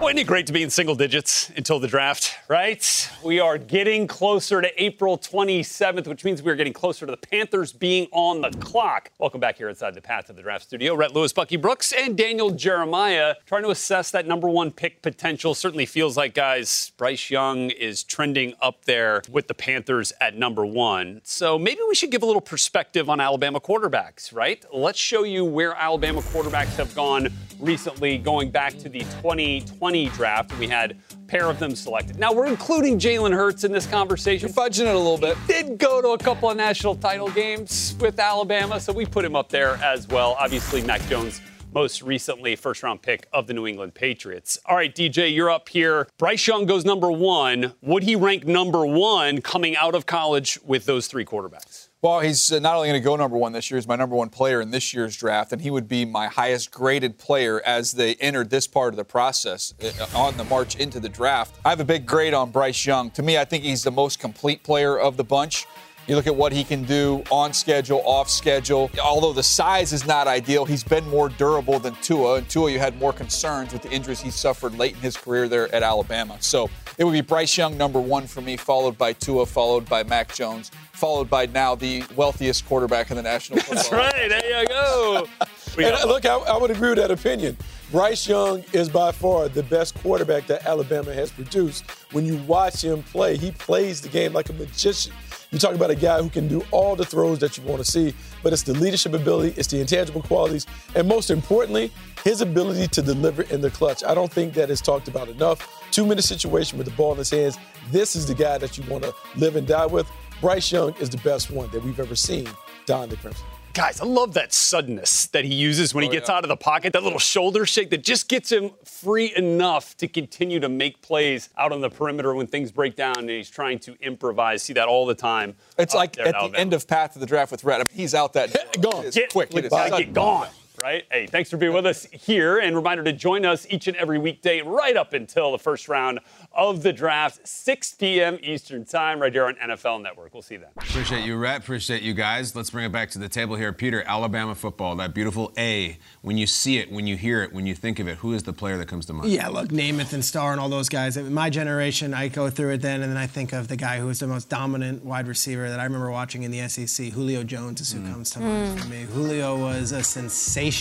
Wasn't 0.00 0.18
it 0.18 0.26
great 0.26 0.46
to 0.48 0.52
be 0.52 0.62
in 0.62 0.70
single 0.70 0.96
digits 0.96 1.50
until 1.56 1.78
the 1.78 1.86
draft, 1.86 2.36
right? 2.48 3.10
We 3.22 3.38
are 3.38 3.56
getting 3.56 4.08
closer 4.08 4.60
to 4.60 4.82
April 4.82 5.16
27th, 5.16 6.08
which 6.08 6.24
means 6.24 6.42
we're 6.42 6.56
getting 6.56 6.72
closer 6.72 7.06
to 7.06 7.12
the 7.12 7.16
Panthers 7.16 7.72
being 7.72 8.08
on 8.10 8.40
the 8.40 8.50
clock. 8.50 9.12
Welcome 9.18 9.40
back 9.40 9.56
here 9.56 9.68
inside 9.68 9.94
the 9.94 10.02
Path 10.02 10.28
of 10.28 10.36
the 10.36 10.42
Draft 10.42 10.64
studio. 10.64 10.96
Rhett 10.96 11.14
Lewis, 11.14 11.32
Bucky 11.32 11.56
Brooks, 11.56 11.92
and 11.92 12.18
Daniel 12.18 12.50
Jeremiah 12.50 13.36
trying 13.46 13.62
to 13.62 13.70
assess 13.70 14.10
that 14.10 14.26
number 14.26 14.48
one 14.48 14.72
pick 14.72 15.00
potential. 15.00 15.54
Certainly 15.54 15.86
feels 15.86 16.16
like, 16.16 16.34
guys, 16.34 16.90
Bryce 16.96 17.30
Young 17.30 17.70
is 17.70 18.02
trending 18.02 18.54
up 18.60 18.84
there 18.84 19.22
with 19.30 19.46
the 19.46 19.54
Panthers 19.54 20.12
at 20.20 20.36
number 20.36 20.66
one. 20.66 21.20
So 21.22 21.56
maybe 21.58 21.80
we 21.88 21.94
should 21.94 22.10
give 22.10 22.22
a 22.22 22.26
little 22.26 22.42
perspective 22.42 23.08
on 23.08 23.20
Alabama 23.20 23.60
quarterbacks, 23.60 24.34
right? 24.34 24.62
Let's 24.72 24.98
show 24.98 25.22
you 25.22 25.44
where 25.44 25.74
Alabama 25.74 26.20
quarterbacks 26.20 26.76
have 26.76 26.94
gone 26.94 27.28
recently, 27.60 28.18
going 28.18 28.50
back 28.50 28.76
to 28.78 28.88
the 28.88 29.00
2020 29.00 29.83
draft. 29.92 30.50
And 30.50 30.60
we 30.60 30.66
had 30.66 30.96
a 31.12 31.16
pair 31.26 31.50
of 31.50 31.58
them 31.58 31.74
selected. 31.74 32.18
Now, 32.18 32.32
we're 32.32 32.46
including 32.46 32.98
Jalen 32.98 33.32
Hurts 33.32 33.64
in 33.64 33.72
this 33.72 33.86
conversation. 33.86 34.48
You're 34.48 34.56
fudging 34.56 34.86
it 34.86 34.94
a 34.94 34.98
little 34.98 35.18
bit. 35.18 35.36
He 35.46 35.52
did 35.52 35.78
go 35.78 36.00
to 36.00 36.08
a 36.10 36.18
couple 36.18 36.50
of 36.50 36.56
national 36.56 36.96
title 36.96 37.30
games 37.30 37.94
with 38.00 38.18
Alabama, 38.18 38.80
so 38.80 38.92
we 38.92 39.06
put 39.06 39.24
him 39.24 39.36
up 39.36 39.50
there 39.50 39.76
as 39.76 40.08
well. 40.08 40.36
Obviously, 40.38 40.82
Mac 40.82 41.06
Jones 41.08 41.40
most 41.74 42.02
recently 42.02 42.54
first 42.56 42.82
round 42.82 43.02
pick 43.02 43.26
of 43.32 43.46
the 43.46 43.52
New 43.52 43.66
England 43.66 43.94
Patriots. 43.94 44.58
All 44.64 44.76
right, 44.76 44.94
DJ, 44.94 45.34
you're 45.34 45.50
up 45.50 45.68
here. 45.68 46.08
Bryce 46.18 46.46
Young 46.46 46.66
goes 46.66 46.84
number 46.84 47.10
one. 47.10 47.74
Would 47.82 48.04
he 48.04 48.14
rank 48.14 48.46
number 48.46 48.86
one 48.86 49.40
coming 49.42 49.76
out 49.76 49.94
of 49.94 50.06
college 50.06 50.58
with 50.64 50.86
those 50.86 51.08
three 51.08 51.24
quarterbacks? 51.24 51.83
Well, 52.04 52.20
he's 52.20 52.52
uh, 52.52 52.58
not 52.58 52.76
only 52.76 52.88
going 52.88 53.00
to 53.00 53.02
go 53.02 53.16
number 53.16 53.38
one 53.38 53.52
this 53.52 53.70
year, 53.70 53.78
he's 53.78 53.88
my 53.88 53.96
number 53.96 54.14
one 54.14 54.28
player 54.28 54.60
in 54.60 54.70
this 54.70 54.92
year's 54.92 55.16
draft, 55.16 55.52
and 55.52 55.62
he 55.62 55.70
would 55.70 55.88
be 55.88 56.04
my 56.04 56.26
highest 56.26 56.70
graded 56.70 57.16
player 57.16 57.62
as 57.64 57.92
they 57.92 58.16
entered 58.16 58.50
this 58.50 58.66
part 58.66 58.92
of 58.92 58.98
the 58.98 59.06
process 59.06 59.72
uh, 59.82 60.06
on 60.14 60.36
the 60.36 60.44
march 60.44 60.76
into 60.76 61.00
the 61.00 61.08
draft. 61.08 61.58
I 61.64 61.70
have 61.70 61.80
a 61.80 61.84
big 61.84 62.04
grade 62.04 62.34
on 62.34 62.50
Bryce 62.50 62.84
Young. 62.84 63.10
To 63.12 63.22
me, 63.22 63.38
I 63.38 63.46
think 63.46 63.64
he's 63.64 63.84
the 63.84 63.90
most 63.90 64.18
complete 64.18 64.62
player 64.62 64.98
of 64.98 65.16
the 65.16 65.24
bunch. 65.24 65.66
You 66.06 66.16
look 66.16 66.26
at 66.26 66.36
what 66.36 66.52
he 66.52 66.64
can 66.64 66.84
do 66.84 67.24
on 67.30 67.54
schedule, 67.54 68.02
off 68.04 68.28
schedule. 68.28 68.90
Although 69.02 69.32
the 69.32 69.42
size 69.42 69.94
is 69.94 70.06
not 70.06 70.26
ideal, 70.26 70.66
he's 70.66 70.84
been 70.84 71.08
more 71.08 71.30
durable 71.30 71.78
than 71.78 71.94
Tua. 72.02 72.34
And 72.34 72.48
Tua, 72.48 72.70
you 72.70 72.78
had 72.78 72.98
more 72.98 73.12
concerns 73.12 73.72
with 73.72 73.80
the 73.80 73.90
injuries 73.90 74.20
he 74.20 74.30
suffered 74.30 74.76
late 74.76 74.94
in 74.94 75.00
his 75.00 75.16
career 75.16 75.48
there 75.48 75.74
at 75.74 75.82
Alabama. 75.82 76.36
So 76.40 76.68
it 76.98 77.04
would 77.04 77.12
be 77.12 77.22
Bryce 77.22 77.56
Young 77.56 77.78
number 77.78 77.98
one 77.98 78.26
for 78.26 78.42
me, 78.42 78.58
followed 78.58 78.98
by 78.98 79.14
Tua, 79.14 79.46
followed 79.46 79.88
by 79.88 80.02
Mac 80.02 80.34
Jones, 80.34 80.70
followed 80.92 81.30
by 81.30 81.46
now 81.46 81.74
the 81.74 82.04
wealthiest 82.14 82.66
quarterback 82.66 83.10
in 83.10 83.16
the 83.16 83.22
National 83.22 83.60
Football. 83.60 83.76
That's 83.76 83.92
right. 83.92 84.28
There 84.28 84.60
you 84.60 84.68
go. 84.68 85.26
and 85.78 86.08
look, 86.08 86.26
I, 86.26 86.36
I 86.36 86.58
would 86.58 86.70
agree 86.70 86.90
with 86.90 86.98
that 86.98 87.10
opinion. 87.12 87.56
Bryce 87.90 88.28
Young 88.28 88.62
is 88.74 88.90
by 88.90 89.10
far 89.10 89.48
the 89.48 89.62
best 89.62 89.94
quarterback 89.94 90.46
that 90.48 90.66
Alabama 90.66 91.14
has 91.14 91.30
produced. 91.30 91.90
When 92.12 92.26
you 92.26 92.36
watch 92.38 92.82
him 92.84 93.02
play, 93.04 93.38
he 93.38 93.52
plays 93.52 94.02
the 94.02 94.08
game 94.08 94.34
like 94.34 94.50
a 94.50 94.52
magician. 94.52 95.12
You 95.54 95.60
talk 95.60 95.76
about 95.76 95.90
a 95.90 95.94
guy 95.94 96.20
who 96.20 96.28
can 96.30 96.48
do 96.48 96.64
all 96.72 96.96
the 96.96 97.04
throws 97.04 97.38
that 97.38 97.56
you 97.56 97.62
want 97.62 97.78
to 97.82 97.88
see, 97.88 98.12
but 98.42 98.52
it's 98.52 98.64
the 98.64 98.72
leadership 98.72 99.14
ability, 99.14 99.54
it's 99.56 99.68
the 99.68 99.80
intangible 99.80 100.20
qualities, 100.20 100.66
and 100.96 101.06
most 101.06 101.30
importantly, 101.30 101.92
his 102.24 102.40
ability 102.40 102.88
to 102.88 103.00
deliver 103.00 103.42
in 103.42 103.60
the 103.60 103.70
clutch. 103.70 104.02
I 104.02 104.14
don't 104.14 104.32
think 104.32 104.54
that 104.54 104.68
is 104.68 104.80
talked 104.80 105.06
about 105.06 105.28
enough. 105.28 105.64
Two 105.92 106.06
minute 106.06 106.24
situation 106.24 106.76
with 106.76 106.88
the 106.88 106.92
ball 106.94 107.12
in 107.12 107.18
his 107.18 107.30
hands. 107.30 107.56
This 107.92 108.16
is 108.16 108.26
the 108.26 108.34
guy 108.34 108.58
that 108.58 108.76
you 108.76 108.82
want 108.90 109.04
to 109.04 109.14
live 109.36 109.54
and 109.54 109.64
die 109.64 109.86
with. 109.86 110.10
Bryce 110.40 110.72
Young 110.72 110.92
is 110.96 111.08
the 111.08 111.18
best 111.18 111.52
one 111.52 111.70
that 111.70 111.84
we've 111.84 112.00
ever 112.00 112.16
seen 112.16 112.48
don 112.86 113.08
the 113.08 113.16
Crimson. 113.16 113.46
Guys, 113.74 114.00
I 114.00 114.04
love 114.04 114.34
that 114.34 114.52
suddenness 114.52 115.26
that 115.26 115.44
he 115.44 115.52
uses 115.52 115.92
when 115.92 116.02
he 116.04 116.08
oh, 116.08 116.12
gets 116.12 116.28
yeah. 116.28 116.36
out 116.36 116.44
of 116.44 116.48
the 116.48 116.56
pocket, 116.56 116.92
that 116.92 117.02
little 117.02 117.18
shoulder 117.18 117.66
shake 117.66 117.90
that 117.90 118.04
just 118.04 118.28
gets 118.28 118.52
him 118.52 118.70
free 118.84 119.34
enough 119.34 119.96
to 119.96 120.06
continue 120.06 120.60
to 120.60 120.68
make 120.68 121.02
plays 121.02 121.48
out 121.58 121.72
on 121.72 121.80
the 121.80 121.90
perimeter 121.90 122.36
when 122.36 122.46
things 122.46 122.70
break 122.70 122.94
down 122.94 123.18
and 123.18 123.28
he's 123.28 123.50
trying 123.50 123.80
to 123.80 123.96
improvise. 124.00 124.62
See 124.62 124.74
that 124.74 124.86
all 124.86 125.06
the 125.06 125.14
time. 125.16 125.56
It's 125.76 125.92
like 125.92 126.16
at 126.20 126.34
the 126.34 126.56
end 126.56 126.72
of 126.72 126.86
Path 126.86 127.14
to 127.14 127.18
the 127.18 127.26
Draft 127.26 127.50
with 127.50 127.64
Rhett. 127.64 127.80
I 127.80 127.84
mean, 127.90 127.98
he's 127.98 128.14
out 128.14 128.32
that 128.34 128.80
gone. 128.80 129.10
Get, 129.10 129.32
quick. 129.32 129.50
Get, 129.50 129.68
get 129.68 130.12
gone 130.12 130.46
right? 130.84 131.06
Hey, 131.10 131.26
thanks 131.26 131.48
for 131.48 131.56
being 131.56 131.72
with 131.72 131.86
us 131.86 132.04
here. 132.12 132.58
And 132.58 132.76
reminder 132.76 133.02
to 133.04 133.12
join 133.14 133.46
us 133.46 133.66
each 133.70 133.88
and 133.88 133.96
every 133.96 134.18
weekday 134.18 134.60
right 134.60 134.98
up 134.98 135.14
until 135.14 135.50
the 135.50 135.58
first 135.58 135.88
round 135.88 136.20
of 136.52 136.82
the 136.82 136.92
draft, 136.92 137.48
6 137.48 137.94
p.m. 137.94 138.38
Eastern 138.42 138.84
Time, 138.84 139.18
right 139.18 139.32
here 139.32 139.46
on 139.46 139.54
NFL 139.54 140.02
Network. 140.02 140.34
We'll 140.34 140.42
see 140.42 140.56
you 140.56 140.60
then. 140.60 140.68
Appreciate 140.76 141.24
you, 141.24 141.38
Rhett. 141.38 141.62
Appreciate 141.62 142.02
you 142.02 142.12
guys. 142.12 142.54
Let's 142.54 142.68
bring 142.68 142.84
it 142.84 142.92
back 142.92 143.08
to 143.12 143.18
the 143.18 143.30
table 143.30 143.56
here. 143.56 143.72
Peter, 143.72 144.02
Alabama 144.02 144.54
football, 144.54 144.94
that 144.96 145.14
beautiful 145.14 145.54
A. 145.56 145.96
When 146.20 146.36
you 146.36 146.46
see 146.46 146.76
it, 146.76 146.92
when 146.92 147.06
you 147.06 147.16
hear 147.16 147.42
it, 147.42 147.54
when 147.54 147.64
you 147.64 147.74
think 147.74 147.98
of 147.98 148.06
it, 148.06 148.18
who 148.18 148.34
is 148.34 148.42
the 148.42 148.52
player 148.52 148.76
that 148.76 148.86
comes 148.86 149.06
to 149.06 149.14
mind? 149.14 149.30
Yeah, 149.30 149.48
look, 149.48 149.70
Namath 149.70 150.12
and 150.12 150.22
Starr 150.22 150.52
and 150.52 150.60
all 150.60 150.68
those 150.68 150.90
guys. 150.90 151.16
In 151.16 151.32
my 151.32 151.48
generation, 151.48 152.12
I 152.12 152.28
go 152.28 152.50
through 152.50 152.74
it 152.74 152.82
then, 152.82 153.00
and 153.00 153.10
then 153.10 153.16
I 153.16 153.26
think 153.26 153.54
of 153.54 153.68
the 153.68 153.76
guy 153.76 154.00
who 154.00 154.08
was 154.08 154.18
the 154.18 154.26
most 154.26 154.50
dominant 154.50 155.02
wide 155.02 155.28
receiver 155.28 155.70
that 155.70 155.80
I 155.80 155.84
remember 155.84 156.10
watching 156.10 156.42
in 156.42 156.50
the 156.50 156.68
SEC. 156.68 157.06
Julio 157.06 157.42
Jones 157.42 157.80
is 157.80 157.90
who 157.90 158.00
mm. 158.00 158.12
comes 158.12 158.28
to 158.32 158.40
mind 158.40 158.78
mm. 158.78 158.82
for 158.82 158.88
me. 158.88 159.02
Julio 159.04 159.58
was 159.58 159.92
a 159.92 160.02
sensation 160.02 160.73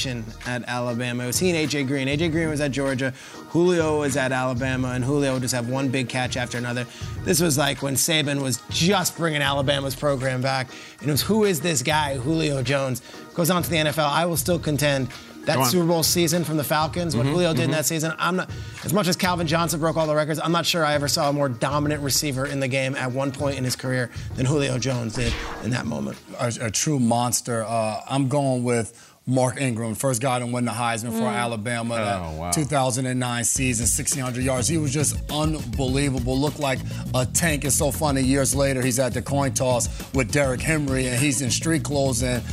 at 0.46 0.64
Alabama. 0.68 1.24
It 1.24 1.28
was 1.28 1.40
he 1.40 1.50
and 1.50 1.58
A.J. 1.58 1.84
Green. 1.84 2.08
A.J. 2.08 2.30
Green 2.30 2.50
was 2.50 2.62
at 2.62 2.72
Georgia. 2.72 3.14
Julio 3.50 4.00
was 4.00 4.18
at 4.18 4.32
Alabama, 4.32 4.90
and 4.90 5.04
Julio 5.04 5.34
would 5.34 5.42
just 5.44 5.54
have 5.54 5.70
one 5.70 5.90
big 5.90 6.10
catch 6.10 6.38
after 6.38 6.58
another. 6.58 6.86
This 7.24 7.40
was 7.40 7.58
like 7.58 7.82
when 7.82 7.94
Saban 7.94 8.42
was 8.42 8.62
just 8.70 9.16
bringing 9.16 9.42
Alabama's 9.42 9.96
program 9.96 10.42
back, 10.42 10.70
and 11.00 11.10
it 11.10 11.12
was 11.12 11.22
who 11.22 11.44
is 11.44 11.62
this 11.62 11.84
guy, 11.84 12.18
Julio 12.18 12.64
Jones? 12.64 13.02
Goes 13.34 13.50
on 13.50 13.62
to 13.64 13.70
the 13.70 13.78
NFL. 13.78 14.10
I 14.10 14.26
will 14.26 14.38
still 14.38 14.60
contend 14.60 15.10
that 15.46 15.66
Super 15.68 15.86
Bowl 15.86 16.04
season 16.04 16.44
from 16.44 16.58
the 16.58 16.64
Falcons, 16.64 17.16
what 17.16 17.26
mm-hmm, 17.26 17.34
Julio 17.34 17.50
did 17.54 17.64
mm-hmm. 17.64 17.66
in 17.66 17.72
that 17.72 17.86
season, 17.86 18.14
I'm 18.18 18.38
not 18.38 18.50
as 18.84 18.94
much 18.94 19.08
as 19.08 19.16
Calvin 19.16 19.48
Johnson 19.48 19.80
broke 19.80 19.98
all 19.98 20.08
the 20.08 20.16
records. 20.16 20.40
I'm 20.42 20.52
not 20.52 20.66
sure 20.66 20.86
I 20.86 20.94
ever 20.94 21.08
saw 21.08 21.30
a 21.30 21.34
more 21.34 21.50
dominant 21.50 22.02
receiver 22.02 22.46
in 22.46 22.60
the 22.60 22.68
game 22.68 22.96
at 22.96 23.12
one 23.12 23.32
point 23.32 23.58
in 23.58 23.64
his 23.64 23.76
career 23.76 24.10
than 24.36 24.46
Julio 24.46 24.78
Jones 24.80 25.14
did 25.16 25.34
in 25.64 25.72
that 25.72 25.86
moment. 25.86 26.18
A, 26.40 26.54
a 26.62 26.72
true 26.72 27.00
monster. 27.00 27.64
Uh, 27.64 28.02
I'm 28.10 28.30
going 28.30 28.64
with 28.64 29.13
Mark 29.26 29.62
Ingram, 29.62 29.96
first 29.96 30.22
guy 30.22 30.40
to 30.40 30.46
win 30.46 30.66
the 30.66 30.72
Heisman 30.72 31.12
mm. 31.12 31.20
for 31.20 31.28
Alabama, 31.28 31.96
oh, 32.36 32.40
wow. 32.40 32.52
2009 32.52 33.44
season, 33.46 33.84
1,600 33.84 34.44
yards. 34.44 34.68
He 34.68 34.78
was 34.78 34.94
just 34.94 35.16
unbelievable. 35.32 36.38
Looked 36.38 36.60
like 36.60 36.80
a 37.14 37.26
tank. 37.26 37.64
It's 37.64 37.78
so 37.78 37.90
funny. 37.90 38.22
Years 38.22 38.54
later, 38.54 38.82
he's 38.82 39.00
at 39.00 39.14
the 39.14 39.22
coin 39.22 39.54
toss 39.54 39.88
with 40.14 40.32
Derrick 40.32 40.60
Henry, 40.60 41.08
and 41.08 41.18
he's 41.18 41.42
in 41.42 41.52
street 41.52 41.84
clothes 41.84 42.22
and 42.22 42.44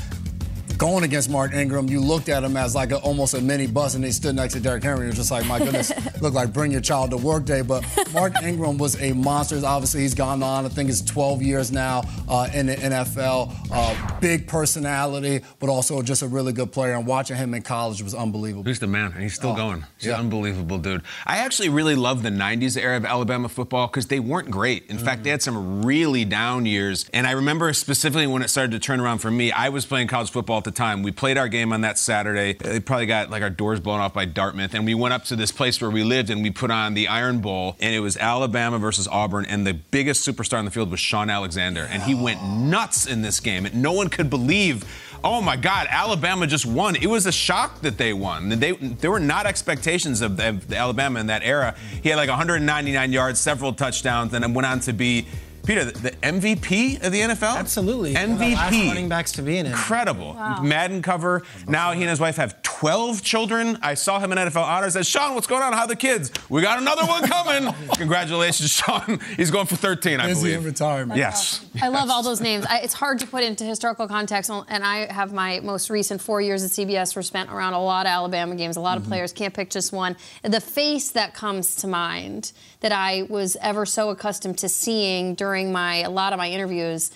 going 0.80 1.04
against 1.04 1.28
Mark 1.28 1.52
Ingram, 1.52 1.88
you 1.90 2.00
looked 2.00 2.30
at 2.30 2.42
him 2.42 2.56
as 2.56 2.74
like 2.74 2.90
a, 2.90 2.96
almost 2.96 3.34
a 3.34 3.40
mini 3.40 3.66
bus, 3.66 3.94
and 3.94 4.02
he 4.02 4.10
stood 4.10 4.34
next 4.34 4.54
to 4.54 4.60
Derrick 4.60 4.82
Henry. 4.82 5.04
It 5.04 5.08
was 5.08 5.16
just 5.16 5.30
like, 5.30 5.44
my 5.44 5.58
goodness, 5.58 5.92
look 6.22 6.32
like 6.32 6.54
bring 6.54 6.72
your 6.72 6.80
child 6.80 7.10
to 7.10 7.18
work 7.18 7.44
day. 7.44 7.60
But 7.60 7.84
Mark 8.14 8.42
Ingram 8.42 8.78
was 8.78 9.00
a 9.00 9.12
monster. 9.12 9.60
Obviously, 9.62 10.00
he's 10.00 10.14
gone 10.14 10.42
on. 10.42 10.64
I 10.64 10.70
think 10.70 10.88
it's 10.88 11.02
12 11.02 11.42
years 11.42 11.70
now 11.70 12.02
uh, 12.26 12.48
in 12.54 12.66
the 12.66 12.76
NFL. 12.76 13.54
Uh, 13.70 14.20
big 14.20 14.48
personality, 14.48 15.44
but 15.58 15.68
also 15.68 16.00
just 16.00 16.22
a 16.22 16.28
really 16.28 16.54
good 16.54 16.72
player. 16.72 16.94
And 16.94 17.06
watching 17.06 17.36
him 17.36 17.52
in 17.52 17.60
college 17.60 18.02
was 18.02 18.14
unbelievable. 18.14 18.64
He's 18.64 18.78
the 18.78 18.86
man, 18.86 19.12
and 19.12 19.22
he's 19.22 19.34
still 19.34 19.50
oh, 19.50 19.56
going. 19.56 19.84
He's 19.98 20.06
yeah. 20.06 20.14
an 20.14 20.20
unbelievable 20.20 20.78
dude. 20.78 21.02
I 21.26 21.38
actually 21.38 21.68
really 21.68 21.94
love 21.94 22.22
the 22.22 22.30
90s 22.30 22.82
era 22.82 22.96
of 22.96 23.04
Alabama 23.04 23.50
football 23.50 23.86
because 23.86 24.06
they 24.06 24.18
weren't 24.18 24.50
great. 24.50 24.86
In 24.88 24.96
mm. 24.96 25.04
fact, 25.04 25.24
they 25.24 25.30
had 25.30 25.42
some 25.42 25.84
really 25.84 26.24
down 26.24 26.64
years. 26.64 27.04
And 27.12 27.26
I 27.26 27.32
remember 27.32 27.70
specifically 27.74 28.26
when 28.26 28.40
it 28.40 28.48
started 28.48 28.72
to 28.72 28.78
turn 28.78 28.98
around 28.98 29.18
for 29.18 29.30
me, 29.30 29.52
I 29.52 29.68
was 29.68 29.84
playing 29.84 30.08
college 30.08 30.30
football 30.30 30.56
at 30.56 30.64
the 30.64 30.69
the 30.70 30.76
time. 30.76 31.02
We 31.02 31.12
played 31.12 31.36
our 31.36 31.48
game 31.48 31.72
on 31.72 31.80
that 31.82 31.98
Saturday. 31.98 32.54
They 32.54 32.80
probably 32.80 33.06
got 33.06 33.30
like 33.30 33.42
our 33.42 33.50
doors 33.50 33.80
blown 33.80 34.00
off 34.00 34.14
by 34.14 34.24
Dartmouth, 34.24 34.74
and 34.74 34.84
we 34.84 34.94
went 34.94 35.14
up 35.14 35.24
to 35.24 35.36
this 35.36 35.52
place 35.52 35.80
where 35.80 35.90
we 35.90 36.04
lived, 36.04 36.30
and 36.30 36.42
we 36.42 36.50
put 36.50 36.70
on 36.70 36.94
the 36.94 37.08
Iron 37.08 37.40
Bowl, 37.40 37.76
and 37.80 37.94
it 37.94 38.00
was 38.00 38.16
Alabama 38.16 38.78
versus 38.78 39.08
Auburn, 39.08 39.46
and 39.46 39.66
the 39.66 39.74
biggest 39.74 40.26
superstar 40.26 40.58
in 40.58 40.64
the 40.64 40.70
field 40.70 40.90
was 40.90 41.00
Shaun 41.00 41.30
Alexander, 41.30 41.86
and 41.90 42.02
he 42.02 42.14
went 42.14 42.42
nuts 42.42 43.06
in 43.06 43.22
this 43.22 43.40
game, 43.40 43.66
and 43.66 43.82
no 43.82 43.92
one 43.92 44.08
could 44.08 44.30
believe 44.30 44.84
oh 45.22 45.42
my 45.42 45.54
God, 45.54 45.86
Alabama 45.90 46.46
just 46.46 46.64
won. 46.64 46.96
It 46.96 47.06
was 47.06 47.26
a 47.26 47.32
shock 47.32 47.82
that 47.82 47.98
they 47.98 48.14
won. 48.14 48.48
They, 48.48 48.72
there 48.72 49.10
were 49.10 49.20
not 49.20 49.44
expectations 49.44 50.22
of, 50.22 50.40
of 50.40 50.72
Alabama 50.72 51.20
in 51.20 51.26
that 51.26 51.42
era. 51.42 51.74
He 52.02 52.08
had 52.08 52.16
like 52.16 52.30
199 52.30 53.12
yards, 53.12 53.38
several 53.38 53.74
touchdowns, 53.74 54.32
and 54.32 54.54
went 54.54 54.64
on 54.64 54.80
to 54.80 54.94
be 54.94 55.26
Peter, 55.64 55.84
the, 55.84 55.98
the, 55.98 56.10
MVP 56.10 57.04
of 57.04 57.12
the 57.12 57.20
NFL? 57.20 57.56
Absolutely. 57.56 58.14
MVP. 58.14 58.88
running 58.88 59.08
backs 59.08 59.32
to 59.32 59.42
be 59.42 59.58
in 59.58 59.66
it. 59.66 59.70
Incredible. 59.70 60.34
Wow. 60.34 60.62
Madden 60.62 61.02
cover. 61.02 61.42
Now 61.68 61.92
he 61.92 62.00
and 62.02 62.10
his 62.10 62.20
wife 62.20 62.36
have 62.36 62.62
12 62.62 63.22
children. 63.22 63.78
I 63.82 63.92
saw 63.92 64.18
him 64.18 64.32
in 64.32 64.38
NFL 64.38 64.62
honors. 64.62 64.94
Said, 64.94 65.06
Shaun, 65.06 65.34
what's 65.34 65.46
going 65.46 65.62
on? 65.62 65.74
How 65.74 65.82
are 65.82 65.86
the 65.86 65.96
kids? 65.96 66.32
We 66.48 66.62
got 66.62 66.80
another 66.80 67.04
one 67.04 67.22
coming. 67.26 67.74
Congratulations, 67.96 68.70
Shaun. 68.70 69.20
He's 69.36 69.50
going 69.50 69.66
for 69.66 69.76
13, 69.76 70.18
I 70.18 70.30
Is 70.30 70.38
believe. 70.38 70.58
in 70.58 70.64
retirement. 70.64 71.18
Yes. 71.18 71.64
I 71.82 71.88
love 71.88 72.08
all 72.08 72.22
those 72.22 72.40
names. 72.40 72.64
I, 72.64 72.78
it's 72.78 72.94
hard 72.94 73.18
to 73.18 73.26
put 73.26 73.44
into 73.44 73.64
historical 73.64 74.08
context, 74.08 74.50
and 74.50 74.82
I 74.82 75.12
have 75.12 75.32
my 75.34 75.60
most 75.60 75.90
recent 75.90 76.22
four 76.22 76.40
years 76.40 76.64
at 76.64 76.70
CBS 76.70 77.14
were 77.14 77.22
spent 77.22 77.50
around 77.50 77.74
a 77.74 77.82
lot 77.82 78.06
of 78.06 78.10
Alabama 78.10 78.56
games. 78.56 78.78
A 78.78 78.80
lot 78.80 78.96
of 78.96 79.02
mm-hmm. 79.02 79.12
players 79.12 79.32
can't 79.34 79.52
pick 79.52 79.68
just 79.68 79.92
one. 79.92 80.16
The 80.42 80.60
face 80.60 81.10
that 81.10 81.34
comes 81.34 81.74
to 81.76 81.86
mind 81.86 82.52
that 82.80 82.92
I 82.92 83.26
was 83.28 83.58
ever 83.60 83.84
so 83.84 84.08
accustomed 84.08 84.56
to 84.58 84.68
seeing 84.70 85.34
during 85.34 85.49
my 85.72 85.96
a 85.96 86.10
lot 86.10 86.32
of 86.32 86.38
my 86.38 86.48
interviews 86.48 87.10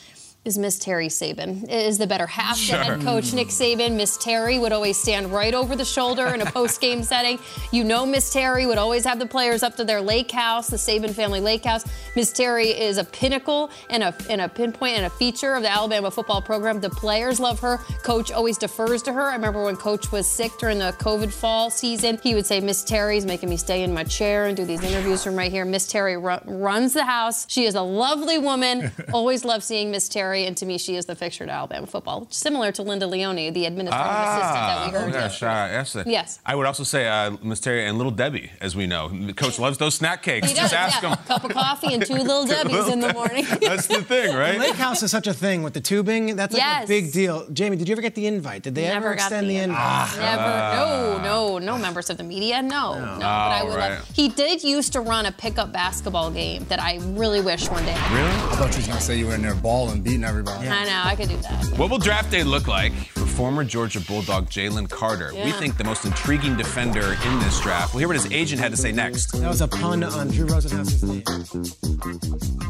is 0.45 0.59
Miss 0.59 0.79
Terry 0.79 1.09
Saban. 1.09 1.69
Is 1.71 1.97
the 1.97 2.07
better 2.07 2.27
half 2.27 2.59
sure. 2.59 2.77
head 2.77 3.01
coach 3.01 3.33
Nick 3.33 3.49
Saban. 3.49 3.97
Miss 3.97 4.19
Terry 4.19 4.59
would 4.59 4.73
always 4.73 4.99
stand 4.99 5.33
right 5.33 5.55
over 5.55 5.75
the 5.75 5.85
shoulder 5.85 6.27
in 6.29 6.43
a 6.43 6.47
post-game 6.47 7.03
setting. 7.15 7.39
You 7.73 7.83
know 7.83 8.05
Miss 8.05 8.31
Terry 8.31 8.67
would 8.67 8.77
always 8.77 9.05
have 9.05 9.19
the 9.19 9.27
players 9.27 9.63
up 9.63 9.77
to 9.77 9.85
their 9.85 10.03
lake 10.03 10.31
house, 10.31 10.69
the 10.69 10.77
Saban 10.77 11.13
family 11.15 11.41
lake 11.41 11.65
house. 11.65 11.85
Miss 12.15 12.31
Terry 12.31 12.69
is 12.69 12.99
a 12.99 13.05
pinnacle 13.05 13.71
and 13.89 14.03
a, 14.03 14.15
and 14.29 14.43
a 14.43 14.49
pinpoint 14.49 14.97
and 14.99 15.07
a 15.07 15.11
feature 15.11 15.55
of 15.55 15.63
the 15.63 15.71
Alabama 15.71 16.11
football 16.11 16.43
program. 16.43 16.79
The 16.81 16.91
players 16.91 17.41
love 17.41 17.59
her. 17.61 17.79
Coach 18.03 18.31
always 18.31 18.59
defers 18.59 19.03
to 19.05 19.13
her. 19.15 19.31
I 19.31 19.35
remember 19.35 19.65
when 19.65 19.77
Coach 19.77 20.13
was 20.13 20.31
sick 20.31 20.53
during 20.59 20.79
the 20.79 20.95
COVID 20.99 21.33
fall 21.33 21.71
season, 21.71 22.19
he 22.23 22.35
would 22.35 22.45
say, 22.45 22.61
Miss 22.61 22.85
Terry's 22.85 23.25
making 23.25 23.49
me 23.49 23.57
stay 23.57 23.83
in 23.83 23.95
my 23.95 24.05
chair 24.05 24.45
and 24.45 24.57
do 24.57 24.67
these 24.67 24.83
interviews 24.83 25.25
from 25.25 25.37
right 25.37 25.51
here. 25.51 25.65
Miss 25.65 25.87
Terry 25.87 26.19
ru- 26.19 26.39
runs 26.45 26.93
the 26.93 27.05
house. 27.05 27.47
She 27.49 27.65
is 27.65 27.75
a 27.75 27.83
lovely 27.83 28.37
woman. 28.37 28.93
always 29.13 29.45
love 29.45 29.63
seeing 29.63 29.91
Miss 29.91 30.09
Terry 30.09 30.34
and 30.35 30.57
to 30.57 30.67
me, 30.67 30.79
she 30.79 30.97
is 30.97 31.07
the 31.07 31.15
fixture 31.15 31.47
to 31.47 31.53
Alabama 31.53 31.87
football, 31.87 32.27
similar 32.31 32.73
to 32.73 32.83
Linda 32.83 33.07
Leoni, 33.07 33.51
the 33.51 33.67
administrative 33.67 34.11
ah, 34.11 34.39
assistant 34.39 34.65
that 34.67 34.87
we 34.87 34.99
heard. 34.99 35.13
Gosh, 35.13 35.43
uh, 35.43 35.47
yes, 35.71 35.97
yes. 36.07 36.41
I 36.45 36.55
would 36.55 36.67
also 36.67 36.83
say 36.83 37.09
uh, 37.09 37.37
Miss 37.43 37.61
Terry 37.61 37.87
and 37.87 37.97
Little 37.97 38.13
Debbie, 38.13 38.51
as 38.61 38.75
we 38.75 38.87
know. 38.87 39.09
The 39.09 39.33
coach 39.33 39.59
loves 39.59 39.79
those 39.79 39.95
snack 39.95 40.23
cakes. 40.23 40.49
He 40.49 40.55
does, 40.55 40.71
Just 40.71 40.75
ask 40.75 41.03
yeah. 41.03 41.11
him. 41.11 41.25
Cup 41.27 41.45
of 41.45 41.53
coffee 41.53 41.95
and 41.95 42.05
two 42.05 42.15
Little 42.15 42.45
Debbies 42.55 42.93
in 42.93 43.01
the 43.01 43.13
morning. 43.13 43.47
That's 43.61 43.87
the 43.87 44.03
thing, 44.03 44.35
right? 44.37 44.55
The 44.55 44.59
lake 44.59 44.75
house 44.75 45.03
is 45.03 45.11
such 45.11 45.27
a 45.27 45.35
thing 45.35 45.63
with 45.63 45.75
the 45.75 45.81
tubing. 45.81 46.37
That's 46.37 46.53
like 46.53 46.63
yes. 46.63 46.85
a 46.85 46.89
big 46.89 47.13
deal. 47.13 47.49
Jamie, 47.51 47.77
did 47.77 47.89
you 47.89 47.93
ever 47.93 48.03
get 48.03 48.15
the 48.15 48.27
invite? 48.27 48.63
Did 48.63 48.75
they 48.75 48.83
Never 48.83 49.07
ever 49.07 49.15
extend 49.15 49.49
the, 49.49 49.57
the 49.57 49.63
invite? 49.63 49.79
Ah. 49.81 50.17
Never. 50.19 51.23
No, 51.25 51.59
no, 51.59 51.59
no 51.59 51.79
members 51.79 52.11
of 52.11 52.17
the 52.17 52.25
media. 52.25 52.63
No, 52.63 52.95
no. 52.95 53.05
no. 53.05 53.19
but 53.19 53.25
I 53.25 53.63
would 53.65 53.75
right. 53.75 53.91
love. 53.99 54.11
He 54.15 54.29
did 54.29 54.63
used 54.63 54.93
to 54.95 55.01
run 55.01 55.27
a 55.27 55.33
pickup 55.33 55.73
basketball 55.73 56.31
game 56.31 56.65
that 56.65 56.81
I 56.81 56.99
really 57.15 57.41
wish 57.41 57.69
one 57.69 57.85
day. 57.85 57.97
Really? 58.11 58.27
I 58.27 58.57
thought 58.57 58.75
you 58.77 58.83
were 58.83 58.89
gonna 58.89 59.01
say 59.01 59.19
you 59.19 59.27
were 59.27 59.35
in 59.35 59.43
there 59.43 59.55
balling, 59.55 60.03
beating 60.03 60.24
everybody. 60.25 60.67
Yeah. 60.67 60.75
I 60.75 60.85
know. 60.85 61.03
I 61.05 61.17
could 61.17 61.29
do 61.29 61.37
that. 61.37 61.79
What 61.79 61.91
will 61.91 61.99
draft 61.99 62.31
day 62.31 62.43
look 62.43 62.67
like 62.67 62.93
for 62.93 63.27
former 63.27 63.65
Georgia 63.65 64.01
Bulldog 64.01 64.49
Jalen 64.51 64.89
Carter? 64.89 65.33
Yeah. 65.33 65.45
We 65.45 65.53
think 65.53 65.77
the 65.77 65.85
most 65.85 66.05
intriguing 66.05 66.57
defender 66.57 67.17
in 67.25 67.39
this 67.41 67.61
draft. 67.61 67.95
We'll 67.95 68.01
hear 68.01 68.09
what 68.09 68.17
his 68.17 68.31
agent 68.33 68.61
had 68.61 68.71
to 68.73 68.77
say 68.77 68.93
next. 68.93 69.33
That 69.33 69.49
was 69.49 69.61
a 69.61 69.69
pun 69.69 70.03
on 70.03 70.29
Drew 70.29 70.47
Rosenhaus's 70.47 71.03
name. 71.03 72.64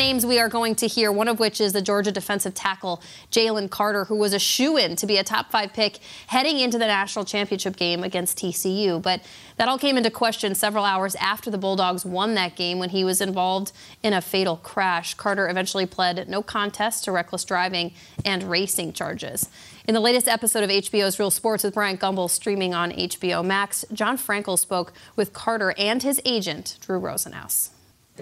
Names 0.00 0.24
we 0.24 0.38
are 0.38 0.48
going 0.48 0.76
to 0.76 0.86
hear, 0.86 1.12
one 1.12 1.28
of 1.28 1.38
which 1.38 1.60
is 1.60 1.74
the 1.74 1.82
Georgia 1.82 2.10
defensive 2.10 2.54
tackle 2.54 3.02
Jalen 3.30 3.68
Carter, 3.68 4.06
who 4.06 4.16
was 4.16 4.32
a 4.32 4.38
shoe 4.38 4.78
in 4.78 4.96
to 4.96 5.06
be 5.06 5.18
a 5.18 5.22
top 5.22 5.50
five 5.50 5.74
pick 5.74 5.98
heading 6.28 6.58
into 6.58 6.78
the 6.78 6.86
national 6.86 7.26
championship 7.26 7.76
game 7.76 8.02
against 8.02 8.38
TCU. 8.38 9.02
But 9.02 9.20
that 9.58 9.68
all 9.68 9.76
came 9.76 9.98
into 9.98 10.10
question 10.10 10.54
several 10.54 10.86
hours 10.86 11.16
after 11.16 11.50
the 11.50 11.58
Bulldogs 11.58 12.06
won 12.06 12.32
that 12.32 12.56
game 12.56 12.78
when 12.78 12.88
he 12.88 13.04
was 13.04 13.20
involved 13.20 13.72
in 14.02 14.14
a 14.14 14.22
fatal 14.22 14.56
crash. 14.56 15.12
Carter 15.12 15.46
eventually 15.50 15.84
pled 15.84 16.30
no 16.30 16.42
contest 16.42 17.04
to 17.04 17.12
reckless 17.12 17.44
driving 17.44 17.92
and 18.24 18.44
racing 18.44 18.94
charges. 18.94 19.50
In 19.86 19.92
the 19.92 20.00
latest 20.00 20.28
episode 20.28 20.64
of 20.64 20.70
HBO's 20.70 21.18
Real 21.18 21.30
Sports 21.30 21.62
with 21.62 21.74
Bryant 21.74 22.00
Gumbel 22.00 22.30
streaming 22.30 22.72
on 22.72 22.90
HBO 22.90 23.44
Max, 23.44 23.84
Jon 23.92 24.16
Frankel 24.16 24.58
spoke 24.58 24.94
with 25.14 25.34
Carter 25.34 25.74
and 25.76 26.02
his 26.02 26.22
agent, 26.24 26.78
Drew 26.80 26.98
Rosenhaus. 26.98 27.72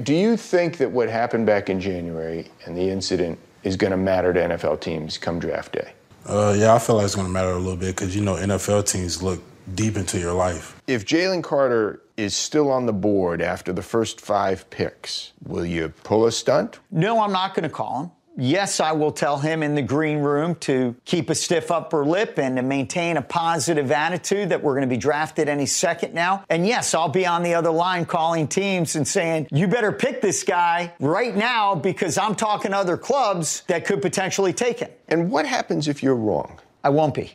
Do 0.03 0.15
you 0.15 0.37
think 0.37 0.77
that 0.79 0.91
what 0.91 1.09
happened 1.09 1.47
back 1.47 1.69
in 1.69 1.81
January 1.81 2.47
and 2.65 2.77
the 2.77 2.89
incident 2.89 3.39
is 3.65 3.77
going 3.77 3.91
to 3.91 3.97
matter 3.97 4.33
to 4.33 4.41
NFL 4.41 4.81
teams 4.81 5.19
come 5.19 5.39
draft 5.39 5.73
day? 5.73 5.93
Uh, 6.27 6.55
yeah, 6.57 6.75
I 6.75 6.79
feel 6.79 6.97
like 6.97 7.05
it's 7.05 7.15
going 7.15 7.27
to 7.27 7.33
matter 7.33 7.51
a 7.51 7.59
little 7.59 7.77
bit 7.77 7.97
because 7.97 8.15
you 8.15 8.23
know 8.23 8.35
NFL 8.35 8.91
teams 8.91 9.23
look 9.23 9.43
deep 9.75 9.97
into 9.97 10.19
your 10.19 10.33
life. 10.35 10.81
If 10.87 11.05
Jalen 11.05 11.43
Carter 11.43 12.03
is 12.17 12.35
still 12.37 12.71
on 12.71 12.87
the 12.87 12.93
board 12.93 13.41
after 13.43 13.73
the 13.73 13.83
first 13.83 14.21
five 14.21 14.69
picks, 14.71 15.33
will 15.45 15.65
you 15.65 15.91
pull 16.05 16.27
a 16.27 16.33
stunt? 16.33 16.81
No, 16.91 17.21
I'm 17.21 17.33
not 17.33 17.55
going 17.55 17.65
to 17.65 17.69
call 17.69 18.03
him. 18.03 18.11
Yes, 18.41 18.79
I 18.79 18.93
will 18.93 19.11
tell 19.11 19.39
him 19.39 19.65
in 19.65 19.75
the 19.75 19.83
green 19.83 20.19
room 20.19 20.55
to 20.61 20.95
keep 21.05 21.29
a 21.29 21.35
stiff 21.35 21.73
upper 21.73 22.05
lip 22.05 22.39
and 22.39 22.55
to 22.57 22.63
maintain 22.63 23.17
a 23.17 23.23
positive 23.23 23.91
attitude 23.91 24.51
that 24.51 24.63
we're 24.63 24.75
going 24.75 24.89
to 24.89 24.95
be 24.95 24.97
drafted 24.97 25.49
any 25.49 25.67
second 25.67 26.15
now. 26.15 26.45
And 26.49 26.65
yes, 26.65 26.95
I'll 26.95 27.09
be 27.09 27.27
on 27.27 27.43
the 27.43 27.55
other 27.55 27.73
line 27.73 28.07
calling 28.07 28.47
teams 28.47 28.95
and 28.95 29.09
saying, 29.09 29.49
you 29.51 29.67
better 29.67 29.91
pick 29.91 30.21
this 30.21 30.45
guy 30.45 30.93
right 31.01 31.35
now 31.35 31.75
because 31.75 32.17
I'm 32.17 32.37
talking 32.37 32.71
to 32.71 32.77
other 32.77 32.97
clubs 32.97 33.65
that 33.67 33.85
could 33.85 34.01
potentially 34.01 34.53
take 34.53 34.79
him. 34.79 34.91
And 35.09 35.33
what 35.33 35.45
happens 35.45 35.89
if 35.89 36.01
you're 36.01 36.15
wrong? 36.15 36.61
I 36.85 36.91
won't 36.91 37.15
be. 37.15 37.35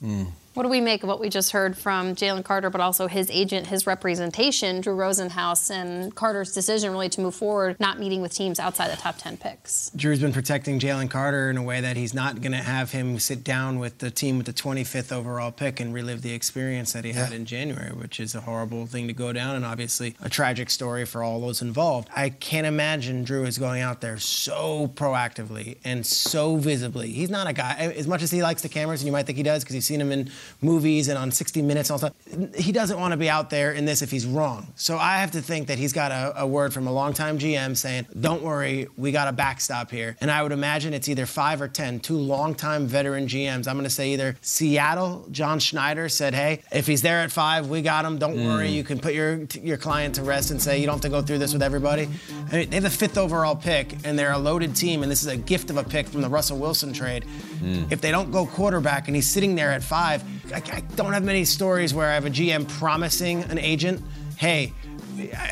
Mm. 0.00 0.28
What 0.54 0.62
do 0.62 0.68
we 0.68 0.80
make 0.80 1.02
of 1.02 1.08
what 1.08 1.18
we 1.18 1.30
just 1.30 1.50
heard 1.50 1.76
from 1.76 2.14
Jalen 2.14 2.44
Carter, 2.44 2.70
but 2.70 2.80
also 2.80 3.08
his 3.08 3.28
agent, 3.28 3.66
his 3.66 3.88
representation, 3.88 4.80
Drew 4.80 4.94
Rosenhaus, 4.94 5.68
and 5.68 6.14
Carter's 6.14 6.52
decision 6.52 6.92
really 6.92 7.08
to 7.08 7.20
move 7.20 7.34
forward, 7.34 7.80
not 7.80 7.98
meeting 7.98 8.22
with 8.22 8.32
teams 8.32 8.60
outside 8.60 8.92
the 8.92 8.96
top 8.96 9.16
10 9.18 9.36
picks? 9.36 9.90
Drew's 9.96 10.20
been 10.20 10.32
protecting 10.32 10.78
Jalen 10.78 11.10
Carter 11.10 11.50
in 11.50 11.56
a 11.56 11.62
way 11.62 11.80
that 11.80 11.96
he's 11.96 12.14
not 12.14 12.40
going 12.40 12.52
to 12.52 12.58
have 12.58 12.92
him 12.92 13.18
sit 13.18 13.42
down 13.42 13.80
with 13.80 13.98
the 13.98 14.12
team 14.12 14.36
with 14.36 14.46
the 14.46 14.52
25th 14.52 15.10
overall 15.10 15.50
pick 15.50 15.80
and 15.80 15.92
relive 15.92 16.22
the 16.22 16.32
experience 16.32 16.92
that 16.92 17.04
he 17.04 17.10
yeah. 17.10 17.24
had 17.24 17.32
in 17.32 17.46
January, 17.46 17.90
which 17.90 18.20
is 18.20 18.36
a 18.36 18.42
horrible 18.42 18.86
thing 18.86 19.08
to 19.08 19.12
go 19.12 19.32
down 19.32 19.56
and 19.56 19.64
obviously 19.64 20.14
a 20.22 20.28
tragic 20.28 20.70
story 20.70 21.04
for 21.04 21.24
all 21.24 21.40
those 21.40 21.62
involved. 21.62 22.08
I 22.14 22.28
can't 22.28 22.66
imagine 22.66 23.24
Drew 23.24 23.44
is 23.44 23.58
going 23.58 23.82
out 23.82 24.00
there 24.00 24.18
so 24.18 24.86
proactively 24.94 25.78
and 25.82 26.06
so 26.06 26.58
visibly. 26.58 27.10
He's 27.10 27.30
not 27.30 27.48
a 27.48 27.52
guy, 27.52 27.92
as 27.96 28.06
much 28.06 28.22
as 28.22 28.30
he 28.30 28.40
likes 28.40 28.62
the 28.62 28.68
cameras, 28.68 29.00
and 29.00 29.06
you 29.06 29.12
might 29.12 29.26
think 29.26 29.36
he 29.36 29.42
does 29.42 29.64
because 29.64 29.74
you've 29.74 29.82
seen 29.82 30.00
him 30.00 30.12
in 30.12 30.30
movies 30.60 31.08
and 31.08 31.18
on 31.18 31.30
60 31.30 31.62
Minutes 31.62 31.90
and 31.90 32.02
all 32.02 32.10
that. 32.10 32.60
He 32.60 32.72
doesn't 32.72 32.98
want 32.98 33.12
to 33.12 33.16
be 33.16 33.28
out 33.28 33.50
there 33.50 33.72
in 33.72 33.84
this 33.84 34.02
if 34.02 34.10
he's 34.10 34.26
wrong. 34.26 34.72
So 34.76 34.98
I 34.98 35.18
have 35.18 35.30
to 35.32 35.42
think 35.42 35.68
that 35.68 35.78
he's 35.78 35.92
got 35.92 36.10
a, 36.10 36.42
a 36.42 36.46
word 36.46 36.72
from 36.72 36.86
a 36.86 36.92
longtime 36.92 37.38
GM 37.38 37.76
saying, 37.76 38.06
"Don't 38.18 38.42
worry, 38.42 38.88
we 38.96 39.12
got 39.12 39.28
a 39.28 39.32
backstop 39.32 39.90
here." 39.90 40.16
And 40.20 40.30
I 40.30 40.42
would 40.42 40.52
imagine 40.52 40.94
it's 40.94 41.08
either 41.08 41.26
five 41.26 41.60
or 41.60 41.68
ten, 41.68 42.00
two 42.00 42.16
longtime 42.16 42.86
veteran 42.86 43.26
GMs. 43.26 43.68
I'm 43.68 43.74
going 43.74 43.84
to 43.84 43.90
say 43.90 44.12
either 44.12 44.36
Seattle, 44.42 45.26
John 45.30 45.58
Schneider 45.58 46.08
said, 46.08 46.34
"Hey, 46.34 46.62
if 46.72 46.86
he's 46.86 47.02
there 47.02 47.20
at 47.20 47.32
five, 47.32 47.68
we 47.68 47.82
got 47.82 48.04
him. 48.04 48.18
Don't 48.18 48.36
mm. 48.36 48.46
worry, 48.46 48.70
you 48.70 48.84
can 48.84 48.98
put 48.98 49.14
your 49.14 49.42
your 49.62 49.76
client 49.76 50.16
to 50.16 50.22
rest 50.22 50.50
and 50.50 50.60
say 50.60 50.78
you 50.78 50.86
don't 50.86 50.96
have 50.96 51.02
to 51.02 51.08
go 51.08 51.22
through 51.22 51.38
this 51.38 51.52
with 51.52 51.62
everybody." 51.62 52.08
I 52.50 52.56
mean, 52.56 52.70
they 52.70 52.76
have 52.76 52.84
the 52.84 52.90
fifth 52.90 53.18
overall 53.18 53.56
pick, 53.56 53.94
and 54.04 54.18
they're 54.18 54.32
a 54.32 54.38
loaded 54.38 54.76
team, 54.76 55.02
and 55.02 55.10
this 55.10 55.22
is 55.22 55.28
a 55.28 55.36
gift 55.36 55.70
of 55.70 55.76
a 55.76 55.84
pick 55.84 56.08
from 56.08 56.20
the 56.20 56.28
Russell 56.28 56.58
Wilson 56.58 56.92
trade. 56.92 57.24
Mm. 57.60 57.90
If 57.90 58.00
they 58.00 58.10
don't 58.10 58.30
go 58.30 58.46
quarterback 58.46 59.08
and 59.08 59.14
he's 59.14 59.30
sitting 59.30 59.54
there 59.54 59.70
at 59.70 59.82
five, 59.82 60.22
I, 60.52 60.62
I 60.72 60.80
don't 60.96 61.12
have 61.12 61.24
many 61.24 61.44
stories 61.44 61.94
where 61.94 62.10
I 62.10 62.14
have 62.14 62.26
a 62.26 62.30
GM 62.30 62.68
promising 62.68 63.44
an 63.44 63.58
agent, 63.58 64.02
hey, 64.36 64.72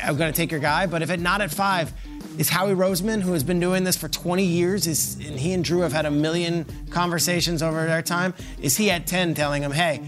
I'm 0.03 0.17
going 0.17 0.31
to 0.31 0.35
take 0.35 0.51
your 0.51 0.59
guy. 0.59 0.85
But 0.85 1.01
if 1.01 1.09
it 1.09 1.19
not 1.19 1.41
at 1.41 1.51
five, 1.51 1.93
is 2.37 2.49
Howie 2.49 2.73
Roseman, 2.73 3.21
who 3.21 3.33
has 3.33 3.43
been 3.43 3.59
doing 3.59 3.83
this 3.83 3.95
for 3.95 4.07
20 4.07 4.43
years, 4.43 4.87
is 4.87 5.15
and 5.15 5.39
he 5.39 5.53
and 5.53 5.63
Drew 5.63 5.81
have 5.81 5.93
had 5.93 6.05
a 6.05 6.11
million 6.11 6.65
conversations 6.89 7.61
over 7.61 7.85
their 7.85 8.01
time. 8.01 8.33
Is 8.61 8.75
he 8.75 8.89
at 8.89 9.05
10 9.05 9.35
telling 9.35 9.61
him, 9.61 9.71
hey, 9.71 10.01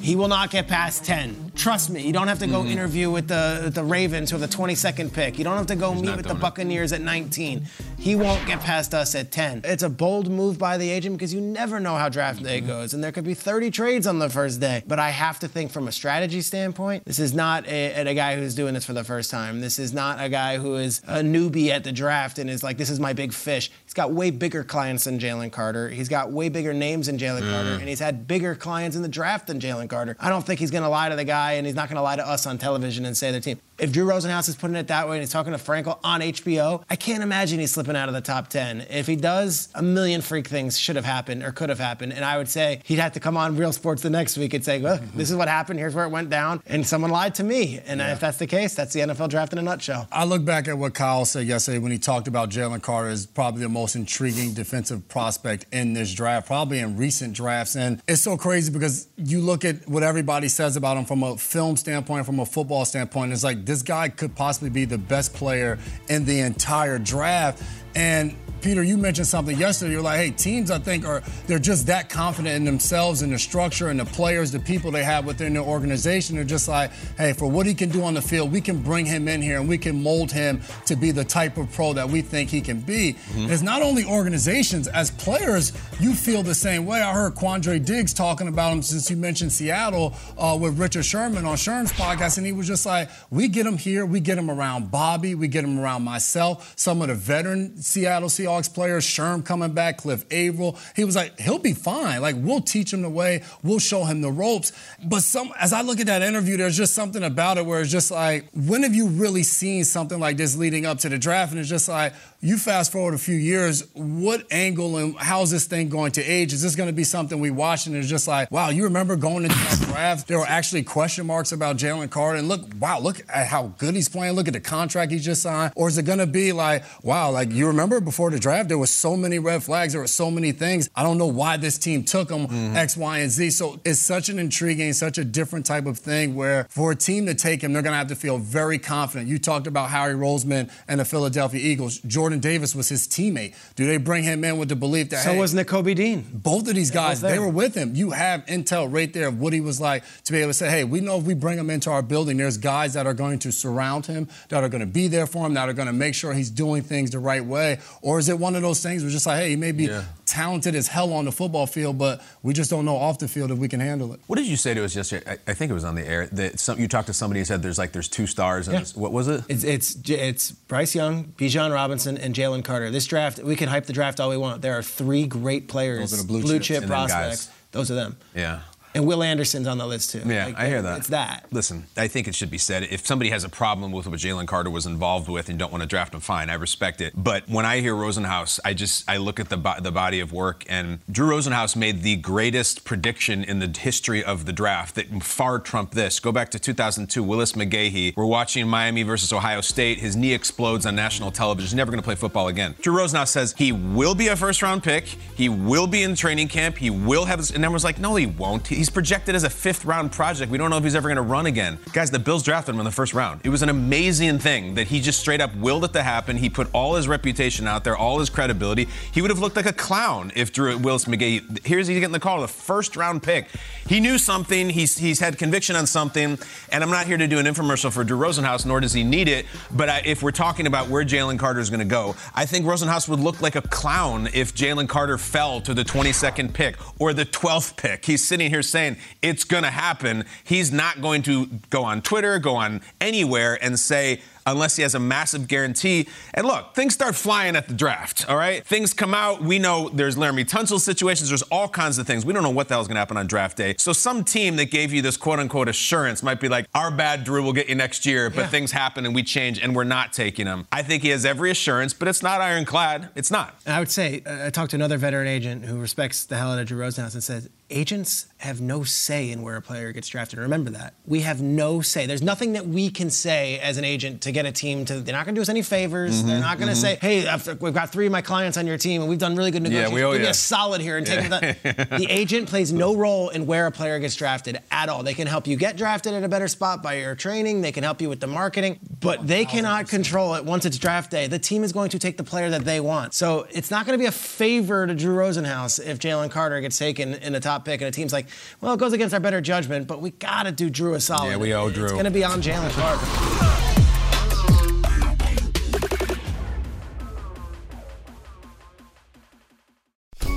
he 0.00 0.16
will 0.16 0.28
not 0.28 0.50
get 0.50 0.66
past 0.66 1.04
10. 1.04 1.47
Trust 1.58 1.90
me. 1.90 2.06
You 2.06 2.12
don't 2.12 2.28
have 2.28 2.38
to 2.38 2.46
go 2.46 2.60
mm-hmm. 2.60 2.70
interview 2.70 3.10
with 3.10 3.26
the 3.26 3.70
the 3.74 3.82
Ravens 3.82 4.30
who 4.30 4.38
have 4.38 4.48
the 4.48 4.56
22nd 4.56 5.12
pick. 5.12 5.38
You 5.38 5.44
don't 5.44 5.56
have 5.56 5.66
to 5.66 5.76
go 5.76 5.92
He's 5.92 6.02
meet 6.02 6.16
with 6.16 6.26
the 6.26 6.34
Buccaneers 6.34 6.92
at 6.92 7.00
19. 7.00 7.66
He 7.98 8.14
won't 8.14 8.46
get 8.46 8.60
past 8.60 8.94
us 8.94 9.16
at 9.16 9.32
10. 9.32 9.62
It's 9.64 9.82
a 9.82 9.88
bold 9.88 10.30
move 10.30 10.56
by 10.56 10.78
the 10.78 10.88
agent 10.88 11.16
because 11.16 11.34
you 11.34 11.40
never 11.40 11.80
know 11.80 11.96
how 11.96 12.08
draft 12.08 12.44
day 12.44 12.58
mm-hmm. 12.58 12.68
goes, 12.68 12.94
and 12.94 13.02
there 13.02 13.10
could 13.10 13.24
be 13.24 13.34
30 13.34 13.72
trades 13.72 14.06
on 14.06 14.20
the 14.20 14.30
first 14.30 14.60
day. 14.60 14.84
But 14.86 15.00
I 15.00 15.10
have 15.10 15.40
to 15.40 15.48
think 15.48 15.72
from 15.72 15.88
a 15.88 15.92
strategy 15.92 16.42
standpoint, 16.42 17.04
this 17.04 17.18
is 17.18 17.34
not 17.34 17.66
a, 17.66 18.06
a 18.06 18.14
guy 18.14 18.36
who's 18.36 18.54
doing 18.54 18.74
this 18.74 18.84
for 18.84 18.92
the 18.92 19.02
first 19.02 19.28
time. 19.28 19.60
This 19.60 19.80
is 19.80 19.92
not 19.92 20.22
a 20.22 20.28
guy 20.28 20.58
who 20.58 20.76
is 20.76 21.00
a 21.08 21.22
newbie 21.22 21.70
at 21.70 21.82
the 21.82 21.92
draft 21.92 22.38
and 22.38 22.48
is 22.48 22.62
like, 22.62 22.78
this 22.78 22.88
is 22.88 23.00
my 23.00 23.12
big 23.12 23.32
fish. 23.32 23.68
He's 23.84 23.94
got 23.94 24.12
way 24.12 24.30
bigger 24.30 24.62
clients 24.62 25.04
than 25.04 25.18
Jalen 25.18 25.50
Carter. 25.50 25.88
He's 25.88 26.08
got 26.08 26.30
way 26.30 26.50
bigger 26.50 26.72
names 26.72 27.06
than 27.06 27.18
Jalen 27.18 27.42
mm. 27.42 27.50
Carter, 27.50 27.72
and 27.80 27.88
he's 27.88 27.98
had 27.98 28.28
bigger 28.28 28.54
clients 28.54 28.94
in 28.96 29.02
the 29.02 29.08
draft 29.08 29.48
than 29.48 29.58
Jalen 29.58 29.90
Carter. 29.90 30.16
I 30.20 30.28
don't 30.28 30.46
think 30.46 30.60
he's 30.60 30.70
going 30.70 30.84
to 30.84 30.88
lie 30.88 31.08
to 31.08 31.16
the 31.16 31.24
guy, 31.24 31.47
and 31.54 31.66
he's 31.66 31.74
not 31.74 31.88
going 31.88 31.96
to 31.96 32.02
lie 32.02 32.16
to 32.16 32.26
us 32.26 32.46
on 32.46 32.58
television 32.58 33.04
and 33.04 33.16
say 33.16 33.30
their 33.30 33.40
team. 33.40 33.58
If 33.78 33.92
Drew 33.92 34.04
Rosenhaus 34.04 34.48
is 34.48 34.56
putting 34.56 34.74
it 34.74 34.88
that 34.88 35.08
way 35.08 35.16
and 35.16 35.22
he's 35.22 35.30
talking 35.30 35.52
to 35.52 35.58
Frankel 35.58 36.00
on 36.02 36.20
HBO, 36.20 36.82
I 36.90 36.96
can't 36.96 37.22
imagine 37.22 37.60
he's 37.60 37.70
slipping 37.70 37.94
out 37.94 38.08
of 38.08 38.14
the 38.14 38.20
top 38.20 38.48
10. 38.48 38.86
If 38.90 39.06
he 39.06 39.14
does, 39.14 39.68
a 39.74 39.82
million 39.82 40.20
freak 40.20 40.48
things 40.48 40.76
should 40.76 40.96
have 40.96 41.04
happened 41.04 41.44
or 41.44 41.52
could 41.52 41.68
have 41.68 41.78
happened. 41.78 42.12
And 42.12 42.24
I 42.24 42.38
would 42.38 42.48
say 42.48 42.80
he'd 42.84 42.98
have 42.98 43.12
to 43.12 43.20
come 43.20 43.36
on 43.36 43.56
Real 43.56 43.72
Sports 43.72 44.02
the 44.02 44.10
next 44.10 44.36
week 44.36 44.52
and 44.52 44.64
say, 44.64 44.80
look, 44.80 45.00
mm-hmm. 45.00 45.16
this 45.16 45.30
is 45.30 45.36
what 45.36 45.46
happened. 45.46 45.78
Here's 45.78 45.94
where 45.94 46.04
it 46.04 46.10
went 46.10 46.28
down. 46.28 46.60
And 46.66 46.84
someone 46.84 47.12
lied 47.12 47.36
to 47.36 47.44
me. 47.44 47.80
And 47.86 48.00
yeah. 48.00 48.12
if 48.12 48.20
that's 48.20 48.38
the 48.38 48.48
case, 48.48 48.74
that's 48.74 48.92
the 48.92 49.00
NFL 49.00 49.28
draft 49.28 49.52
in 49.52 49.60
a 49.60 49.62
nutshell. 49.62 50.08
I 50.10 50.24
look 50.24 50.44
back 50.44 50.66
at 50.66 50.76
what 50.76 50.94
Kyle 50.94 51.24
said 51.24 51.46
yesterday 51.46 51.78
when 51.78 51.92
he 51.92 51.98
talked 51.98 52.26
about 52.26 52.50
Jalen 52.50 52.82
Carter 52.82 53.10
as 53.10 53.26
probably 53.26 53.62
the 53.62 53.68
most 53.68 53.94
intriguing 53.94 54.54
defensive 54.54 55.08
prospect 55.08 55.66
in 55.72 55.92
this 55.92 56.12
draft, 56.12 56.48
probably 56.48 56.80
in 56.80 56.96
recent 56.96 57.32
drafts. 57.32 57.76
And 57.76 58.02
it's 58.08 58.22
so 58.22 58.36
crazy 58.36 58.72
because 58.72 59.06
you 59.16 59.40
look 59.40 59.64
at 59.64 59.88
what 59.88 60.02
everybody 60.02 60.48
says 60.48 60.76
about 60.76 60.96
him 60.96 61.04
from 61.04 61.22
a 61.22 61.36
film 61.38 61.76
standpoint, 61.76 62.26
from 62.26 62.40
a 62.40 62.46
football 62.46 62.84
standpoint. 62.84 63.32
It's 63.32 63.44
like 63.44 63.64
this 63.64 63.82
guy 63.82 64.08
could 64.08 64.34
possibly 64.34 64.70
be 64.70 64.84
the 64.84 64.98
best 64.98 65.34
player 65.34 65.78
in 66.08 66.24
the 66.24 66.40
entire 66.40 66.98
draft. 66.98 67.62
And 67.94 68.36
Peter, 68.60 68.82
you 68.82 68.96
mentioned 68.96 69.26
something 69.26 69.56
yesterday. 69.56 69.92
You're 69.92 70.02
like, 70.02 70.18
hey, 70.18 70.30
teams, 70.30 70.70
I 70.70 70.78
think, 70.78 71.06
are 71.06 71.22
they're 71.46 71.58
just 71.58 71.86
that 71.86 72.08
confident 72.08 72.56
in 72.56 72.64
themselves 72.64 73.22
and 73.22 73.32
the 73.32 73.38
structure 73.38 73.88
and 73.88 74.00
the 74.00 74.04
players, 74.04 74.50
the 74.50 74.58
people 74.58 74.90
they 74.90 75.04
have 75.04 75.24
within 75.24 75.54
their 75.54 75.62
organization. 75.62 76.36
They're 76.36 76.44
just 76.44 76.68
like, 76.68 76.90
hey, 77.16 77.32
for 77.32 77.50
what 77.50 77.66
he 77.66 77.74
can 77.74 77.88
do 77.88 78.02
on 78.02 78.14
the 78.14 78.22
field, 78.22 78.52
we 78.52 78.60
can 78.60 78.82
bring 78.82 79.06
him 79.06 79.28
in 79.28 79.40
here 79.40 79.60
and 79.60 79.68
we 79.68 79.78
can 79.78 80.02
mold 80.02 80.32
him 80.32 80.60
to 80.86 80.96
be 80.96 81.10
the 81.10 81.24
type 81.24 81.56
of 81.56 81.70
pro 81.72 81.92
that 81.92 82.08
we 82.08 82.20
think 82.22 82.50
he 82.50 82.60
can 82.60 82.80
be. 82.80 83.14
Mm-hmm. 83.14 83.52
It's 83.52 83.62
not 83.62 83.82
only 83.82 84.04
organizations, 84.04 84.88
as 84.88 85.10
players, 85.12 85.72
you 86.00 86.14
feel 86.14 86.42
the 86.42 86.54
same 86.54 86.84
way. 86.84 87.00
I 87.00 87.12
heard 87.12 87.34
Quandre 87.34 87.84
Diggs 87.84 88.12
talking 88.12 88.48
about 88.48 88.72
him 88.72 88.82
since 88.82 89.08
you 89.10 89.16
mentioned 89.16 89.52
Seattle 89.52 90.14
uh, 90.36 90.58
with 90.60 90.78
Richard 90.78 91.04
Sherman 91.04 91.46
on 91.46 91.56
Sherman's 91.56 91.92
podcast, 91.92 92.38
and 92.38 92.46
he 92.46 92.52
was 92.52 92.66
just 92.66 92.84
like, 92.86 93.08
we 93.30 93.48
get 93.48 93.66
him 93.66 93.76
here, 93.76 94.04
we 94.04 94.20
get 94.20 94.36
him 94.36 94.50
around 94.50 94.90
Bobby, 94.90 95.34
we 95.34 95.48
get 95.48 95.64
him 95.64 95.78
around 95.78 96.02
myself, 96.02 96.74
some 96.76 97.00
of 97.02 97.08
the 97.08 97.14
veteran 97.14 97.80
Seattle 97.80 98.28
Seahawks 98.28 98.47
players, 98.74 99.04
Sherm 99.04 99.44
coming 99.44 99.72
back, 99.72 99.98
Cliff 99.98 100.24
Avril. 100.30 100.78
He 100.96 101.04
was 101.04 101.16
like, 101.16 101.38
he'll 101.38 101.58
be 101.58 101.74
fine. 101.74 102.20
Like, 102.20 102.36
we'll 102.38 102.60
teach 102.60 102.92
him 102.92 103.02
the 103.02 103.10
way, 103.10 103.42
we'll 103.62 103.78
show 103.78 104.04
him 104.04 104.20
the 104.20 104.30
ropes. 104.30 104.72
But 105.04 105.22
some, 105.22 105.52
as 105.58 105.72
I 105.72 105.82
look 105.82 106.00
at 106.00 106.06
that 106.06 106.22
interview, 106.22 106.56
there's 106.56 106.76
just 106.76 106.94
something 106.94 107.22
about 107.22 107.58
it 107.58 107.66
where 107.66 107.80
it's 107.80 107.90
just 107.90 108.10
like, 108.10 108.48
when 108.54 108.82
have 108.82 108.94
you 108.94 109.08
really 109.08 109.42
seen 109.42 109.84
something 109.84 110.18
like 110.18 110.36
this 110.36 110.56
leading 110.56 110.86
up 110.86 110.98
to 111.00 111.08
the 111.08 111.18
draft? 111.18 111.52
And 111.52 111.60
it's 111.60 111.68
just 111.68 111.88
like, 111.88 112.14
you 112.40 112.56
fast 112.56 112.92
forward 112.92 113.14
a 113.14 113.18
few 113.18 113.34
years, 113.34 113.84
what 113.94 114.46
angle 114.52 114.96
and 114.96 115.16
how's 115.16 115.50
this 115.50 115.66
thing 115.66 115.88
going 115.88 116.12
to 116.12 116.22
age? 116.22 116.52
Is 116.52 116.62
this 116.62 116.76
going 116.76 116.88
to 116.88 116.92
be 116.92 117.02
something 117.02 117.40
we 117.40 117.50
watch 117.50 117.88
and 117.88 117.96
it's 117.96 118.08
just 118.08 118.28
like, 118.28 118.50
wow, 118.52 118.68
you 118.68 118.84
remember 118.84 119.16
going 119.16 119.42
into 119.42 119.56
that 119.56 119.80
draft? 119.88 120.28
There 120.28 120.38
were 120.38 120.46
actually 120.46 120.84
question 120.84 121.26
marks 121.26 121.50
about 121.50 121.78
Jalen 121.78 122.10
Carter, 122.10 122.38
and 122.38 122.46
look, 122.46 122.60
wow, 122.78 123.00
look 123.00 123.20
at 123.28 123.48
how 123.48 123.74
good 123.78 123.94
he's 123.94 124.08
playing. 124.08 124.34
Look 124.34 124.46
at 124.46 124.54
the 124.54 124.60
contract 124.60 125.10
he 125.10 125.18
just 125.18 125.42
signed. 125.42 125.72
Or 125.74 125.88
is 125.88 125.98
it 125.98 126.04
going 126.04 126.18
to 126.18 126.26
be 126.26 126.52
like, 126.52 126.84
wow, 127.02 127.32
like 127.32 127.50
you 127.50 127.66
remember 127.66 128.00
before 128.00 128.30
the 128.30 128.38
draft, 128.38 128.68
there 128.68 128.78
were 128.78 128.86
so 128.86 129.16
many 129.16 129.40
red 129.40 129.64
flags, 129.64 129.94
there 129.94 130.02
were 130.02 130.06
so 130.06 130.30
many 130.30 130.52
things. 130.52 130.88
I 130.94 131.02
don't 131.02 131.18
know 131.18 131.26
why 131.26 131.56
this 131.56 131.76
team 131.76 132.04
took 132.04 132.30
him, 132.30 132.46
mm-hmm. 132.46 132.76
X, 132.76 132.96
Y, 132.96 133.18
and 133.18 133.30
Z. 133.32 133.50
So 133.50 133.80
it's 133.84 133.98
such 133.98 134.28
an 134.28 134.38
intriguing, 134.38 134.92
such 134.92 135.18
a 135.18 135.24
different 135.24 135.66
type 135.66 135.86
of 135.86 135.98
thing 135.98 136.36
where 136.36 136.68
for 136.70 136.92
a 136.92 136.96
team 136.96 137.26
to 137.26 137.34
take 137.34 137.62
him, 137.62 137.72
they're 137.72 137.82
going 137.82 137.94
to 137.94 137.98
have 137.98 138.08
to 138.08 138.16
feel 138.16 138.38
very 138.38 138.78
confident. 138.78 139.28
You 139.28 139.40
talked 139.40 139.66
about 139.66 139.90
Howie 139.90 140.12
Roseman 140.12 140.70
and 140.86 141.00
the 141.00 141.04
Philadelphia 141.04 141.60
Eagles. 141.60 141.98
Jordan 142.28 142.40
Davis 142.40 142.74
was 142.74 142.90
his 142.90 143.08
teammate. 143.08 143.54
Do 143.74 143.86
they 143.86 143.96
bring 143.96 144.22
him 144.22 144.44
in 144.44 144.58
with 144.58 144.68
the 144.68 144.76
belief 144.76 145.08
that 145.10 145.24
so 145.24 145.32
hey, 145.32 145.38
was 145.38 145.54
Nakobe 145.54 145.96
Dean? 145.96 146.26
Both 146.30 146.68
of 146.68 146.74
these 146.74 146.90
guys, 146.90 147.22
they 147.22 147.38
were 147.38 147.48
with 147.48 147.74
him. 147.74 147.94
You 147.94 148.10
have 148.10 148.44
intel 148.44 148.92
right 148.92 149.10
there 149.10 149.28
of 149.28 149.40
what 149.40 149.54
he 149.54 149.62
was 149.62 149.80
like 149.80 150.04
to 150.24 150.32
be 150.32 150.40
able 150.40 150.50
to 150.50 150.54
say, 150.54 150.68
hey, 150.68 150.84
we 150.84 151.00
know 151.00 151.16
if 151.16 151.24
we 151.24 151.32
bring 151.32 151.56
him 151.56 151.70
into 151.70 151.90
our 151.90 152.02
building, 152.02 152.36
there's 152.36 152.58
guys 152.58 152.92
that 152.92 153.06
are 153.06 153.14
going 153.14 153.38
to 153.38 153.50
surround 153.50 154.04
him, 154.04 154.28
that 154.50 154.62
are 154.62 154.68
going 154.68 154.82
to 154.82 154.86
be 154.86 155.08
there 155.08 155.26
for 155.26 155.46
him, 155.46 155.54
that 155.54 155.70
are 155.70 155.72
going 155.72 155.86
to 155.86 155.92
make 155.94 156.14
sure 156.14 156.34
he's 156.34 156.50
doing 156.50 156.82
things 156.82 157.12
the 157.12 157.18
right 157.18 157.42
way? 157.42 157.78
Or 158.02 158.18
is 158.18 158.28
it 158.28 158.38
one 158.38 158.54
of 158.54 158.60
those 158.60 158.82
things 158.82 159.02
where 159.02 159.10
just 159.10 159.24
like, 159.24 159.40
hey, 159.40 159.48
he 159.48 159.56
may 159.56 159.72
be 159.72 159.84
yeah. 159.84 160.04
talented 160.26 160.74
as 160.74 160.88
hell 160.88 161.14
on 161.14 161.24
the 161.24 161.32
football 161.32 161.66
field, 161.66 161.96
but 161.96 162.22
we 162.42 162.52
just 162.52 162.68
don't 162.68 162.84
know 162.84 162.96
off 162.96 163.18
the 163.18 163.28
field 163.28 163.50
if 163.50 163.56
we 163.56 163.68
can 163.68 163.80
handle 163.80 164.12
it. 164.12 164.20
What 164.26 164.36
did 164.36 164.46
you 164.46 164.58
say 164.58 164.74
to 164.74 164.84
us 164.84 164.94
yesterday? 164.94 165.24
I, 165.26 165.50
I 165.50 165.54
think 165.54 165.70
it 165.70 165.74
was 165.74 165.84
on 165.84 165.94
the 165.94 166.06
air 166.06 166.26
that 166.26 166.60
some, 166.60 166.78
you 166.78 166.88
talked 166.88 167.06
to 167.06 167.14
somebody 167.14 167.40
who 167.40 167.46
said 167.46 167.62
there's 167.62 167.78
like 167.78 167.92
there's 167.92 168.08
two 168.08 168.26
stars. 168.26 168.68
Yeah. 168.68 168.84
What 168.94 169.12
was 169.12 169.28
it? 169.28 169.44
It's, 169.48 169.64
it's 169.64 169.96
it's 170.10 170.50
Bryce 170.50 170.94
Young, 170.94 171.24
Bijan 171.38 171.72
Robinson, 171.72 172.17
and 172.20 172.34
Jalen 172.34 172.64
Carter. 172.64 172.90
This 172.90 173.06
draft, 173.06 173.38
we 173.38 173.56
can 173.56 173.68
hype 173.68 173.86
the 173.86 173.92
draft 173.92 174.20
all 174.20 174.28
we 174.30 174.36
want. 174.36 174.62
There 174.62 174.76
are 174.76 174.82
three 174.82 175.26
great 175.26 175.68
players, 175.68 176.10
Those 176.10 176.20
are 176.20 176.22
the 176.22 176.28
blue, 176.28 176.42
blue 176.42 176.58
chip 176.58 176.86
prospects. 176.86 177.48
Those 177.72 177.90
are 177.90 177.94
them. 177.94 178.16
Yeah. 178.34 178.60
And 178.98 179.06
Will 179.06 179.22
Anderson's 179.22 179.68
on 179.68 179.78
the 179.78 179.86
list 179.86 180.10
too. 180.10 180.22
Yeah, 180.26 180.46
like, 180.46 180.58
I 180.58 180.66
hear 180.66 180.82
that. 180.82 180.98
It's 180.98 181.06
that. 181.06 181.46
Listen, 181.52 181.86
I 181.96 182.08
think 182.08 182.26
it 182.26 182.34
should 182.34 182.50
be 182.50 182.58
said. 182.58 182.82
If 182.82 183.06
somebody 183.06 183.30
has 183.30 183.44
a 183.44 183.48
problem 183.48 183.92
with 183.92 184.08
what 184.08 184.18
Jalen 184.18 184.48
Carter 184.48 184.70
was 184.70 184.86
involved 184.86 185.28
with 185.28 185.48
and 185.48 185.56
don't 185.56 185.70
want 185.70 185.82
to 185.82 185.86
draft 185.86 186.14
him, 186.14 186.20
fine. 186.20 186.50
I 186.50 186.54
respect 186.54 187.00
it. 187.00 187.12
But 187.16 187.48
when 187.48 187.64
I 187.64 187.78
hear 187.78 187.94
Rosenhaus, 187.94 188.58
I 188.64 188.74
just 188.74 189.08
I 189.08 189.18
look 189.18 189.38
at 189.38 189.50
the 189.50 189.76
the 189.80 189.92
body 189.92 190.18
of 190.18 190.32
work, 190.32 190.64
and 190.68 190.98
Drew 191.08 191.28
Rosenhaus 191.28 191.76
made 191.76 192.02
the 192.02 192.16
greatest 192.16 192.84
prediction 192.84 193.44
in 193.44 193.60
the 193.60 193.68
history 193.68 194.24
of 194.24 194.46
the 194.46 194.52
draft 194.52 194.96
that 194.96 195.22
far 195.22 195.60
trumped 195.60 195.94
this. 195.94 196.18
Go 196.18 196.32
back 196.32 196.50
to 196.50 196.58
2002, 196.58 197.22
Willis 197.22 197.52
McGahee. 197.52 198.16
We're 198.16 198.26
watching 198.26 198.66
Miami 198.66 199.04
versus 199.04 199.32
Ohio 199.32 199.60
State. 199.60 199.98
His 199.98 200.16
knee 200.16 200.32
explodes 200.32 200.86
on 200.86 200.96
national 200.96 201.30
television. 201.30 201.68
He's 201.68 201.74
never 201.74 201.92
going 201.92 202.02
to 202.02 202.04
play 202.04 202.16
football 202.16 202.48
again. 202.48 202.74
Drew 202.82 202.96
Rosenhaus 202.96 203.28
says 203.28 203.54
he 203.56 203.70
will 203.70 204.16
be 204.16 204.26
a 204.26 204.34
first 204.34 204.60
round 204.60 204.82
pick. 204.82 205.04
He 205.04 205.48
will 205.48 205.86
be 205.86 206.02
in 206.02 206.16
training 206.16 206.48
camp. 206.48 206.78
He 206.78 206.90
will 206.90 207.26
have. 207.26 207.38
His, 207.38 207.52
and 207.52 207.64
everyone's 207.64 207.84
like, 207.84 208.00
no, 208.00 208.16
he 208.16 208.26
won't. 208.26 208.66
He's 208.66 208.87
projected 208.90 209.34
as 209.34 209.44
a 209.44 209.50
fifth 209.50 209.84
round 209.84 210.12
project. 210.12 210.50
We 210.50 210.58
don't 210.58 210.70
know 210.70 210.76
if 210.76 210.84
he's 210.84 210.94
ever 210.94 211.08
going 211.08 211.16
to 211.16 211.22
run 211.22 211.46
again. 211.46 211.78
Guys, 211.92 212.10
the 212.10 212.18
Bills 212.18 212.42
drafted 212.42 212.74
him 212.74 212.80
in 212.80 212.84
the 212.84 212.90
first 212.90 213.14
round. 213.14 213.40
It 213.44 213.48
was 213.48 213.62
an 213.62 213.68
amazing 213.68 214.38
thing 214.38 214.74
that 214.74 214.88
he 214.88 215.00
just 215.00 215.20
straight 215.20 215.40
up 215.40 215.54
willed 215.56 215.84
it 215.84 215.92
to 215.92 216.02
happen. 216.02 216.36
He 216.36 216.48
put 216.48 216.68
all 216.72 216.94
his 216.94 217.08
reputation 217.08 217.66
out 217.66 217.84
there, 217.84 217.96
all 217.96 218.18
his 218.18 218.30
credibility. 218.30 218.88
He 219.12 219.22
would 219.22 219.30
have 219.30 219.38
looked 219.38 219.56
like 219.56 219.66
a 219.66 219.72
clown 219.72 220.32
if 220.34 220.52
Drew 220.52 220.76
Willis 220.78 221.04
McGahee, 221.04 221.66
Here's 221.66 221.86
he 221.86 221.94
getting 221.94 222.12
the 222.12 222.20
call, 222.20 222.40
the 222.40 222.48
first 222.48 222.96
round 222.96 223.22
pick. 223.22 223.48
He 223.86 224.00
knew 224.00 224.18
something. 224.18 224.70
He's 224.70 224.98
he's 224.98 225.20
had 225.20 225.38
conviction 225.38 225.76
on 225.76 225.86
something. 225.86 226.38
And 226.70 226.84
I'm 226.84 226.90
not 226.90 227.06
here 227.06 227.16
to 227.16 227.26
do 227.26 227.38
an 227.38 227.46
infomercial 227.46 227.92
for 227.92 228.04
Drew 228.04 228.18
Rosenhaus, 228.18 228.66
nor 228.66 228.80
does 228.80 228.92
he 228.92 229.04
need 229.04 229.28
it. 229.28 229.46
But 229.70 229.88
I, 229.88 230.02
if 230.04 230.22
we're 230.22 230.30
talking 230.30 230.66
about 230.66 230.88
where 230.88 231.04
Jalen 231.04 231.38
Carter 231.38 231.60
is 231.60 231.70
going 231.70 231.80
to 231.80 231.86
go, 231.86 232.14
I 232.34 232.46
think 232.46 232.66
Rosenhaus 232.66 233.08
would 233.08 233.20
look 233.20 233.40
like 233.40 233.56
a 233.56 233.62
clown 233.62 234.28
if 234.32 234.54
Jalen 234.54 234.88
Carter 234.88 235.18
fell 235.18 235.60
to 235.62 235.74
the 235.74 235.84
22nd 235.84 236.52
pick 236.52 236.76
or 236.98 237.12
the 237.12 237.24
12th 237.24 237.76
pick. 237.76 238.04
He's 238.04 238.26
sitting 238.26 238.50
here 238.50 238.62
saying 238.62 238.77
it's 239.22 239.44
going 239.44 239.64
to 239.64 239.70
happen. 239.70 240.24
He's 240.44 240.72
not 240.72 241.00
going 241.00 241.22
to 241.22 241.46
go 241.70 241.84
on 241.84 242.02
Twitter, 242.02 242.38
go 242.38 242.56
on 242.56 242.80
anywhere 243.00 243.58
and 243.62 243.78
say, 243.78 244.20
unless 244.52 244.76
he 244.76 244.82
has 244.82 244.94
a 244.94 245.00
massive 245.00 245.48
guarantee. 245.48 246.08
And 246.34 246.46
look, 246.46 246.74
things 246.74 246.94
start 246.94 247.14
flying 247.14 247.56
at 247.56 247.68
the 247.68 247.74
draft, 247.74 248.28
all 248.28 248.36
right? 248.36 248.64
Things 248.64 248.92
come 248.92 249.14
out. 249.14 249.42
We 249.42 249.58
know 249.58 249.88
there's 249.88 250.16
Laremy 250.16 250.48
Tunsil 250.48 250.80
situations. 250.80 251.28
There's 251.28 251.42
all 251.42 251.68
kinds 251.68 251.98
of 251.98 252.06
things. 252.06 252.24
We 252.24 252.32
don't 252.32 252.42
know 252.42 252.50
what 252.50 252.68
the 252.68 252.74
hell's 252.74 252.88
going 252.88 252.96
to 252.96 253.00
happen 253.00 253.16
on 253.16 253.26
draft 253.26 253.56
day. 253.56 253.74
So 253.78 253.92
some 253.92 254.24
team 254.24 254.56
that 254.56 254.70
gave 254.70 254.92
you 254.92 255.02
this 255.02 255.16
quote 255.16 255.38
unquote 255.38 255.68
assurance 255.68 256.22
might 256.22 256.40
be 256.40 256.48
like, 256.48 256.66
our 256.74 256.90
bad 256.90 257.24
Drew 257.24 257.42
will 257.42 257.52
get 257.52 257.68
you 257.68 257.74
next 257.74 258.06
year, 258.06 258.30
but 258.30 258.42
yeah. 258.42 258.48
things 258.48 258.72
happen 258.72 259.06
and 259.06 259.14
we 259.14 259.22
change 259.22 259.58
and 259.60 259.74
we're 259.74 259.84
not 259.84 260.12
taking 260.12 260.46
him. 260.46 260.66
I 260.72 260.82
think 260.82 261.02
he 261.02 261.10
has 261.10 261.24
every 261.24 261.50
assurance, 261.50 261.94
but 261.94 262.08
it's 262.08 262.22
not 262.22 262.40
ironclad. 262.40 263.10
It's 263.14 263.30
not. 263.30 263.58
I 263.66 263.78
would 263.78 263.90
say, 263.90 264.22
uh, 264.26 264.46
I 264.46 264.50
talked 264.50 264.70
to 264.70 264.76
another 264.76 264.98
veteran 264.98 265.28
agent 265.28 265.64
who 265.64 265.78
respects 265.78 266.24
the 266.24 266.36
hell 266.36 266.52
out 266.52 266.58
of 266.58 266.66
Drew 266.66 266.78
Rosenhaus 266.78 267.14
and 267.14 267.22
says, 267.22 267.48
agents 267.70 268.26
have 268.38 268.60
no 268.60 268.82
say 268.82 269.30
in 269.30 269.42
where 269.42 269.56
a 269.56 269.62
player 269.62 269.92
gets 269.92 270.08
drafted. 270.08 270.38
Remember 270.38 270.70
that. 270.70 270.94
We 271.06 271.20
have 271.20 271.42
no 271.42 271.80
say. 271.80 272.06
There's 272.06 272.22
nothing 272.22 272.52
that 272.54 272.66
we 272.66 272.90
can 272.90 273.10
say 273.10 273.58
as 273.58 273.76
an 273.76 273.84
agent 273.84 274.22
to 274.22 274.32
get 274.42 274.46
a 274.46 274.52
team 274.52 274.84
to. 274.84 275.00
They're 275.00 275.14
not 275.14 275.24
going 275.24 275.34
to 275.34 275.38
do 275.38 275.42
us 275.42 275.48
any 275.48 275.62
favors. 275.62 276.18
Mm-hmm, 276.18 276.28
they're 276.28 276.40
not 276.40 276.58
going 276.58 276.68
to 276.68 276.74
mm-hmm. 276.74 277.00
say, 277.00 277.24
"Hey, 277.24 277.56
we've 277.60 277.74
got 277.74 277.90
three 277.90 278.06
of 278.06 278.12
my 278.12 278.22
clients 278.22 278.56
on 278.56 278.66
your 278.66 278.78
team, 278.78 279.00
and 279.00 279.10
we've 279.10 279.18
done 279.18 279.36
really 279.36 279.50
good 279.50 279.62
negotiations. 279.62 279.98
Yeah, 279.98 280.08
we, 280.08 280.12
Give 280.12 280.22
yeah. 280.22 280.26
me 280.26 280.30
a 280.30 280.34
solid 280.34 280.80
here 280.80 280.96
and 280.96 281.06
take 281.06 281.28
yeah. 281.28 281.54
that." 281.54 281.90
the 281.98 282.06
agent 282.08 282.48
plays 282.48 282.72
no 282.72 282.94
role 282.96 283.28
in 283.30 283.46
where 283.46 283.66
a 283.66 283.72
player 283.72 283.98
gets 283.98 284.14
drafted 284.14 284.60
at 284.70 284.88
all. 284.88 285.02
They 285.02 285.14
can 285.14 285.26
help 285.26 285.46
you 285.46 285.56
get 285.56 285.76
drafted 285.76 286.14
at 286.14 286.22
a 286.22 286.28
better 286.28 286.48
spot 286.48 286.82
by 286.82 286.94
your 286.94 287.14
training. 287.14 287.62
They 287.62 287.72
can 287.72 287.82
help 287.82 288.00
you 288.00 288.08
with 288.08 288.20
the 288.20 288.26
marketing, 288.26 288.78
but 289.00 289.26
they 289.26 289.44
cannot 289.44 289.88
control 289.88 290.34
it 290.34 290.44
once 290.44 290.64
it's 290.64 290.78
draft 290.78 291.10
day. 291.10 291.26
The 291.26 291.38
team 291.38 291.64
is 291.64 291.72
going 291.72 291.90
to 291.90 291.98
take 291.98 292.16
the 292.16 292.24
player 292.24 292.50
that 292.50 292.64
they 292.64 292.80
want. 292.80 293.14
So 293.14 293.46
it's 293.50 293.70
not 293.70 293.86
going 293.86 293.98
to 293.98 294.02
be 294.02 294.06
a 294.06 294.12
favor 294.12 294.86
to 294.86 294.94
Drew 294.94 295.16
Rosenhaus 295.16 295.84
if 295.84 295.98
Jalen 295.98 296.30
Carter 296.30 296.60
gets 296.60 296.78
taken 296.78 297.14
in 297.14 297.32
the 297.32 297.40
top 297.40 297.64
pick, 297.64 297.80
and 297.80 297.88
a 297.88 297.92
team's 297.92 298.12
like, 298.12 298.26
"Well, 298.60 298.74
it 298.74 298.80
goes 298.80 298.92
against 298.92 299.14
our 299.14 299.20
better 299.20 299.40
judgment, 299.40 299.86
but 299.86 300.00
we 300.00 300.10
got 300.10 300.44
to 300.44 300.52
do 300.52 300.70
Drew 300.70 300.94
a 300.94 301.00
solid." 301.00 301.30
Yeah, 301.30 301.36
we 301.36 301.54
owe 301.54 301.70
Drew. 301.70 301.84
It's 301.84 301.92
going 301.92 302.04
to 302.04 302.10
be 302.10 302.24
on 302.24 302.40
Jalen 302.40 302.70
Carter. 302.70 303.67